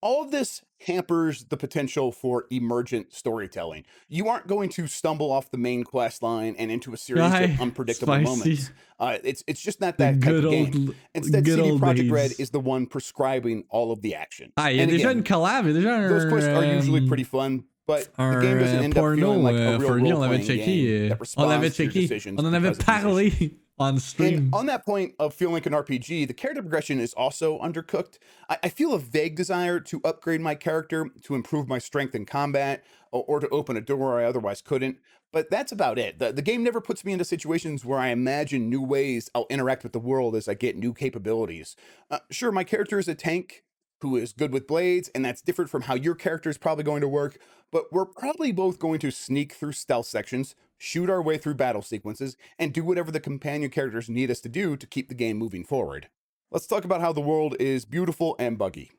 All 0.03 0.23
of 0.23 0.33
this 0.33 0.63
hampers 0.87 1.45
the 1.45 1.57
potential 1.57 2.11
for 2.13 2.47
emergent 2.51 3.13
storytelling. 3.13 3.85
You 4.09 4.29
aren't 4.29 4.47
going 4.47 4.69
to 4.71 4.87
stumble 4.87 5.31
off 5.31 5.51
the 5.51 5.59
main 5.59 5.85
quest 5.85 6.23
line 6.23 6.55
and 6.59 6.71
into 6.71 6.93
a 6.93 6.97
series 6.97 7.23
Aye, 7.23 7.41
of 7.43 7.61
unpredictable 7.61 8.15
spicy. 8.15 8.25
moments. 8.31 8.71
Uh, 8.99 9.19
it's 9.25 9.43
it's 9.47 9.61
just 9.61 9.81
not 9.81 9.99
that 9.99 10.15
type 10.15 10.23
good 10.23 10.45
of 10.45 10.53
old, 10.53 10.73
game. 10.73 10.95
Instead, 11.15 11.45
good 11.45 11.59
CD 11.59 11.71
old 11.71 11.81
Projekt 11.81 12.11
Red 12.11 12.33
is 12.39 12.51
the 12.51 12.61
one 12.61 12.87
prescribing 12.87 13.65
all 13.71 13.93
of 13.93 14.03
the 14.03 14.15
action. 14.15 14.53
Ah, 14.57 14.69
il 14.71 14.77
y 14.77 14.81
a 14.81 14.83
And 14.83 14.93
again, 14.93 15.17
une 15.19 15.23
collab, 15.25 15.67
il 15.67 15.77
y 15.77 15.87
a 15.87 16.09
those 16.09 16.27
quests 16.31 16.49
are 16.49 16.65
usually 16.65 17.01
euh, 17.05 17.09
pretty 17.09 17.25
fun, 17.25 17.65
but 17.87 18.09
the 18.17 18.41
game 18.41 18.59
doesn't 18.59 18.79
euh, 18.79 18.83
end 18.83 18.99
up 18.99 19.15
feeling 19.17 19.43
like 19.43 19.55
a 19.57 19.59
euh, 19.59 19.79
real 19.79 19.89
for 19.89 19.97
me, 19.97 20.13
on 20.13 20.21
l'avait 20.21 20.37
role-playing 20.39 20.47
checké. 20.47 20.67
game 20.67 21.05
euh, 21.05 21.09
that 21.09 21.15
on 21.15 21.19
responds 21.21 21.77
to 21.77 21.83
your 21.85 21.93
checké. 21.93 22.01
decisions 22.09 22.39
On 22.39 22.45
en 22.47 22.53
avait 22.53 22.71
because 22.71 22.79
of 22.79 23.05
musicians. 23.05 23.41
parlé 23.41 23.55
on 23.81 23.99
stream. 23.99 24.37
And 24.37 24.55
on 24.55 24.67
that 24.67 24.85
point 24.85 25.15
of 25.19 25.35
feeling 25.35 25.55
like 25.55 25.67
an 25.67 25.73
RPG, 25.73 26.29
the 26.29 26.35
character 26.35 26.63
progression 26.63 27.01
is 27.01 27.15
also 27.15 27.59
undercooked. 27.61 28.19
I, 28.49 28.59
I 28.65 28.69
feel 28.69 28.93
a 28.93 28.99
vague 28.99 29.35
desire 29.35 29.81
to 29.81 30.01
upgrade 30.05 30.43
my 30.43 30.55
character, 30.55 31.09
to 31.23 31.35
improve 31.35 31.67
my 31.67 31.79
strength 31.79 32.15
in 32.15 32.27
combat, 32.27 32.85
or, 33.11 33.25
or 33.27 33.41
to 33.41 33.49
open 33.49 33.77
a 33.77 33.81
door 33.81 34.21
I 34.21 34.25
otherwise 34.25 34.61
couldn't. 34.61 34.99
But 35.33 35.51
that's 35.51 35.73
about 35.73 35.99
it. 35.99 36.19
The, 36.19 36.33
the 36.33 36.43
game 36.43 36.63
never 36.63 36.81
puts 36.81 37.05
me 37.05 37.13
into 37.13 37.25
situations 37.25 37.85
where 37.85 37.99
I 37.99 38.09
imagine 38.09 38.69
new 38.69 38.83
ways 38.83 39.31
I'll 39.35 39.47
interact 39.49 39.83
with 39.83 39.93
the 39.93 40.01
world 40.01 40.37
as 40.37 40.49
I 40.49 40.55
get 40.55 40.77
new 40.77 40.93
capabilities. 40.93 41.75
Uh, 42.11 42.19
sure, 42.31 42.53
my 42.53 42.65
character 42.65 42.99
is 42.99 43.09
a 43.09 43.15
tank 43.15 43.65
who 44.01 44.17
is 44.17 44.33
good 44.33 44.53
with 44.53 44.67
blades, 44.67 45.09
and 45.15 45.25
that's 45.25 45.43
different 45.43 45.71
from 45.71 45.83
how 45.83 45.95
your 45.95 46.15
character 46.15 46.51
is 46.51 46.59
probably 46.59 46.85
going 46.85 47.03
to 47.03 47.09
work. 47.09 47.39
But 47.71 47.93
we're 47.93 48.07
probably 48.07 48.51
both 48.51 48.79
going 48.79 48.99
to 49.01 49.13
sneak 49.13 49.53
through 49.53 49.73
stealth 49.73 50.07
sections, 50.07 50.55
shoot 50.81 51.11
our 51.11 51.21
way 51.21 51.37
through 51.37 51.55
battle 51.55 51.83
sequences, 51.83 52.39
and 52.59 52.73
do 52.73 52.83
whatever 52.83 53.13
the 53.13 53.21
companion 53.21 53.71
characters 53.71 54.09
need 54.09 54.31
us 54.31 54.41
to 54.41 54.49
do 54.49 54.77
to 54.79 54.87
keep 54.87 55.11
the 55.11 55.15
game 55.15 55.37
moving 55.37 55.63
forward. 55.63 56.09
Let's 56.51 56.67
talk 56.67 56.87
about 56.87 57.03
how 57.03 57.13
the 57.13 57.21
world 57.21 57.55
is 57.61 57.85
beautiful 57.85 58.35
and 58.39 58.57
buggy. 58.57 58.91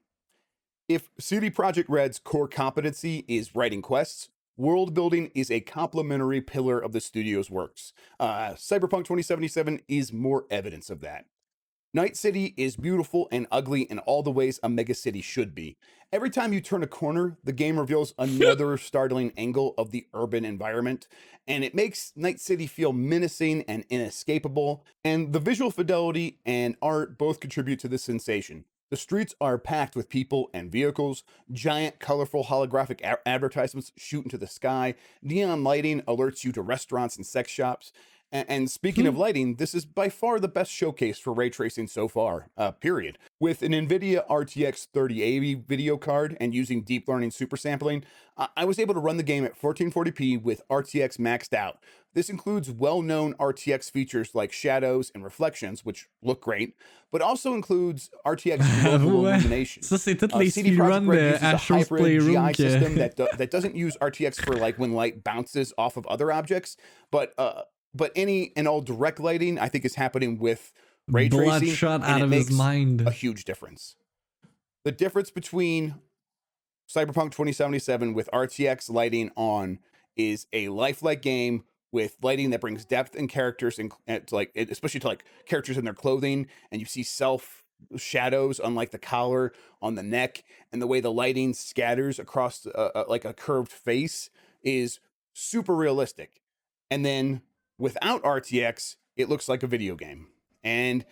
If 0.88 1.10
CD 1.20 1.50
Projekt 1.50 1.88
Red's 1.89 2.20
core 2.20 2.48
competency 2.48 3.26
is 3.28 3.56
writing 3.56 3.82
quests, 3.82 4.30
world 4.56 4.94
building 4.94 5.32
is 5.34 5.50
a 5.50 5.62
complementary 5.62 6.39
pillar 6.39 6.80
of 6.80 6.91
the 6.91 7.02
studio's 7.02 7.50
works. 7.50 7.94
Uh, 8.20 8.52
Cyberpunk 8.52 9.06
2077 9.06 9.82
is 9.88 10.13
more 10.13 10.46
evidence 10.52 10.91
of 10.91 11.02
that. 11.02 11.26
Night 11.94 12.16
City 12.16 12.54
is 12.56 12.78
beautiful 12.78 13.28
and 13.34 13.48
ugly 13.52 13.82
in 13.82 14.00
all 14.00 14.24
the 14.24 14.32
ways 14.32 14.62
a 14.64 14.70
megacity 14.70 15.22
should 15.22 15.54
be. 15.54 15.76
Every 16.14 16.30
time 16.30 16.54
you 16.54 16.62
turn 16.62 16.84
a 16.84 16.88
corner, 16.88 17.38
the 17.44 17.52
game 17.52 17.78
reveals 17.78 18.14
another 18.18 18.78
startling 18.78 19.34
angle 19.36 19.74
of 19.78 19.92
the 19.92 20.08
urban 20.14 20.46
environment, 20.46 21.10
and 21.46 21.66
it 21.66 21.76
makes 21.76 22.14
Night 22.16 22.40
City 22.40 22.66
feel 22.66 22.94
menacing 22.94 23.64
and 23.68 23.84
inescapable. 23.90 24.86
And 25.04 25.34
the 25.34 25.42
visual 25.42 25.70
fidelity 25.70 26.40
and 26.46 26.78
art 26.82 27.18
both 27.18 27.42
contribute 27.42 27.80
to 27.80 27.90
this 27.90 28.04
sensation. 28.04 28.64
The 28.90 28.98
streets 28.98 29.36
are 29.42 29.58
packed 29.58 29.96
with 29.96 30.10
people 30.10 30.50
and 30.54 30.72
vehicles. 30.72 31.24
Giant, 31.52 32.00
colorful 32.00 32.46
holographic 32.46 33.02
a- 33.02 33.26
advertisements 33.28 33.92
shoot 33.98 34.26
into 34.26 34.38
the 34.38 34.48
sky. 34.48 34.96
Neon 35.22 35.64
lighting 35.64 36.02
alerts 36.02 36.46
you 36.46 36.54
to 36.54 36.62
restaurants 36.62 37.18
and 37.18 37.26
sex 37.26 37.52
shops. 37.52 37.92
And, 38.34 38.72
speaking 38.72 39.08
of 39.08 39.17
lighting, 39.17 39.56
this 39.56 39.76
is 39.76 39.84
by 39.84 40.08
far 40.08 40.39
the 40.39 40.48
best 40.48 40.72
showcase 40.72 41.20
for 41.20 41.34
ray 41.34 41.50
tracing 41.50 41.88
so 41.88 42.08
far, 42.08 42.48
uh, 42.58 42.72
period. 42.72 43.17
With 43.41 43.62
an 43.62 43.74
NVIDIA 43.74 44.26
RTX 44.28 44.88
3080 44.94 45.56
video 45.67 45.98
card 45.98 46.38
and 46.39 46.54
using 46.56 46.82
deep 46.82 47.10
learning 47.10 47.32
super 47.32 47.58
sampling, 47.58 48.06
I-, 48.38 48.48
I 48.56 48.63
was 48.65 48.80
able 48.80 48.94
to 48.94 49.02
run 49.02 49.17
the 49.17 49.24
game 49.24 49.44
at 49.44 49.60
1440p 49.60 50.41
with 50.41 50.62
RTX 50.70 51.17
maxed 51.17 51.54
out. 51.54 51.80
This 52.13 52.30
includes 52.30 52.70
well 52.72 53.02
known 53.02 53.34
RTX 53.36 53.89
features 53.91 54.34
like 54.34 54.52
shadows 54.54 55.12
and 55.13 55.24
reflections, 55.26 55.84
which 55.86 56.08
look 56.22 56.41
great, 56.41 56.76
but 57.12 57.22
also 57.22 57.54
includes 57.54 58.10
RTX 58.26 58.84
global 58.84 59.26
illumination. 59.28 59.82
Ça, 59.84 59.98
c'est 60.00 60.15
toutes 60.15 60.34
Uh, 60.34 60.38
les 60.39 60.50
CD 60.50 60.72
Projekt 60.78 61.08
Red 61.08 61.32
uses 61.34 61.41
a 61.44 61.58
hybrid 61.58 61.88
Playroom 62.02 62.48
GI 62.48 62.54
system 62.54 62.96
that 62.96 63.15
do- 63.17 63.28
that 63.38 63.50
doesn't 63.52 63.76
use 63.76 63.96
RTX 64.02 64.41
for 64.41 64.56
like 64.56 64.78
when 64.78 64.94
light 64.94 65.24
bounces 65.24 65.74
off 65.78 65.96
of 65.98 66.06
other 66.08 66.32
objects, 66.34 66.76
but 67.12 67.34
uh, 67.38 67.62
but 67.94 68.12
any 68.16 68.52
and 68.56 68.68
all 68.68 68.82
direct 68.82 69.20
lighting 69.20 69.60
I 69.60 69.68
think 69.68 69.86
is 69.86 69.96
happening 69.96 70.40
with 70.40 70.72
ray 71.08 71.30
tracing, 71.30 71.70
shot 71.70 72.04
out 72.04 72.22
of 72.22 72.32
his 72.32 72.52
mind. 72.52 73.02
a 73.02 73.12
huge 73.12 73.46
difference. 73.46 73.96
The 74.84 74.92
difference 74.92 75.30
between 75.30 75.96
Cyberpunk 76.90 77.32
2077 77.32 78.14
with 78.14 78.30
RTX 78.34 78.90
lighting 78.90 79.32
on 79.36 79.80
is 80.18 80.48
a 80.52 80.70
lifelike 80.70 81.22
game 81.22 81.64
with 81.92 82.18
lighting 82.22 82.50
that 82.52 82.62
brings 82.62 82.86
depth 82.86 83.16
and 83.16 83.30
characters 83.30 83.78
and 83.78 83.92
and 84.08 84.28
to 84.28 84.36
like 84.36 84.52
especially 84.56 85.00
to 85.00 85.08
like 85.08 85.26
characters 85.46 85.78
in 85.78 85.86
their 85.86 85.94
clothing 85.94 86.48
and 86.72 86.80
you 86.80 86.86
see 86.86 87.04
self 87.04 87.64
shadows 87.98 88.60
unlike 88.64 88.92
the 88.92 89.00
collar 89.00 89.52
on 89.82 89.96
the 89.96 90.04
neck 90.04 90.44
and 90.72 90.82
the 90.82 90.88
way 90.88 91.00
the 91.00 91.12
lighting 91.12 91.54
scatters 91.54 92.20
across 92.20 92.66
uh, 92.68 92.90
uh, 92.94 93.04
like 93.08 93.26
a 93.26 93.34
curved 93.34 93.72
face 93.72 94.30
is 94.62 95.00
super 95.34 95.76
realistic 95.76 96.42
and 96.92 97.06
then 97.06 97.42
without 97.82 98.22
RTX 98.24 98.96
it 99.17 99.28
looks 99.30 99.50
like 99.50 99.63
a 99.63 99.67
video 99.67 99.96
game 99.96 100.28
and 100.63 101.04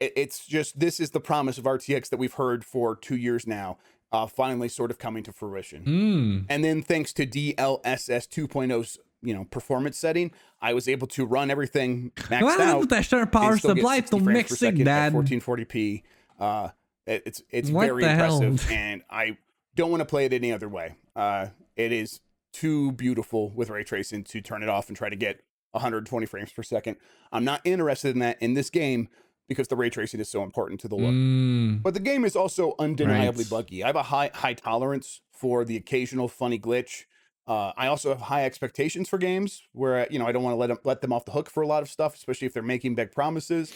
it's 0.00 0.44
just 0.44 0.78
this 0.80 0.98
is 1.00 1.10
the 1.12 1.20
promise 1.20 1.58
of 1.58 1.64
RTX 1.64 2.08
that 2.10 2.18
we've 2.18 2.34
heard 2.34 2.64
for 2.64 2.96
2 2.96 3.16
years 3.16 3.46
now 3.46 3.78
uh 4.10 4.26
finally 4.26 4.68
sort 4.68 4.90
of 4.90 4.98
coming 4.98 5.22
to 5.22 5.32
fruition 5.32 5.82
Hmm. 5.84 6.38
and 6.48 6.64
then 6.64 6.82
thanks 6.82 7.12
to 7.14 7.26
DLSS 7.26 8.26
2.0's 8.28 8.98
you 9.24 9.32
know 9.32 9.44
performance 9.44 9.96
setting, 9.96 10.32
I 10.60 10.74
was 10.74 10.88
able 10.88 11.06
to 11.08 11.24
run 11.24 11.48
everything 11.50 12.10
maxed 12.16 12.40
Voilà, 12.42 12.60
out. 12.60 12.80
vous 12.80 12.86
t'acheter 12.88 13.30
power 13.30 13.56
supply 13.56 13.96
60 14.00 14.10
ton 14.10 14.24
frames 14.24 14.26
per 14.26 14.32
Mexique, 14.32 14.58
second 14.58 14.80
at 14.88 15.12
dad. 15.12 15.12
1440p. 15.12 16.02
Uh, 16.40 16.68
it's 17.06 17.40
it's 17.50 17.70
What 17.70 17.86
very 17.86 18.02
the 18.02 18.08
hell? 18.10 18.42
impressive, 18.42 18.70
and 18.72 19.02
I 19.08 19.36
don't 19.76 19.90
want 19.92 20.00
to 20.00 20.06
play 20.06 20.24
it 20.24 20.32
any 20.32 20.50
other 20.52 20.68
way. 20.68 20.96
Uh, 21.14 21.46
it 21.76 21.92
is 21.92 22.18
too 22.52 22.90
beautiful 22.92 23.50
with 23.50 23.70
ray 23.70 23.84
tracing 23.84 24.24
to 24.24 24.40
turn 24.40 24.62
it 24.64 24.68
off 24.68 24.88
and 24.88 24.96
try 24.96 25.08
to 25.08 25.14
get 25.16 25.40
120 25.72 26.26
frames 26.26 26.52
per 26.52 26.62
second. 26.62 26.96
I'm 27.32 27.44
not 27.44 27.60
interested 27.64 28.10
in 28.14 28.20
that 28.20 28.40
in 28.40 28.54
this 28.54 28.70
game 28.70 29.08
because 29.48 29.68
the 29.68 29.76
ray 29.76 29.90
tracing 29.90 30.20
is 30.20 30.30
so 30.30 30.42
important 30.42 30.80
to 30.80 30.88
the 30.88 30.94
look. 30.96 31.10
Hmm. 31.10 31.76
But 31.78 31.94
the 31.94 32.00
game 32.00 32.24
is 32.24 32.36
also 32.36 32.74
undeniably 32.78 33.44
Right. 33.44 33.50
buggy. 33.50 33.82
I 33.84 33.88
have 33.88 33.96
a 33.96 34.04
high 34.04 34.30
high 34.34 34.54
tolerance 34.54 35.20
for 35.32 35.64
the 35.64 35.76
occasional 35.76 36.28
funny 36.28 36.58
glitch. 36.58 37.04
Uh, 37.46 37.72
I 37.76 37.88
also 37.88 38.10
have 38.10 38.20
high 38.22 38.44
expectations 38.44 39.08
for 39.08 39.18
games 39.18 39.62
where 39.72 40.06
you 40.10 40.18
know 40.18 40.26
I 40.26 40.32
don't 40.32 40.44
want 40.44 40.54
to 40.54 40.58
let 40.58 40.68
them 40.68 40.78
let 40.84 41.00
them 41.00 41.12
off 41.12 41.24
the 41.24 41.32
hook 41.32 41.50
for 41.50 41.62
a 41.62 41.66
lot 41.66 41.82
of 41.82 41.90
stuff, 41.90 42.14
especially 42.14 42.46
if 42.46 42.54
they're 42.54 42.62
making 42.62 42.94
big 42.94 43.10
promises. 43.12 43.72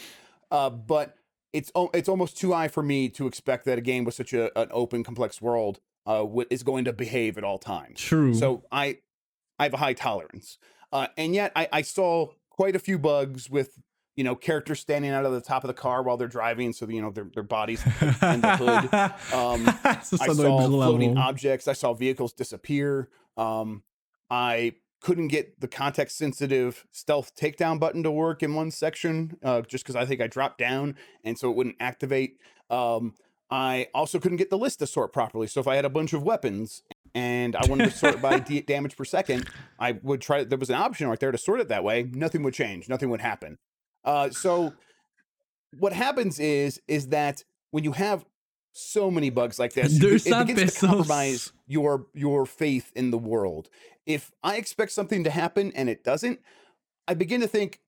Uh, 0.49 0.69
but 0.69 1.15
it's 1.53 1.71
it's 1.93 2.07
almost 2.07 2.37
too 2.37 2.53
high 2.53 2.69
for 2.69 2.81
me 2.81 3.09
to 3.09 3.27
expect 3.27 3.65
that 3.65 3.77
a 3.77 3.81
game 3.81 4.05
with 4.05 4.13
such 4.15 4.31
a, 4.33 4.57
an 4.57 4.69
open, 4.71 5.03
complex 5.03 5.41
world 5.41 5.79
uh, 6.05 6.19
wi- 6.19 6.47
is 6.49 6.63
going 6.63 6.85
to 6.85 6.93
behave 6.93 7.37
at 7.37 7.43
all 7.43 7.57
times. 7.57 7.99
True. 7.99 8.33
So 8.33 8.63
I 8.71 8.99
I 9.59 9.63
have 9.63 9.73
a 9.73 9.77
high 9.77 9.93
tolerance. 9.93 10.57
Uh, 10.91 11.07
and 11.17 11.33
yet 11.33 11.51
I, 11.55 11.67
I 11.71 11.81
saw 11.81 12.29
quite 12.49 12.75
a 12.75 12.79
few 12.79 12.97
bugs 12.97 13.49
with 13.49 13.79
you 14.15 14.23
know 14.23 14.35
characters 14.35 14.79
standing 14.79 15.11
out 15.11 15.25
of 15.25 15.31
the 15.31 15.41
top 15.41 15.63
of 15.63 15.67
the 15.67 15.73
car 15.73 16.01
while 16.03 16.17
they're 16.17 16.27
driving, 16.27 16.73
so 16.73 16.87
you 16.89 17.01
know 17.01 17.11
their 17.11 17.27
their 17.33 17.43
bodies 17.43 17.85
in 17.85 18.41
the 18.41 18.57
hood. 18.57 18.93
Um, 19.33 19.67
I 19.83 19.99
saw 20.01 20.15
être 20.25 20.35
drôle 20.35 20.61
à 20.61 20.67
floating 20.67 21.13
voir. 21.13 21.29
objects. 21.29 21.67
I 21.67 21.73
saw 21.73 21.93
vehicles 21.93 22.33
disappear. 22.33 23.09
Um, 23.37 23.83
I 24.29 24.73
couldn't 24.99 25.27
get 25.27 25.59
the 25.59 25.67
context 25.67 26.17
sensitive 26.17 26.85
stealth 26.91 27.35
takedown 27.35 27.79
button 27.79 28.03
to 28.03 28.11
work 28.11 28.41
in 28.41 28.55
one 28.55 28.71
section 28.71 29.37
uh, 29.43 29.61
just 29.61 29.83
because 29.83 29.95
I 29.95 30.05
think 30.05 30.21
I 30.21 30.27
dropped 30.27 30.57
down 30.57 30.95
and 31.23 31.37
so 31.37 31.49
it 31.49 31.55
wouldn't 31.55 31.75
activate. 31.79 32.37
Um, 32.69 33.13
I 33.49 33.87
also 33.93 34.19
couldn't 34.19 34.37
get 34.37 34.49
the 34.49 34.57
list 34.57 34.79
to 34.79 34.87
sort 34.87 35.13
properly. 35.13 35.47
So 35.47 35.59
if 35.59 35.67
I 35.67 35.75
had 35.75 35.85
a 35.85 35.89
bunch 35.89 36.13
of 36.13 36.23
weapons 36.23 36.81
and 37.17 37.55
I 37.55 37.65
wanted 37.67 37.91
to 37.91 37.97
sort 37.97 38.13
it 38.15 38.21
by 38.21 38.39
d- 38.47 38.61
damage 38.61 38.95
per 38.95 39.03
second, 39.03 39.49
I 39.79 39.93
would 40.03 40.21
try. 40.21 40.43
There 40.43 40.57
was 40.57 40.69
an 40.69 40.75
option 40.75 41.07
right 41.07 41.19
there 41.19 41.31
to 41.31 41.37
sort 41.37 41.59
it 41.59 41.69
that 41.69 41.83
way. 41.83 42.03
Nothing 42.03 42.43
would 42.43 42.53
change. 42.53 42.87
Nothing 42.87 43.09
would 43.09 43.21
happen. 43.21 43.57
Uh, 44.05 44.29
so 44.29 44.73
what 45.79 45.93
happens 45.93 46.39
is 46.39 46.79
is 46.87 47.07
that 47.07 47.43
when 47.71 47.83
you 47.83 47.93
have 47.93 48.25
so 48.71 49.09
many 49.09 49.31
bugs 49.31 49.57
like 49.57 49.73
this, 49.73 49.97
it 49.97 50.23
200 50.23 50.47
begins 50.47 50.73
to 50.75 50.87
compromise 50.87 51.51
your 51.65 52.05
your 52.13 52.45
faith 52.45 52.91
in 52.95 53.09
the 53.09 53.17
world. 53.17 53.69
If 54.05 54.31
I 54.43 54.55
expect 54.57 54.91
something 54.91 55.23
to 55.23 55.31
happen 55.31 55.71
and 55.75 55.89
it 55.89 56.03
doesn't, 56.03 56.39
I 57.07 57.15
begin 57.15 57.41
to 57.41 57.47
think, 57.47 57.81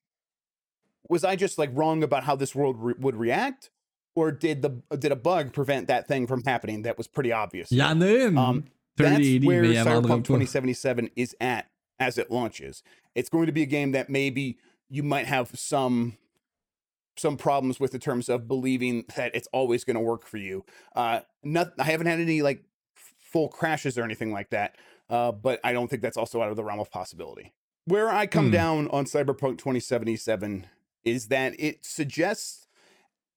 was 1.07 1.23
I 1.23 1.35
just 1.35 1.59
like 1.59 1.69
wrong 1.73 2.03
about 2.03 2.23
how 2.23 2.35
this 2.35 2.55
world 2.55 2.77
re- 2.79 2.95
would 2.97 3.15
react, 3.15 3.69
or 4.15 4.31
did 4.31 4.63
the 4.63 4.81
did 4.97 5.11
a 5.11 5.15
bug 5.15 5.53
prevent 5.53 5.87
that 5.87 6.07
thing 6.07 6.25
from 6.25 6.43
happening 6.43 6.81
that 6.81 6.97
was 6.97 7.07
pretty 7.07 7.31
obvious? 7.31 7.71
Il 7.71 7.77
y 7.77 7.85
en 7.85 8.01
a 8.01 8.25
une. 8.25 8.37
Um, 8.37 8.63
3080, 8.63 8.78
that's 9.05 9.45
where 9.45 9.61
mais 9.63 9.69
il 9.69 9.75
y 9.75 9.77
en 9.79 9.85
vendra 9.85 10.01
Cyberpunk 10.09 10.23
2077 10.25 11.09
is 11.15 11.35
at 11.41 11.67
as 11.99 12.17
it 12.17 12.29
launches. 12.31 12.83
It's 13.15 13.29
going 13.29 13.45
to 13.47 13.51
be 13.51 13.61
a 13.63 13.65
game 13.67 13.91
that 13.93 14.09
maybe 14.09 14.57
you 14.89 15.03
might 15.03 15.25
have 15.25 15.51
some 15.57 16.17
some 17.17 17.35
problems 17.35 17.79
with 17.79 17.93
in 17.93 17.99
terms 17.99 18.29
of 18.29 18.47
believing 18.47 19.03
that 19.17 19.35
it's 19.35 19.47
always 19.51 19.83
going 19.83 19.95
to 19.95 20.01
work 20.01 20.25
for 20.25 20.37
you. 20.37 20.63
Uh, 20.95 21.19
not, 21.43 21.73
I 21.77 21.83
haven't 21.83 22.07
had 22.07 22.19
any 22.21 22.41
like 22.41 22.63
full 22.95 23.49
crashes 23.49 23.97
or 23.97 24.03
anything 24.03 24.31
like 24.31 24.51
that, 24.51 24.77
uh, 25.09 25.33
but 25.33 25.59
I 25.63 25.73
don't 25.73 25.89
think 25.89 26.01
that's 26.01 26.15
also 26.15 26.41
out 26.41 26.49
of 26.49 26.55
the 26.55 26.63
realm 26.63 26.79
of 26.79 26.89
possibility. 26.89 27.53
Where 27.85 28.09
I 28.09 28.25
come 28.25 28.45
Hmm. 28.47 28.51
down 28.51 28.87
on 28.89 29.03
Cyberpunk 29.05 29.57
2077 29.57 30.67
is 31.03 31.27
that 31.27 31.55
it 31.59 31.83
suggests 31.83 32.67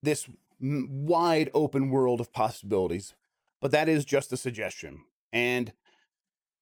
this 0.03 0.29
m- 0.63 0.89
wide 1.07 1.51
open 1.53 1.91
world 1.91 2.21
of 2.21 2.33
possibilities, 2.33 3.15
but 3.61 3.73
that 3.73 3.89
is 3.89 4.05
just 4.05 4.33
a 4.33 4.37
suggestion. 4.37 5.01
And 5.33 5.72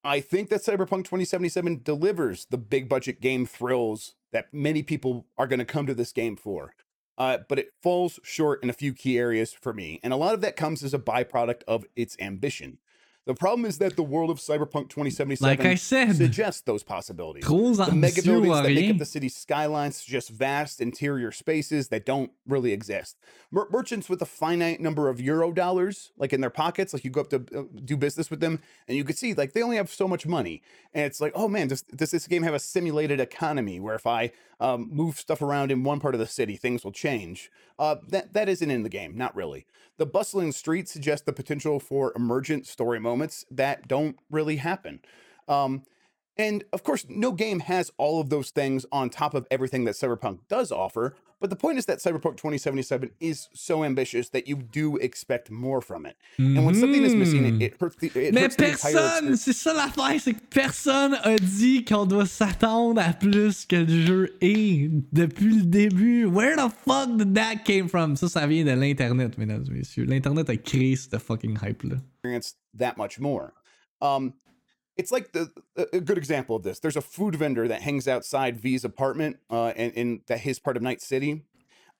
I 0.02 0.20
think 0.20 0.48
that 0.48 0.62
Cyberpunk 0.62 1.04
2077 1.04 1.82
delivers 1.82 2.46
the 2.46 2.58
big 2.58 2.88
budget 2.88 3.20
game 3.20 3.46
thrills 3.46 4.14
that 4.32 4.52
many 4.52 4.82
people 4.82 5.26
are 5.36 5.46
going 5.46 5.58
to 5.58 5.64
come 5.64 5.86
to 5.86 5.94
this 5.94 6.12
game 6.12 6.36
for. 6.36 6.74
Uh, 7.18 7.38
but 7.48 7.58
it 7.58 7.72
falls 7.82 8.18
short 8.22 8.62
in 8.62 8.70
a 8.70 8.74
few 8.74 8.94
key 8.94 9.18
areas 9.18 9.52
for 9.52 9.74
me. 9.74 10.00
And 10.02 10.12
a 10.12 10.16
lot 10.16 10.32
of 10.32 10.40
that 10.40 10.56
comes 10.56 10.82
as 10.82 10.94
a 10.94 10.98
byproduct 10.98 11.62
of 11.68 11.84
its 11.94 12.16
ambition. 12.18 12.78
The 13.26 13.34
problem 13.34 13.66
is 13.66 13.78
that 13.78 13.96
the 13.96 14.02
world 14.02 14.30
of 14.30 14.38
Cyberpunk 14.38 14.88
2077 14.88 15.46
Like 15.46 15.64
I 15.64 15.74
said, 15.74 16.16
suggests 16.16 16.62
those 16.62 16.82
possibilities. 16.82 17.44
The 17.90 17.94
mega 17.94 18.22
buildings 18.22 18.56
that 18.62 18.68
make 18.74 18.90
up 18.90 18.98
the 18.98 19.04
city's 19.04 19.36
skylines 19.36 19.96
suggest 19.96 20.30
vast 20.30 20.80
interior 20.80 21.30
spaces 21.30 21.88
that 21.88 22.06
don't 22.06 22.32
really 22.46 22.72
exist. 22.72 23.18
Mer- 23.50 23.68
merchants 23.70 24.08
with 24.08 24.22
a 24.22 24.26
finite 24.26 24.80
number 24.80 25.08
of 25.10 25.20
euro 25.20 25.52
dollars, 25.52 26.12
like 26.16 26.32
in 26.32 26.40
their 26.40 26.50
pockets, 26.50 26.94
like 26.94 27.04
you 27.04 27.10
go 27.10 27.20
up 27.20 27.28
to 27.30 27.44
uh, 27.54 27.62
do 27.84 27.96
business 27.96 28.30
with 28.30 28.40
them, 28.40 28.60
and 28.88 28.96
you 28.96 29.04
could 29.04 29.18
see 29.18 29.34
like 29.34 29.52
they 29.52 29.62
only 29.62 29.76
have 29.76 29.90
so 29.90 30.08
much 30.08 30.26
money, 30.26 30.62
and 30.94 31.04
it's 31.04 31.20
like, 31.20 31.32
oh 31.34 31.46
man, 31.46 31.68
does, 31.68 31.82
does 31.82 32.10
this 32.10 32.26
game 32.26 32.42
have 32.42 32.54
a 32.54 32.58
simulated 32.58 33.20
economy 33.20 33.78
where 33.78 33.94
if 33.94 34.06
I 34.06 34.32
um, 34.60 34.88
move 34.90 35.18
stuff 35.18 35.42
around 35.42 35.70
in 35.70 35.84
one 35.84 36.00
part 36.00 36.14
of 36.14 36.20
the 36.20 36.26
city, 36.26 36.56
things 36.56 36.84
will 36.84 36.92
change? 36.92 37.50
Uh, 37.78 37.96
that 38.08 38.32
that 38.32 38.48
isn't 38.48 38.70
in 38.70 38.82
the 38.82 38.88
game, 38.88 39.16
not 39.16 39.36
really. 39.36 39.66
The 39.98 40.06
bustling 40.06 40.52
streets 40.52 40.90
suggest 40.90 41.26
the 41.26 41.32
potential 41.32 41.78
for 41.78 42.14
emergent 42.16 42.66
story 42.66 42.98
moments 43.10 43.44
that 43.50 43.88
don't 43.88 44.16
really 44.30 44.56
happen. 44.56 45.00
Um, 45.48 45.82
and 46.36 46.64
of 46.72 46.82
course, 46.84 47.04
no 47.08 47.32
game 47.32 47.60
has 47.60 47.92
all 47.98 48.20
of 48.20 48.30
those 48.30 48.50
things 48.50 48.86
on 48.90 49.10
top 49.10 49.34
of 49.34 49.46
everything 49.50 49.84
that 49.84 49.94
Cyberpunk 49.94 50.38
does 50.48 50.72
offer. 50.72 51.14
But 51.40 51.48
the 51.48 51.56
point 51.56 51.78
is 51.78 51.86
that 51.86 51.98
Cyberpunk 52.00 52.36
2077 52.36 53.12
is 53.18 53.48
so 53.54 53.82
ambitious 53.82 54.28
that 54.30 54.46
you 54.46 54.56
do 54.56 54.96
expect 54.98 55.50
more 55.50 55.80
from 55.80 56.04
it. 56.04 56.16
And 56.36 56.66
when 56.66 56.74
something 56.74 57.02
is 57.02 57.14
missing, 57.14 57.46
it, 57.46 57.62
it 57.62 57.80
hurts 57.80 57.96
the 57.96 58.10
it 58.14 58.34
Mais 58.34 58.42
hurts 58.42 58.56
personne, 58.56 59.36
c'est 59.36 59.54
ça 59.54 59.72
l'affaire, 59.72 60.20
c'est 60.20 60.34
que 60.34 60.46
personne 60.50 61.14
a 61.14 61.36
dit 61.36 61.82
qu'on 61.86 62.04
doit 62.04 62.26
s'attendre 62.26 63.00
à 63.00 63.14
plus 63.14 63.64
que 63.64 63.76
le 63.76 64.06
jeu 64.06 64.36
est 64.42 64.90
depuis 65.12 65.60
le 65.60 65.62
début. 65.62 66.26
Where 66.26 66.56
the 66.56 66.70
fuck 66.86 67.16
did 67.16 67.34
that 67.34 67.64
came 67.64 67.88
from? 67.88 68.16
Ça, 68.16 68.28
ça 68.28 68.46
vient 68.46 68.64
de 68.64 68.72
l'Internet, 68.72 69.38
mesdames 69.38 69.64
et 69.66 69.72
messieurs. 69.72 70.04
L'Internet 70.04 70.50
a 70.50 70.56
créé 70.58 70.94
cette 70.94 71.18
fucking 71.18 71.56
hype-là. 71.62 71.96
experience 72.22 72.59
that 72.74 72.96
much 72.96 73.18
more. 73.18 73.54
Um, 74.00 74.34
it's 74.96 75.10
like 75.12 75.32
the 75.32 75.50
a 75.92 76.00
good 76.00 76.18
example 76.18 76.56
of 76.56 76.62
this. 76.62 76.78
There's 76.78 76.96
a 76.96 77.00
food 77.00 77.34
vendor 77.34 77.66
that 77.68 77.82
hangs 77.82 78.06
outside 78.06 78.58
V's 78.58 78.84
apartment 78.84 79.38
uh, 79.48 79.72
in, 79.74 79.90
in 79.92 80.20
that 80.26 80.40
his 80.40 80.58
part 80.58 80.76
of 80.76 80.82
Night 80.82 81.00
City. 81.00 81.42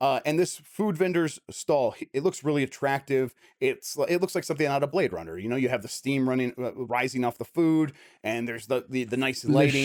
Uh, 0.01 0.19
and 0.25 0.39
this 0.39 0.57
food 0.65 0.97
vendor's 0.97 1.39
stall, 1.51 1.95
it 2.15 2.23
looks 2.23 2.43
really 2.43 2.63
attractive. 2.63 3.35
It's 3.61 3.99
it 4.09 4.23
looks 4.23 4.35
like 4.35 4.45
something 4.45 4.67
out 4.67 4.83
of 4.83 4.91
Blade 4.91 5.13
Runner. 5.13 5.37
You 5.37 5.49
know, 5.49 5.57
you 5.57 5.69
have 5.69 5.83
the 5.83 5.89
steam 5.89 6.27
running, 6.27 6.55
uh, 6.59 6.73
rising 6.75 7.23
off 7.23 7.37
the 7.37 7.45
food, 7.45 7.93
and 8.23 8.49
there's 8.49 8.67
the 8.67 8.85
the, 8.89 9.05
the 9.05 9.19
nice 9.19 9.45
lighting. 9.45 9.85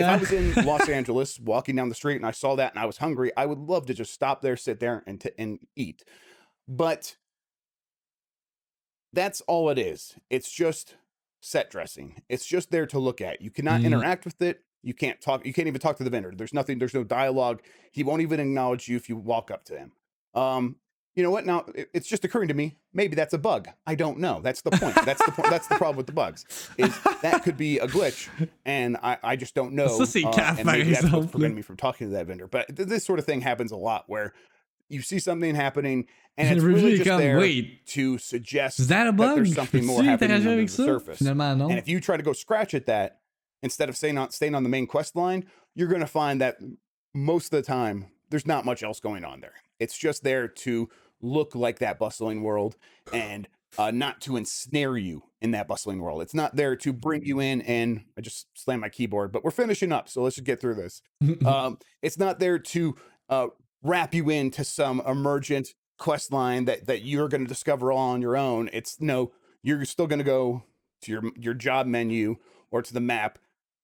if 0.00 0.06
I 0.06 0.16
was 0.16 0.32
in 0.32 0.54
Los 0.64 0.88
Angeles 0.88 1.38
walking 1.38 1.76
down 1.76 1.90
the 1.90 1.94
street 1.94 2.16
and 2.16 2.24
I 2.24 2.30
saw 2.30 2.54
that 2.56 2.72
and 2.72 2.82
I 2.82 2.86
was 2.86 2.96
hungry, 2.96 3.30
I 3.36 3.44
would 3.44 3.58
love 3.58 3.84
to 3.86 3.94
just 3.94 4.14
stop 4.14 4.40
there, 4.40 4.56
sit 4.56 4.80
there, 4.80 5.02
and 5.06 5.20
t- 5.20 5.32
and 5.36 5.58
eat. 5.76 6.02
But 6.66 7.16
that's 9.12 9.40
all 9.42 9.68
it 9.70 9.78
is. 9.78 10.14
It's 10.30 10.50
just 10.50 10.96
set 11.40 11.70
dressing. 11.70 12.22
It's 12.28 12.46
just 12.46 12.70
there 12.70 12.86
to 12.86 12.98
look 12.98 13.20
at. 13.20 13.40
You 13.42 13.50
cannot 13.50 13.80
Mhm. 13.80 13.86
interact 13.86 14.24
with 14.24 14.40
it. 14.42 14.62
You 14.82 14.94
can't 14.94 15.20
talk. 15.20 15.44
You 15.46 15.52
can't 15.52 15.68
even 15.68 15.80
talk 15.80 15.96
to 15.98 16.04
the 16.04 16.10
vendor. 16.10 16.32
There's 16.34 16.54
nothing. 16.54 16.78
There's 16.78 16.94
no 16.94 17.04
dialogue. 17.04 17.62
He 17.92 18.02
won't 18.02 18.22
even 18.22 18.40
acknowledge 18.40 18.88
you 18.88 18.96
if 18.96 19.08
you 19.08 19.16
walk 19.16 19.50
up 19.50 19.64
to 19.66 19.76
him. 19.78 19.92
Um, 20.34 20.76
you 21.14 21.22
know 21.22 21.30
what? 21.30 21.44
Now 21.44 21.66
it's 21.92 22.08
just 22.08 22.24
occurring 22.24 22.48
to 22.48 22.54
me. 22.54 22.78
Maybe 22.94 23.14
that's 23.14 23.34
a 23.34 23.38
bug. 23.38 23.68
I 23.86 23.94
don't 23.94 24.18
know. 24.18 24.40
That's 24.42 24.62
the 24.62 24.70
point. 24.70 24.94
That's 25.04 25.22
the 25.24 25.30
point. 25.32 25.50
That's 25.50 25.66
the 25.66 25.74
problem 25.74 25.98
with 25.98 26.06
the 26.06 26.12
bugs. 26.12 26.46
Is 26.78 26.96
that 27.20 27.42
could 27.42 27.58
be 27.58 27.78
a 27.78 27.86
glitch, 27.86 28.28
and 28.64 28.96
I, 29.02 29.18
I 29.22 29.36
just 29.36 29.54
don't 29.54 29.72
know. 29.74 29.84
Uh, 29.86 30.54
and 30.58 30.64
maybe 30.66 30.90
that's 30.92 31.10
what's 31.12 31.30
preventing 31.30 31.56
me 31.56 31.62
from 31.62 31.76
talking 31.76 32.08
to 32.08 32.12
that 32.14 32.26
vendor. 32.26 32.46
But 32.46 32.74
th- 32.74 32.88
this 32.88 33.04
sort 33.04 33.18
of 33.18 33.26
thing 33.26 33.42
happens 33.42 33.72
a 33.72 33.76
lot 33.76 34.04
where 34.06 34.32
you 34.92 35.02
see 35.02 35.18
something 35.18 35.54
happening, 35.54 36.06
and 36.36 36.54
it's 36.54 36.62
really 36.62 36.98
just 36.98 37.04
there 37.18 37.38
wait, 37.38 37.86
to 37.88 38.18
suggest 38.18 38.80
is 38.80 38.88
that 38.88 39.06
a 39.06 39.12
bug? 39.12 39.36
there's 39.36 39.54
something 39.54 39.84
more 39.84 40.02
happening 40.02 40.36
under 40.36 40.56
the 40.56 40.68
surface. 40.68 41.18
Finalement. 41.18 41.70
And 41.70 41.78
if 41.78 41.88
you 41.88 42.00
try 42.00 42.16
to 42.16 42.22
go 42.22 42.32
scratch 42.32 42.74
at 42.74 42.86
that 42.86 43.20
instead 43.62 43.88
of 43.88 43.96
staying 43.96 44.18
on 44.18 44.30
staying 44.30 44.54
on 44.54 44.62
the 44.62 44.68
main 44.68 44.86
quest 44.86 45.16
line, 45.16 45.46
you're 45.74 45.88
going 45.88 46.00
to 46.00 46.06
find 46.06 46.40
that 46.40 46.58
most 47.14 47.46
of 47.46 47.50
the 47.50 47.62
time 47.62 48.06
there's 48.30 48.46
not 48.46 48.64
much 48.64 48.82
else 48.82 49.00
going 49.00 49.24
on 49.24 49.40
there. 49.40 49.54
It's 49.78 49.96
just 49.96 50.24
there 50.24 50.48
to 50.48 50.88
look 51.20 51.54
like 51.54 51.78
that 51.78 51.98
bustling 51.98 52.42
world 52.42 52.76
and 53.12 53.48
uh, 53.78 53.90
not 53.90 54.20
to 54.22 54.36
ensnare 54.36 54.96
you 54.96 55.22
in 55.40 55.52
that 55.52 55.68
bustling 55.68 56.00
world. 56.00 56.22
It's 56.22 56.34
not 56.34 56.56
there 56.56 56.76
to 56.76 56.92
bring 56.92 57.24
you 57.24 57.40
in 57.40 57.62
and 57.62 58.04
I 58.18 58.20
just 58.20 58.46
slammed 58.54 58.82
my 58.82 58.88
keyboard, 58.88 59.32
but 59.32 59.44
we're 59.44 59.50
finishing 59.50 59.92
up, 59.92 60.08
so 60.08 60.22
let's 60.22 60.36
just 60.36 60.46
get 60.46 60.60
through 60.60 60.74
this. 60.74 61.02
Um, 61.46 61.78
it's 62.02 62.18
not 62.18 62.38
there 62.38 62.58
to 62.58 62.96
uh, 63.28 63.48
wrap 63.82 64.14
you 64.14 64.30
into 64.30 64.64
some 64.64 65.00
emergent 65.06 65.74
quest 65.98 66.32
line 66.32 66.64
that 66.64 66.86
that 66.86 67.02
you're 67.02 67.28
going 67.28 67.42
to 67.44 67.48
discover 67.48 67.92
all 67.92 68.10
on 68.10 68.22
your 68.22 68.36
own. 68.36 68.68
It's 68.72 69.00
no, 69.00 69.32
you're 69.62 69.84
still 69.84 70.06
going 70.06 70.18
to 70.18 70.24
go 70.24 70.64
to 71.02 71.12
your 71.12 71.22
your 71.38 71.54
job 71.54 71.86
menu 71.86 72.36
or 72.70 72.82
to 72.82 72.92
the 72.92 73.00
map, 73.00 73.38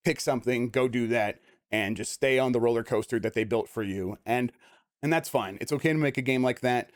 pick 0.05 0.21
something, 0.21 0.71
go 0.71 0.89
do 0.89 1.07
that, 1.09 1.41
and 1.71 1.97
just 1.97 2.13
stay 2.13 2.39
on 2.39 2.53
the 2.53 2.61
roller 2.61 2.83
coaster 2.83 3.19
that 3.21 3.35
they 3.35 3.45
built 3.45 3.69
for 3.69 3.83
you. 3.83 4.19
And 4.27 4.53
and 5.03 5.13
that's 5.13 5.29
fine. 5.29 5.59
It's 5.61 5.73
okay 5.73 5.93
to 5.93 5.99
make 5.99 6.19
a 6.19 6.23
game 6.23 6.43
like 6.43 6.61
that. 6.61 6.91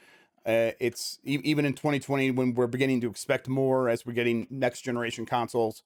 Uh, 0.45 0.73
it's 0.81 1.21
e- 1.25 1.41
even 1.45 1.65
in 1.65 1.73
2020 1.73 2.33
when 2.33 2.55
we're 2.55 2.67
beginning 2.67 3.01
to 3.01 3.09
expect 3.11 3.49
more 3.49 3.89
as 3.89 4.05
we're 4.05 4.13
getting 4.13 4.47
next 4.51 4.81
generation 4.83 5.25
consoles. 5.25 5.83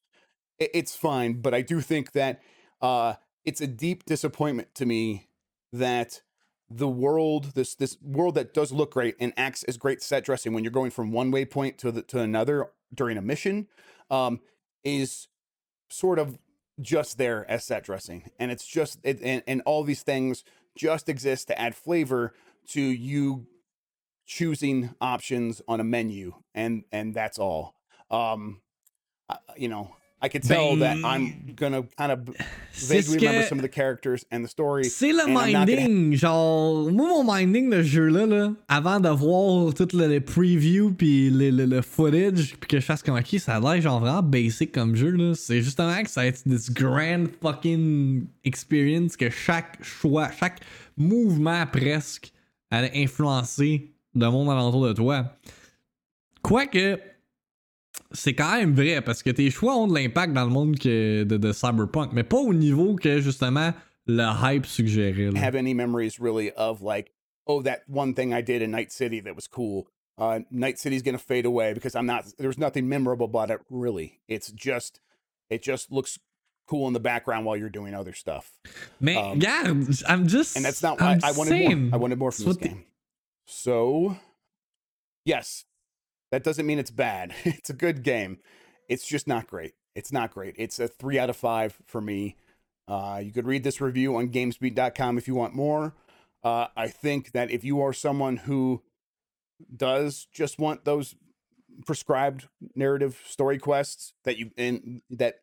i- 0.60 0.70
It's 0.74 0.96
fine, 0.96 1.34
but 1.40 1.54
I 1.54 1.62
do 1.62 1.80
think 1.80 2.12
that 2.12 2.40
uh, 2.80 3.14
it's 3.44 3.60
a 3.60 3.66
deep 3.66 4.04
disappointment 4.06 4.74
to 4.76 4.86
me 4.86 5.28
that 5.72 6.22
the 6.68 6.88
world, 6.88 7.52
this 7.54 7.74
this 7.74 7.96
world 8.02 8.34
that 8.34 8.52
does 8.52 8.72
look 8.72 8.92
great 8.92 9.14
and 9.20 9.32
acts 9.36 9.62
as 9.64 9.76
great 9.76 10.02
set 10.02 10.24
dressing 10.24 10.52
when 10.52 10.64
you're 10.64 10.70
going 10.70 10.90
from 10.90 11.12
one 11.12 11.30
waypoint 11.30 11.76
to 11.78 11.92
the, 11.92 12.02
to 12.02 12.20
another 12.20 12.70
during 12.92 13.16
a 13.16 13.22
mission, 13.22 13.68
um, 14.10 14.40
is 14.84 15.28
sort 15.88 16.18
of 16.18 16.38
just 16.80 17.18
there 17.18 17.48
as 17.50 17.64
set 17.64 17.84
dressing, 17.84 18.30
and 18.38 18.50
it's 18.50 18.66
just 18.66 18.98
it, 19.04 19.20
and 19.22 19.42
and 19.46 19.62
all 19.64 19.84
these 19.84 20.02
things 20.02 20.44
just 20.76 21.08
exist 21.08 21.48
to 21.48 21.58
add 21.58 21.74
flavor 21.74 22.34
to 22.68 22.80
you 22.80 23.46
choosing 24.26 24.94
options 25.00 25.62
on 25.68 25.80
a 25.80 25.84
menu, 25.84 26.34
and 26.54 26.84
and 26.90 27.14
that's 27.14 27.38
all. 27.38 27.74
Um, 28.10 28.60
you 29.56 29.68
know, 29.68 29.96
I 30.22 30.28
could 30.30 30.42
tell 30.44 30.76
that 30.78 30.96
I'm 31.04 31.54
gonna 31.56 31.82
kind 31.98 32.10
of 32.10 32.20
vaguely 32.72 33.16
remember 33.18 33.42
some 33.46 33.58
of 33.58 33.62
the 33.62 33.68
characters 33.68 34.24
and 34.32 34.42
the 34.42 34.48
story. 34.48 34.84
C'est 34.88 35.12
le 35.12 35.26
gonna- 35.26 35.66
minding, 35.66 36.14
genre, 36.14 36.90
moi 36.90 37.08
mon 37.22 37.34
minding 37.34 37.68
de 37.68 37.82
jeu-là, 37.82 38.24
là, 38.26 38.52
avant 38.66 38.98
de 38.98 39.10
voir 39.10 39.74
tout 39.74 39.88
le, 39.92 40.08
le 40.08 40.20
preview 40.20 40.90
puis 40.96 41.28
le 41.30 41.82
footage, 41.82 42.56
puis 42.58 42.66
que 42.68 42.80
je 42.80 42.84
fasse 42.84 43.02
comme 43.02 43.16
ok, 43.18 43.38
ça 43.38 43.56
a 43.56 43.60
l'air 43.60 43.80
genre 43.82 44.00
vraiment 44.00 44.22
basic 44.22 44.72
comme 44.72 44.96
jeu, 44.96 45.10
là. 45.10 45.34
C'est 45.34 45.60
justement 45.60 46.02
que 46.02 46.08
ça 46.08 46.22
va 46.22 46.28
être 46.28 46.42
this 46.44 46.70
grand 46.72 47.26
fucking 47.42 48.26
experience 48.42 49.16
que 49.18 49.28
chaque 49.28 49.82
choix, 49.84 50.30
chaque 50.40 50.60
mouvement 50.96 51.66
presque 51.70 52.32
allait 52.70 52.92
influencer 52.94 53.92
le 54.14 54.30
monde 54.30 54.48
alentour 54.48 54.86
de 54.88 54.92
toi. 54.94 55.26
Quoique, 56.42 56.98
c'est 58.12 58.34
quand 58.34 58.56
même 58.56 58.74
vrai 58.74 59.00
parce 59.02 59.22
que 59.22 59.30
tes 59.30 59.50
choix 59.50 59.76
ont 59.76 59.86
de 59.88 59.94
l'impact 59.94 60.32
dans 60.32 60.44
le 60.44 60.50
monde 60.50 60.78
que 60.78 61.24
de, 61.24 61.36
de 61.36 61.52
Cyberpunk, 61.52 62.12
mais 62.12 62.22
pas 62.24 62.38
au 62.38 62.52
niveau 62.54 62.94
que 62.96 63.20
justement 63.20 63.72
le 64.06 64.22
hype 64.42 64.66
suggérait. 64.66 65.30
là. 65.32 65.40
have 65.40 65.54
any 65.56 65.74
memories 65.74 66.18
really 66.20 66.50
of 66.56 66.80
like, 66.82 67.12
oh, 67.46 67.62
that 67.62 67.80
one 67.88 68.14
thing 68.14 68.32
I 68.32 68.40
did 68.42 68.62
in 68.62 68.70
Night 68.70 68.92
City 68.92 69.20
that 69.20 69.34
was 69.34 69.48
cool. 69.48 69.86
Uh, 70.18 70.40
Night 70.50 70.78
City's 70.78 71.02
gonna 71.02 71.18
fade 71.18 71.44
away 71.44 71.74
because 71.74 71.94
I'm 71.94 72.06
not. 72.06 72.24
There's 72.38 72.56
nothing 72.58 72.88
memorable 72.88 73.26
about 73.26 73.50
it 73.50 73.60
really. 73.68 74.20
It's 74.28 74.50
just, 74.50 75.00
it 75.50 75.62
just 75.62 75.90
looks 75.92 76.18
cool 76.66 76.86
in 76.88 76.94
the 76.94 77.00
background 77.00 77.44
while 77.44 77.56
you're 77.56 77.68
doing 77.68 77.94
other 77.94 78.12
stuff. 78.14 78.50
Mais 79.00 79.16
Um, 79.18 79.38
regarde, 79.38 80.02
I'm 80.08 80.26
just. 80.26 80.56
and 80.56 80.64
that's 80.64 80.82
not 80.82 81.00
why 81.00 81.18
I 81.22 81.32
wanted 81.32 81.50
saying. 81.50 81.84
more. 81.90 81.94
I 81.94 81.96
wanted 81.98 82.18
more 82.18 82.32
from 82.32 82.46
this 82.46 82.56
the- 82.56 82.68
game. 82.68 82.84
So, 83.46 84.16
yes, 85.24 85.64
that 86.30 86.44
doesn't 86.44 86.66
mean 86.66 86.78
it's 86.78 86.90
bad. 86.90 87.34
it's 87.44 87.70
a 87.70 87.74
good 87.74 88.02
game. 88.02 88.38
It's 88.88 89.06
just 89.06 89.26
not 89.26 89.46
great. 89.46 89.74
It's 89.94 90.12
not 90.12 90.32
great. 90.32 90.54
It's 90.58 90.78
a 90.78 90.88
three 90.88 91.18
out 91.18 91.30
of 91.30 91.36
five 91.36 91.78
for 91.86 92.00
me. 92.00 92.36
Uh, 92.88 93.20
you 93.22 93.32
could 93.32 93.46
read 93.46 93.64
this 93.64 93.80
review 93.80 94.16
on 94.16 94.28
GamesBeat.com 94.28 95.18
if 95.18 95.26
you 95.26 95.34
want 95.34 95.54
more. 95.54 95.94
Uh, 96.44 96.68
I 96.76 96.88
think 96.88 97.32
that 97.32 97.50
if 97.50 97.64
you 97.64 97.80
are 97.80 97.92
someone 97.92 98.36
who 98.36 98.82
does 99.74 100.28
just 100.32 100.58
want 100.58 100.84
those 100.84 101.16
prescribed 101.84 102.48
narrative 102.74 103.20
story 103.26 103.58
quests 103.58 104.12
that 104.24 104.38
you 104.38 104.50
and 104.56 105.02
that 105.10 105.40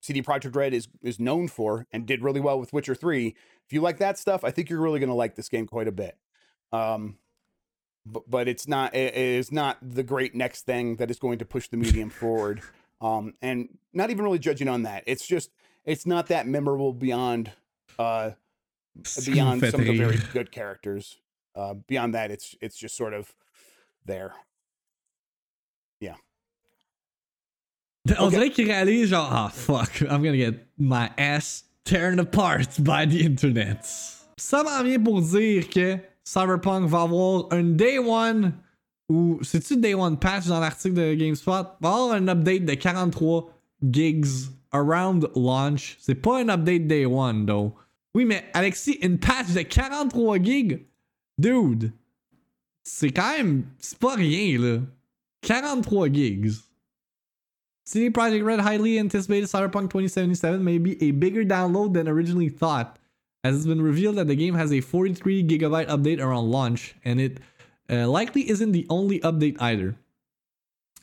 CD 0.00 0.22
Projekt 0.22 0.56
Red 0.56 0.74
is 0.74 0.88
is 1.02 1.20
known 1.20 1.46
for 1.46 1.86
and 1.92 2.06
did 2.06 2.22
really 2.22 2.40
well 2.40 2.58
with 2.58 2.72
Witcher 2.72 2.94
3. 2.94 3.28
If 3.28 3.72
you 3.72 3.80
like 3.80 3.98
that 3.98 4.18
stuff, 4.18 4.42
I 4.42 4.50
think 4.50 4.68
you're 4.68 4.80
really 4.80 4.98
going 4.98 5.10
to 5.10 5.14
like 5.14 5.36
this 5.36 5.48
game 5.48 5.66
quite 5.66 5.88
a 5.88 5.92
bit. 5.92 6.16
Um 6.72 7.18
but, 8.12 8.28
but 8.28 8.48
it's 8.48 8.66
not 8.66 8.94
it 8.94 9.14
is 9.14 9.52
not 9.52 9.78
the 9.82 10.02
great 10.02 10.34
next 10.34 10.62
thing 10.62 10.96
that 10.96 11.10
is 11.10 11.18
going 11.18 11.38
to 11.38 11.44
push 11.44 11.68
the 11.68 11.76
medium 11.76 12.10
forward. 12.22 12.60
Um 13.00 13.34
and 13.42 13.68
not 13.92 14.10
even 14.10 14.24
really 14.24 14.38
judging 14.38 14.68
on 14.68 14.82
that. 14.82 15.04
It's 15.06 15.26
just 15.26 15.50
it's 15.84 16.06
not 16.06 16.28
that 16.28 16.46
memorable 16.46 16.92
beyond 16.92 17.52
uh 17.98 18.30
Ce 19.04 19.24
qui 19.24 19.30
me 19.30 19.34
beyond 19.36 19.60
some 19.60 19.80
of 19.80 19.86
the 19.86 19.96
very 19.96 20.18
good 20.32 20.50
characters. 20.50 21.18
Uh 21.54 21.74
beyond 21.74 22.14
that 22.14 22.30
it's 22.30 22.54
it's 22.60 22.76
just 22.76 22.96
sort 22.96 23.14
of 23.14 23.34
there. 24.04 24.34
Yeah. 26.00 26.16
Okay. 28.10 28.50
qu'il 28.50 28.66
réalise 28.66 29.08
genre, 29.08 29.28
ah 29.30 29.48
fuck, 29.48 30.00
I'm 30.02 30.22
gonna 30.22 30.36
get 30.36 30.66
my 30.78 31.10
ass 31.18 31.64
torn 31.84 32.18
apart 32.18 32.82
by 32.82 33.06
the 33.06 33.24
internet. 33.24 33.84
Ça 34.38 34.64
m'en 34.64 34.82
vient 34.82 35.04
pour 35.04 35.20
dire 35.20 35.68
que 35.68 35.98
Cyberpunk 36.24 36.88
va 36.88 37.02
avoir 37.02 37.46
un 37.52 37.62
day 37.62 37.98
one 37.98 38.54
ou 39.08 39.38
c'est-tu 39.42 39.76
day 39.76 39.94
one 39.94 40.16
patch 40.18 40.46
dans 40.46 40.60
l'article 40.60 40.94
de 40.94 41.14
GameSpot? 41.14 41.66
Va 41.80 41.88
avoir 41.88 42.12
un 42.12 42.28
update 42.28 42.64
de 42.64 42.74
43 42.74 43.50
gigs 43.90 44.50
around 44.72 45.28
launch. 45.34 45.96
C'est 46.00 46.14
pas 46.14 46.40
un 46.40 46.48
update 46.48 46.86
day 46.86 47.06
one 47.06 47.46
though. 47.46 47.74
Oui, 48.14 48.24
mais 48.24 48.44
Alexis, 48.54 48.98
une 49.02 49.18
patch 49.18 49.52
de 49.52 49.62
43 49.62 50.38
gigs? 50.38 50.86
Dude, 51.38 51.92
c'est 52.82 53.10
quand 53.10 53.36
même. 53.36 53.64
Pas 53.98 54.14
rien 54.14 54.58
là. 54.58 54.78
43 55.42 56.08
gigs. 56.12 56.52
CD 57.84 58.10
Projekt 58.10 58.44
Red 58.44 58.60
highly 58.60 59.00
anticipated 59.00 59.48
Cyberpunk 59.48 59.90
2077 59.90 60.62
may 60.62 60.78
be 60.78 60.96
a 61.02 61.10
bigger 61.10 61.44
download 61.44 61.92
than 61.92 62.06
originally 62.06 62.48
thought, 62.48 62.99
as 63.42 63.56
it's 63.56 63.66
been 63.66 63.82
revealed 63.82 64.16
that 64.16 64.26
the 64.26 64.36
game 64.36 64.54
has 64.54 64.72
a 64.72 64.80
43 64.80 65.44
gigabyte 65.44 65.88
update 65.88 66.20
around 66.20 66.50
launch, 66.50 66.94
and 67.04 67.20
it 67.20 67.38
uh, 67.90 68.08
likely 68.08 68.48
isn't 68.48 68.72
the 68.72 68.86
only 68.90 69.20
update 69.20 69.56
either. 69.60 69.96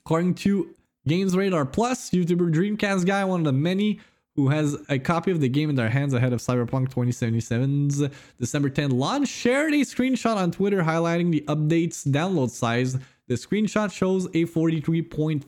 According 0.05 0.35
to 0.35 0.73
Games 1.07 1.35
Radar 1.35 1.65
Plus, 1.65 2.09
YouTuber 2.11 2.53
Dreamcast 2.53 3.05
Guy, 3.05 3.23
one 3.25 3.41
of 3.41 3.45
the 3.45 3.53
many 3.53 3.99
who 4.35 4.49
has 4.49 4.77
a 4.87 4.99
copy 4.99 5.31
of 5.31 5.41
the 5.41 5.49
game 5.49 5.69
in 5.69 5.75
their 5.75 5.89
hands 5.89 6.13
ahead 6.13 6.31
of 6.31 6.39
Cyberpunk 6.39 6.93
2077's 6.93 8.07
December 8.39 8.69
10 8.69 8.91
launch, 8.91 9.27
shared 9.27 9.73
a 9.73 9.77
screenshot 9.77 10.37
on 10.37 10.51
Twitter 10.51 10.83
highlighting 10.83 11.31
the 11.31 11.41
update's 11.47 12.03
download 12.05 12.51
size. 12.51 12.97
The 13.27 13.33
screenshot 13.33 13.91
shows 13.91 14.25
a 14.27 14.45
43.5 14.45 15.47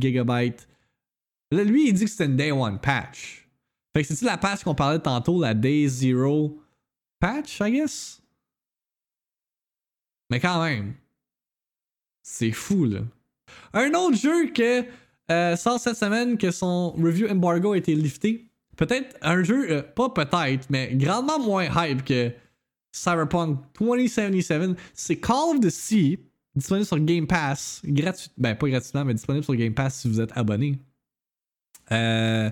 gigabyte. 0.00 0.64
Lui, 1.52 1.88
il 1.88 1.92
dit 1.92 2.06
que 2.06 2.24
une 2.24 2.36
Day 2.36 2.50
One 2.50 2.78
patch. 2.78 3.41
Fait 3.94 4.02
que 4.02 4.08
c'est-tu 4.08 4.24
la 4.24 4.38
patch 4.38 4.64
qu'on 4.64 4.74
parlait 4.74 4.98
tantôt, 4.98 5.40
la 5.40 5.54
Day 5.54 5.86
Zero 5.86 6.60
patch, 7.20 7.60
I 7.60 7.70
guess? 7.70 8.22
Mais 10.30 10.40
quand 10.40 10.62
même, 10.62 10.94
c'est 12.22 12.52
fou, 12.52 12.86
là. 12.86 13.00
Un 13.74 13.92
autre 13.92 14.16
jeu 14.16 14.50
que 14.50 14.84
euh, 15.30 15.56
sort 15.56 15.78
cette 15.78 15.96
semaine, 15.96 16.38
que 16.38 16.50
son 16.50 16.92
review 16.92 17.28
embargo 17.28 17.72
a 17.72 17.76
été 17.76 17.94
lifté. 17.94 18.48
Peut-être 18.76 19.16
un 19.20 19.42
jeu, 19.42 19.70
euh, 19.70 19.82
pas 19.82 20.08
peut-être, 20.08 20.68
mais 20.70 20.94
grandement 20.94 21.38
moins 21.38 21.68
hype 21.86 22.04
que 22.04 22.32
Cyberpunk 22.92 23.58
2077. 23.78 24.78
C'est 24.94 25.16
Call 25.16 25.56
of 25.56 25.60
the 25.60 25.70
Sea, 25.70 26.18
disponible 26.54 26.86
sur 26.86 26.98
Game 26.98 27.26
Pass, 27.26 27.80
gratuit, 27.84 28.30
ben 28.36 28.54
pas 28.54 28.68
gratuitement, 28.68 29.04
mais 29.04 29.14
disponible 29.14 29.44
sur 29.44 29.54
Game 29.54 29.74
Pass 29.74 30.00
si 30.00 30.08
vous 30.08 30.20
êtes 30.20 30.36
abonné. 30.36 30.78
Euh, 31.90 32.50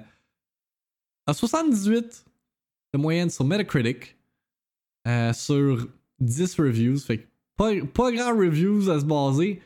à 1.27 1.35
78 1.35 2.25
de 2.93 2.99
moyenne 2.99 3.31
sur 3.31 3.45
Metacritic, 3.45 4.17
euh, 5.07 5.33
sur 5.33 5.89
10 6.21 6.55
reviews, 6.57 6.99
fait 6.99 7.29
pas, 7.57 7.73
pas 7.95 8.13
grand 8.13 8.37
reviews 8.37 8.91
à 8.91 9.01
se 9.01 9.05
baser. 9.05 9.61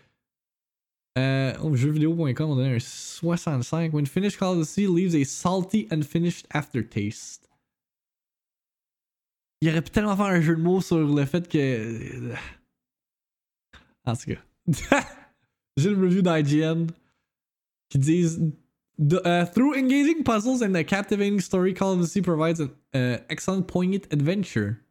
Euh, 1.16 1.52
jeuxvideo.com, 1.74 2.50
on 2.50 2.56
donne 2.56 2.74
un 2.74 2.80
65. 2.80 3.92
When 3.92 4.06
finished, 4.06 4.38
Call 4.38 4.58
of 4.58 4.60
the 4.60 4.68
Sea 4.68 4.88
leaves 4.88 5.14
a 5.14 5.24
salty, 5.24 5.86
unfinished 5.90 6.46
aftertaste. 6.50 7.48
Il 9.60 9.70
aurait 9.70 9.82
pu 9.82 9.90
tellement 9.90 10.16
faire 10.16 10.26
un 10.26 10.40
jeu 10.40 10.56
de 10.56 10.60
mots 10.60 10.80
sur 10.80 10.98
le 10.98 11.24
fait 11.24 11.48
que. 11.48 12.34
En 14.04 14.16
tout 14.16 14.32
cas. 14.32 14.40
J'ai 15.76 15.90
le 15.90 15.96
review 15.96 16.22
d'IGN 16.22 16.86
qui 17.88 17.98
disent 17.98 18.40
The, 18.96 19.26
uh, 19.26 19.44
through 19.46 19.74
engaging 19.74 20.22
puzzles 20.22 20.62
and 20.62 20.76
a 20.76 20.84
captivating 20.84 21.40
story, 21.40 21.74
Call 21.74 21.94
of 21.94 22.06
Sea 22.08 22.22
provides 22.22 22.60
an 22.60 22.70
uh, 22.94 23.18
excellent, 23.28 23.66
poignant 23.66 24.06
adventure. 24.12 24.83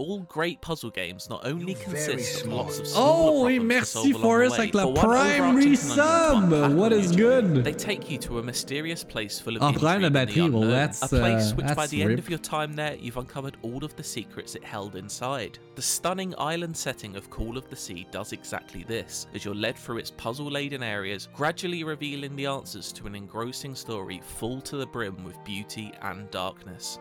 All 0.00 0.20
great 0.20 0.60
puzzle 0.60 0.90
games 0.90 1.28
not 1.28 1.44
only 1.44 1.74
consist 1.74 2.44
of 2.44 2.52
lots 2.52 2.78
of 2.78 2.86
Oh, 2.86 2.90
smaller 2.92 3.50
et 3.50 3.56
problems 3.56 3.58
to 3.58 3.64
merci 3.64 3.90
solve 3.90 4.04
along 4.06 4.12
the 4.12 4.18
Forrest 4.20 4.52
way, 4.52 4.58
avec 4.58 4.74
la 4.74 4.84
but 4.84 4.94
one 4.94 5.04
Prime 5.08 5.42
overarching 5.42 5.72
resub. 5.72 5.94
conundrum 5.96 6.50
to 6.70 6.76
What 6.76 6.92
unpack 6.92 7.04
is 7.04 7.08
with. 7.10 7.16
good? 7.18 7.64
They 7.64 7.72
take 7.72 8.08
you 8.10 8.18
to 8.18 8.38
a 8.38 8.42
mysterious 8.44 9.02
place 9.02 9.40
full 9.40 9.56
of 9.56 9.62
Oh, 9.64 9.72
Prime 9.72 10.04
intrigue 10.04 10.12
de 10.14 10.20
and 10.20 10.28
the 10.28 10.32
batterie, 10.40 10.52
well, 10.52 10.68
that's, 10.70 11.02
a 11.02 11.08
place 11.08 11.50
uh, 11.50 11.54
which 11.56 11.66
by 11.66 11.74
that's 11.74 11.90
the 11.90 12.02
end 12.04 12.18
of 12.20 12.28
your 12.30 12.38
time 12.38 12.74
there, 12.74 12.94
you've 12.94 13.16
uncovered 13.16 13.56
all 13.62 13.84
of 13.84 13.96
the 13.96 14.04
secrets 14.04 14.54
it 14.54 14.62
held 14.62 14.94
inside. 14.94 15.58
The 15.74 15.82
stunning 15.82 16.32
island 16.38 16.76
setting 16.76 17.16
of 17.16 17.28
Call 17.28 17.58
of 17.58 17.68
the 17.68 17.74
Sea 17.76 18.06
does 18.12 18.30
exactly 18.32 18.84
this, 18.84 19.26
as 19.34 19.44
you're 19.44 19.52
led 19.52 19.76
through 19.76 19.98
its 19.98 20.12
puzzle-laden 20.12 20.80
areas, 20.80 21.28
gradually 21.34 21.82
revealing 21.82 22.36
the 22.36 22.46
answers 22.46 22.92
to 22.92 23.08
an 23.08 23.16
engrossing 23.16 23.74
story 23.74 24.20
full 24.22 24.60
to 24.60 24.76
the 24.76 24.86
brim 24.86 25.24
with 25.24 25.42
beauty 25.44 25.92
and 26.02 26.30
darkness. 26.30 27.00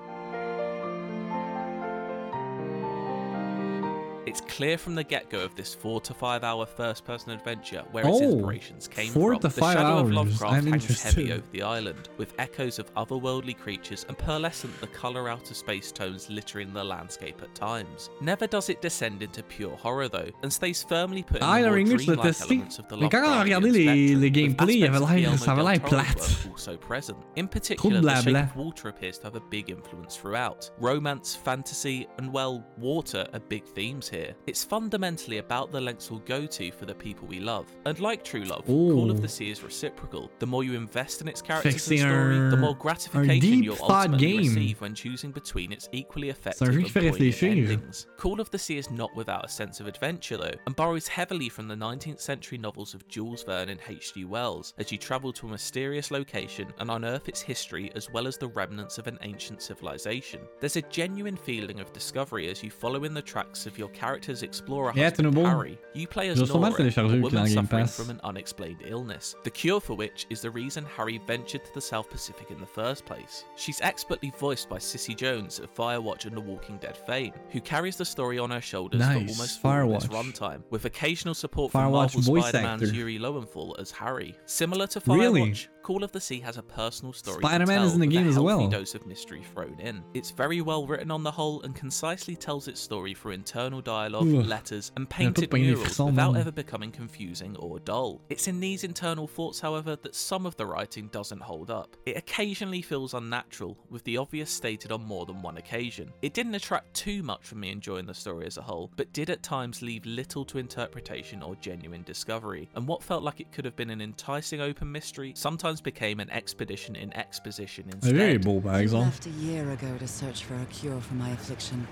It's 4.28 4.42
clear 4.42 4.78
from 4.78 4.94
the 4.94 5.06
get-go 5.06 5.40
of 5.40 5.56
this 5.56 5.74
four 5.74 6.02
to 6.02 6.14
five 6.14 6.44
hour 6.44 6.66
first-person 6.66 7.32
adventure 7.32 7.84
where 7.94 8.06
its 8.06 8.18
Oh, 8.22 8.32
inspirations 8.34 8.86
came 8.90 9.10
four 9.14 9.32
from. 9.32 9.40
to 9.40 9.48
the 9.48 9.54
five 9.54 9.78
shadow 9.78 9.88
hours. 9.88 10.02
of 10.02 10.12
Lovecraft 10.12 10.54
I'm 10.54 10.68
hangs 10.68 11.02
heavy 11.02 11.32
over 11.32 11.44
the 11.54 11.62
island, 11.62 12.10
with 12.18 12.34
echoes 12.38 12.78
of 12.78 12.94
otherworldly 12.96 13.58
creatures 13.58 14.06
and 14.10 14.18
pearlescent 14.18 14.78
the 14.82 14.88
colour 14.88 15.30
out 15.30 15.50
of 15.50 15.56
space 15.56 15.94
tones 15.94 16.30
littering 16.30 16.74
the 16.74 16.84
landscape 16.84 17.42
at 17.42 17.56
times. 17.56 18.10
Never 18.20 18.48
does 18.48 18.68
it 18.68 18.82
descend 18.82 19.24
into 19.24 19.44
pure 19.44 19.78
horror 19.78 20.10
though, 20.10 20.30
and 20.44 20.52
stays 20.52 20.84
firmly 20.84 21.24
put 21.24 21.38
in 21.38 21.44
Ah, 21.44 21.56
the 21.56 21.62
more 21.62 21.72
l'ai 21.78 21.84
dreamlike 21.86 22.42
elements 22.42 22.80
of 22.80 22.88
the 22.90 22.98
Mais 22.98 23.10
quand 23.10 23.24
on 23.24 23.32
a 23.40 23.44
regardé 23.46 23.72
les- 23.72 24.14
les 24.16 24.30
gameplays, 24.30 24.76
il 24.80 24.84
avait 24.88 25.00
l'air- 25.00 25.38
ça 25.40 25.54
avait 25.54 25.64
l'air 25.64 25.80
plate. 25.82 26.48
also 26.52 26.76
present. 26.76 27.16
In 27.38 27.48
particular, 27.48 28.02
the 28.02 28.22
shape 28.24 28.36
of 28.36 28.56
water 28.58 28.90
appears 28.90 29.18
to 29.20 29.24
have 29.28 29.36
a 29.38 29.42
big 29.50 29.70
influence 29.70 30.18
throughout. 30.18 30.70
Romance, 30.82 31.34
fantasy, 31.34 32.08
and 32.18 32.34
well, 32.34 32.62
water 32.78 33.26
are 33.34 33.40
big 33.48 33.64
themes 33.74 34.10
here. 34.10 34.17
Here. 34.18 34.34
It's 34.48 34.64
fundamentally 34.64 35.38
about 35.38 35.72
the 35.72 35.80
lengths 35.82 36.10
we'll 36.12 36.20
go 36.22 36.46
to 36.46 36.72
for 36.72 36.86
the 36.86 36.96
people 36.96 37.28
we 37.28 37.40
love. 37.40 37.66
And 37.86 38.00
like 38.00 38.24
True 38.24 38.44
Love, 38.44 38.66
Call 38.66 39.12
of 39.12 39.22
the 39.22 39.28
Sea 39.28 39.52
is 39.52 39.64
reciprocal. 39.64 40.32
The 40.40 40.48
more 40.48 40.64
you 40.64 40.74
invest 40.74 41.22
in 41.22 41.28
its 41.28 41.42
characters 41.42 41.74
Fixing 41.74 42.00
and 42.02 42.10
story, 42.10 42.38
our- 42.40 42.50
the 42.50 42.58
more 42.58 42.76
gratification 42.76 43.64
you'll 43.64 43.78
ultimately 43.82 44.18
game. 44.28 44.38
receive 44.40 44.82
when 44.82 44.96
choosing 44.96 45.32
between 45.32 45.72
its 45.72 45.88
equally 45.92 46.30
effective 46.30 46.68
and 46.68 46.94
poignant 46.94 47.44
endings. 47.44 48.08
Call 48.18 48.42
of 48.42 48.50
the 48.52 48.60
Sea 48.60 48.78
is 48.78 48.90
not 48.92 49.16
without 49.16 49.46
a 49.46 49.50
sense 49.50 49.80
of 49.80 49.88
adventure 49.88 50.38
though, 50.38 50.54
and 50.66 50.76
borrows 50.76 51.08
heavily 51.08 51.50
from 51.50 51.68
the 51.68 51.76
19th 51.76 52.20
century 52.20 52.58
novels 52.58 52.94
of 52.94 53.08
Jules 53.08 53.44
Verne 53.44 53.70
and 53.70 53.80
H.G. 53.88 54.26
Wells 54.26 54.74
as 54.78 54.92
you 54.92 54.98
travel 54.98 55.32
to 55.34 55.48
a 55.48 55.50
mysterious 55.52 56.12
location 56.12 56.74
and 56.80 56.90
unearth 56.92 57.30
its 57.30 57.42
history 57.42 57.92
as 57.96 58.10
well 58.12 58.28
as 58.28 58.38
the 58.38 58.48
remnants 58.50 58.98
of 58.98 59.08
an 59.08 59.18
ancient 59.22 59.62
civilization. 59.62 60.42
There's 60.60 60.76
a 60.76 60.82
genuine 60.84 61.38
feeling 61.38 61.80
of 61.80 61.94
discovery 61.94 62.50
as 62.50 62.64
you 62.64 62.72
follow 62.72 63.04
in 63.04 63.14
the 63.14 63.22
tracks 63.22 63.66
of 63.66 63.78
your 63.78 63.90
character's 64.08 64.44
explorer 64.44 64.94
Yeah, 64.96 65.10
husband 65.10 65.34
Tenable. 65.34 65.50
Harry. 65.50 65.78
You 65.94 66.08
play 66.08 66.30
as 66.30 66.38
Je 66.38 66.46
vais 66.46 66.52
sûrement 66.52 66.70
Nora, 66.96 67.18
a 67.18 67.22
woman 67.22 67.48
suffering 67.48 67.88
from 67.88 68.10
an 68.10 68.20
unexplained 68.24 68.82
illness, 68.86 69.36
the 69.44 69.50
cure 69.50 69.82
for 69.82 69.96
which 69.96 70.26
is 70.30 70.42
the 70.42 70.50
reason 70.50 70.86
Harry 70.96 71.20
ventured 71.28 71.66
to 71.66 71.74
the 71.74 71.82
South 71.82 72.10
Pacific 72.10 72.52
in 72.52 72.60
the 72.60 72.66
first 72.66 73.06
place. 73.06 73.46
She's 73.56 73.82
expertly 73.82 74.32
voiced 74.40 74.70
by 74.70 74.78
Cissy 74.78 75.14
Jones 75.16 75.60
of 75.60 75.74
Firewatch 75.74 76.26
and 76.26 76.36
The 76.36 76.42
Walking 76.42 76.78
Dead 76.78 76.96
fame, 76.96 77.34
who 77.50 77.60
carries 77.60 77.98
the 77.98 78.06
story 78.06 78.40
on 78.40 78.52
her 78.52 78.62
shoulders 78.62 79.00
Nice, 79.00 79.58
for 79.58 79.68
almost 79.82 80.06
of 80.06 80.12
its 80.12 80.40
runtime, 80.40 80.62
with 80.70 80.86
occasional 80.86 81.34
support 81.34 81.72
from 81.72 81.82
Firewatch 81.82 82.16
Marvel 82.16 82.22
voice 82.22 82.50
Spider-Man's 82.50 82.84
actor. 82.84 82.96
Yuri 82.96 83.20
Lowenthal 83.20 83.76
as 83.80 83.92
Harry. 83.92 84.36
Similar 84.46 84.88
to 84.88 85.02
Really? 85.08 85.56
Call 85.88 86.04
of 86.04 86.12
the 86.12 86.20
Sea 86.20 86.42
has 86.42 86.58
a 86.58 86.62
personal 86.62 87.14
story 87.14 87.40
to 87.40 87.48
Spider-Man 87.48 87.82
is 87.84 87.94
in 87.94 88.02
the 88.02 88.08
game 88.08 88.28
as 88.28 88.38
well. 88.38 88.68
dose 88.68 88.94
of 88.94 89.06
mystery 89.06 89.42
thrown 89.54 89.80
in. 89.80 90.04
It's 90.14 90.32
very 90.32 90.60
well 90.60 90.86
written 90.86 91.10
on 91.10 91.24
the 91.24 91.32
whole 91.32 91.62
and 91.62 91.74
concisely 91.74 92.36
tells 92.36 92.68
its 92.68 92.82
story 92.82 93.14
through 93.14 93.32
internal 93.32 93.80
dialogue, 93.80 94.28
Ugh. 94.28 94.46
letters, 94.46 94.92
and 94.98 95.10
painted 95.10 95.50
murals 95.54 95.98
without 95.98 96.36
ever 96.36 96.52
becoming 96.52 96.92
confusing 96.92 97.56
or 97.56 97.80
dull. 97.80 98.20
It's 98.28 98.50
in 98.50 98.60
these 98.60 98.84
internal 98.84 99.28
thoughts, 99.28 99.62
however, 99.62 99.96
that 99.96 100.14
some 100.14 100.46
of 100.46 100.58
the 100.58 100.66
writing 100.66 101.08
doesn't 101.08 101.42
hold 101.42 101.72
up. 101.72 101.96
It 102.06 102.18
occasionally 102.18 102.82
feels 102.82 103.14
unnatural, 103.14 103.78
with 103.90 104.04
the 104.04 104.18
obvious 104.18 104.52
stated 104.52 104.92
on 104.92 105.06
more 105.06 105.26
than 105.26 105.42
one 105.42 105.56
occasion. 105.56 106.12
It 106.22 106.34
didn't 106.34 106.56
attract 106.56 106.96
too 106.96 107.24
much 107.24 107.46
from 107.46 107.62
me 107.62 107.72
enjoying 107.72 108.08
the 108.08 108.14
story 108.14 108.46
as 108.46 108.58
a 108.58 108.62
whole, 108.62 108.92
but 108.98 109.14
did 109.14 109.30
at 109.30 109.42
times 109.42 109.82
leave 109.82 110.06
little 110.06 110.44
to 110.44 110.58
interpretation 110.58 111.42
or 111.42 111.56
genuine 111.62 112.04
discovery, 112.04 112.68
and 112.76 112.86
what 112.86 113.02
felt 113.02 113.24
like 113.24 113.40
it 113.40 113.54
could 113.54 113.64
have 113.64 113.78
been 113.78 113.92
an 113.92 114.02
enticing 114.02 114.60
open 114.60 114.92
mystery 114.92 115.32
sometimes 115.34 115.77
became 115.82 116.20
an 116.20 116.30
expedition 116.32 116.96
in 116.96 117.12
exposition 117.16 117.86
C'est 118.02 118.12
very 118.14 118.36
instead. 118.36 118.46
beau, 118.46 118.60
par 118.62 118.78
You 118.78 118.84
exemple. 118.84 119.06
left 119.06 119.26
a 119.26 119.30
year 119.46 119.72
ago 119.72 119.98
to 120.00 120.08
search 120.08 120.44
for 120.44 120.56
a 120.56 120.66
cure 120.66 121.00
for 121.02 121.16
my 121.16 121.30
affliction. 121.32 121.88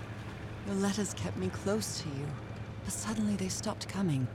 Your 0.67 0.75
letters 0.77 1.13
kept 1.13 1.37
me 1.37 1.49
close 1.63 2.01
to 2.01 2.09
you, 2.09 2.25
but 2.83 2.93
suddenly 2.93 3.35
they 3.35 3.49
stopped 3.49 3.87
coming. 3.87 4.27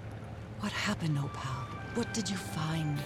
What 0.60 0.72
happened, 0.72 1.18
Opal? 1.18 1.66
What 1.94 2.12
did 2.14 2.28
you 2.30 2.36
find? 2.36 2.98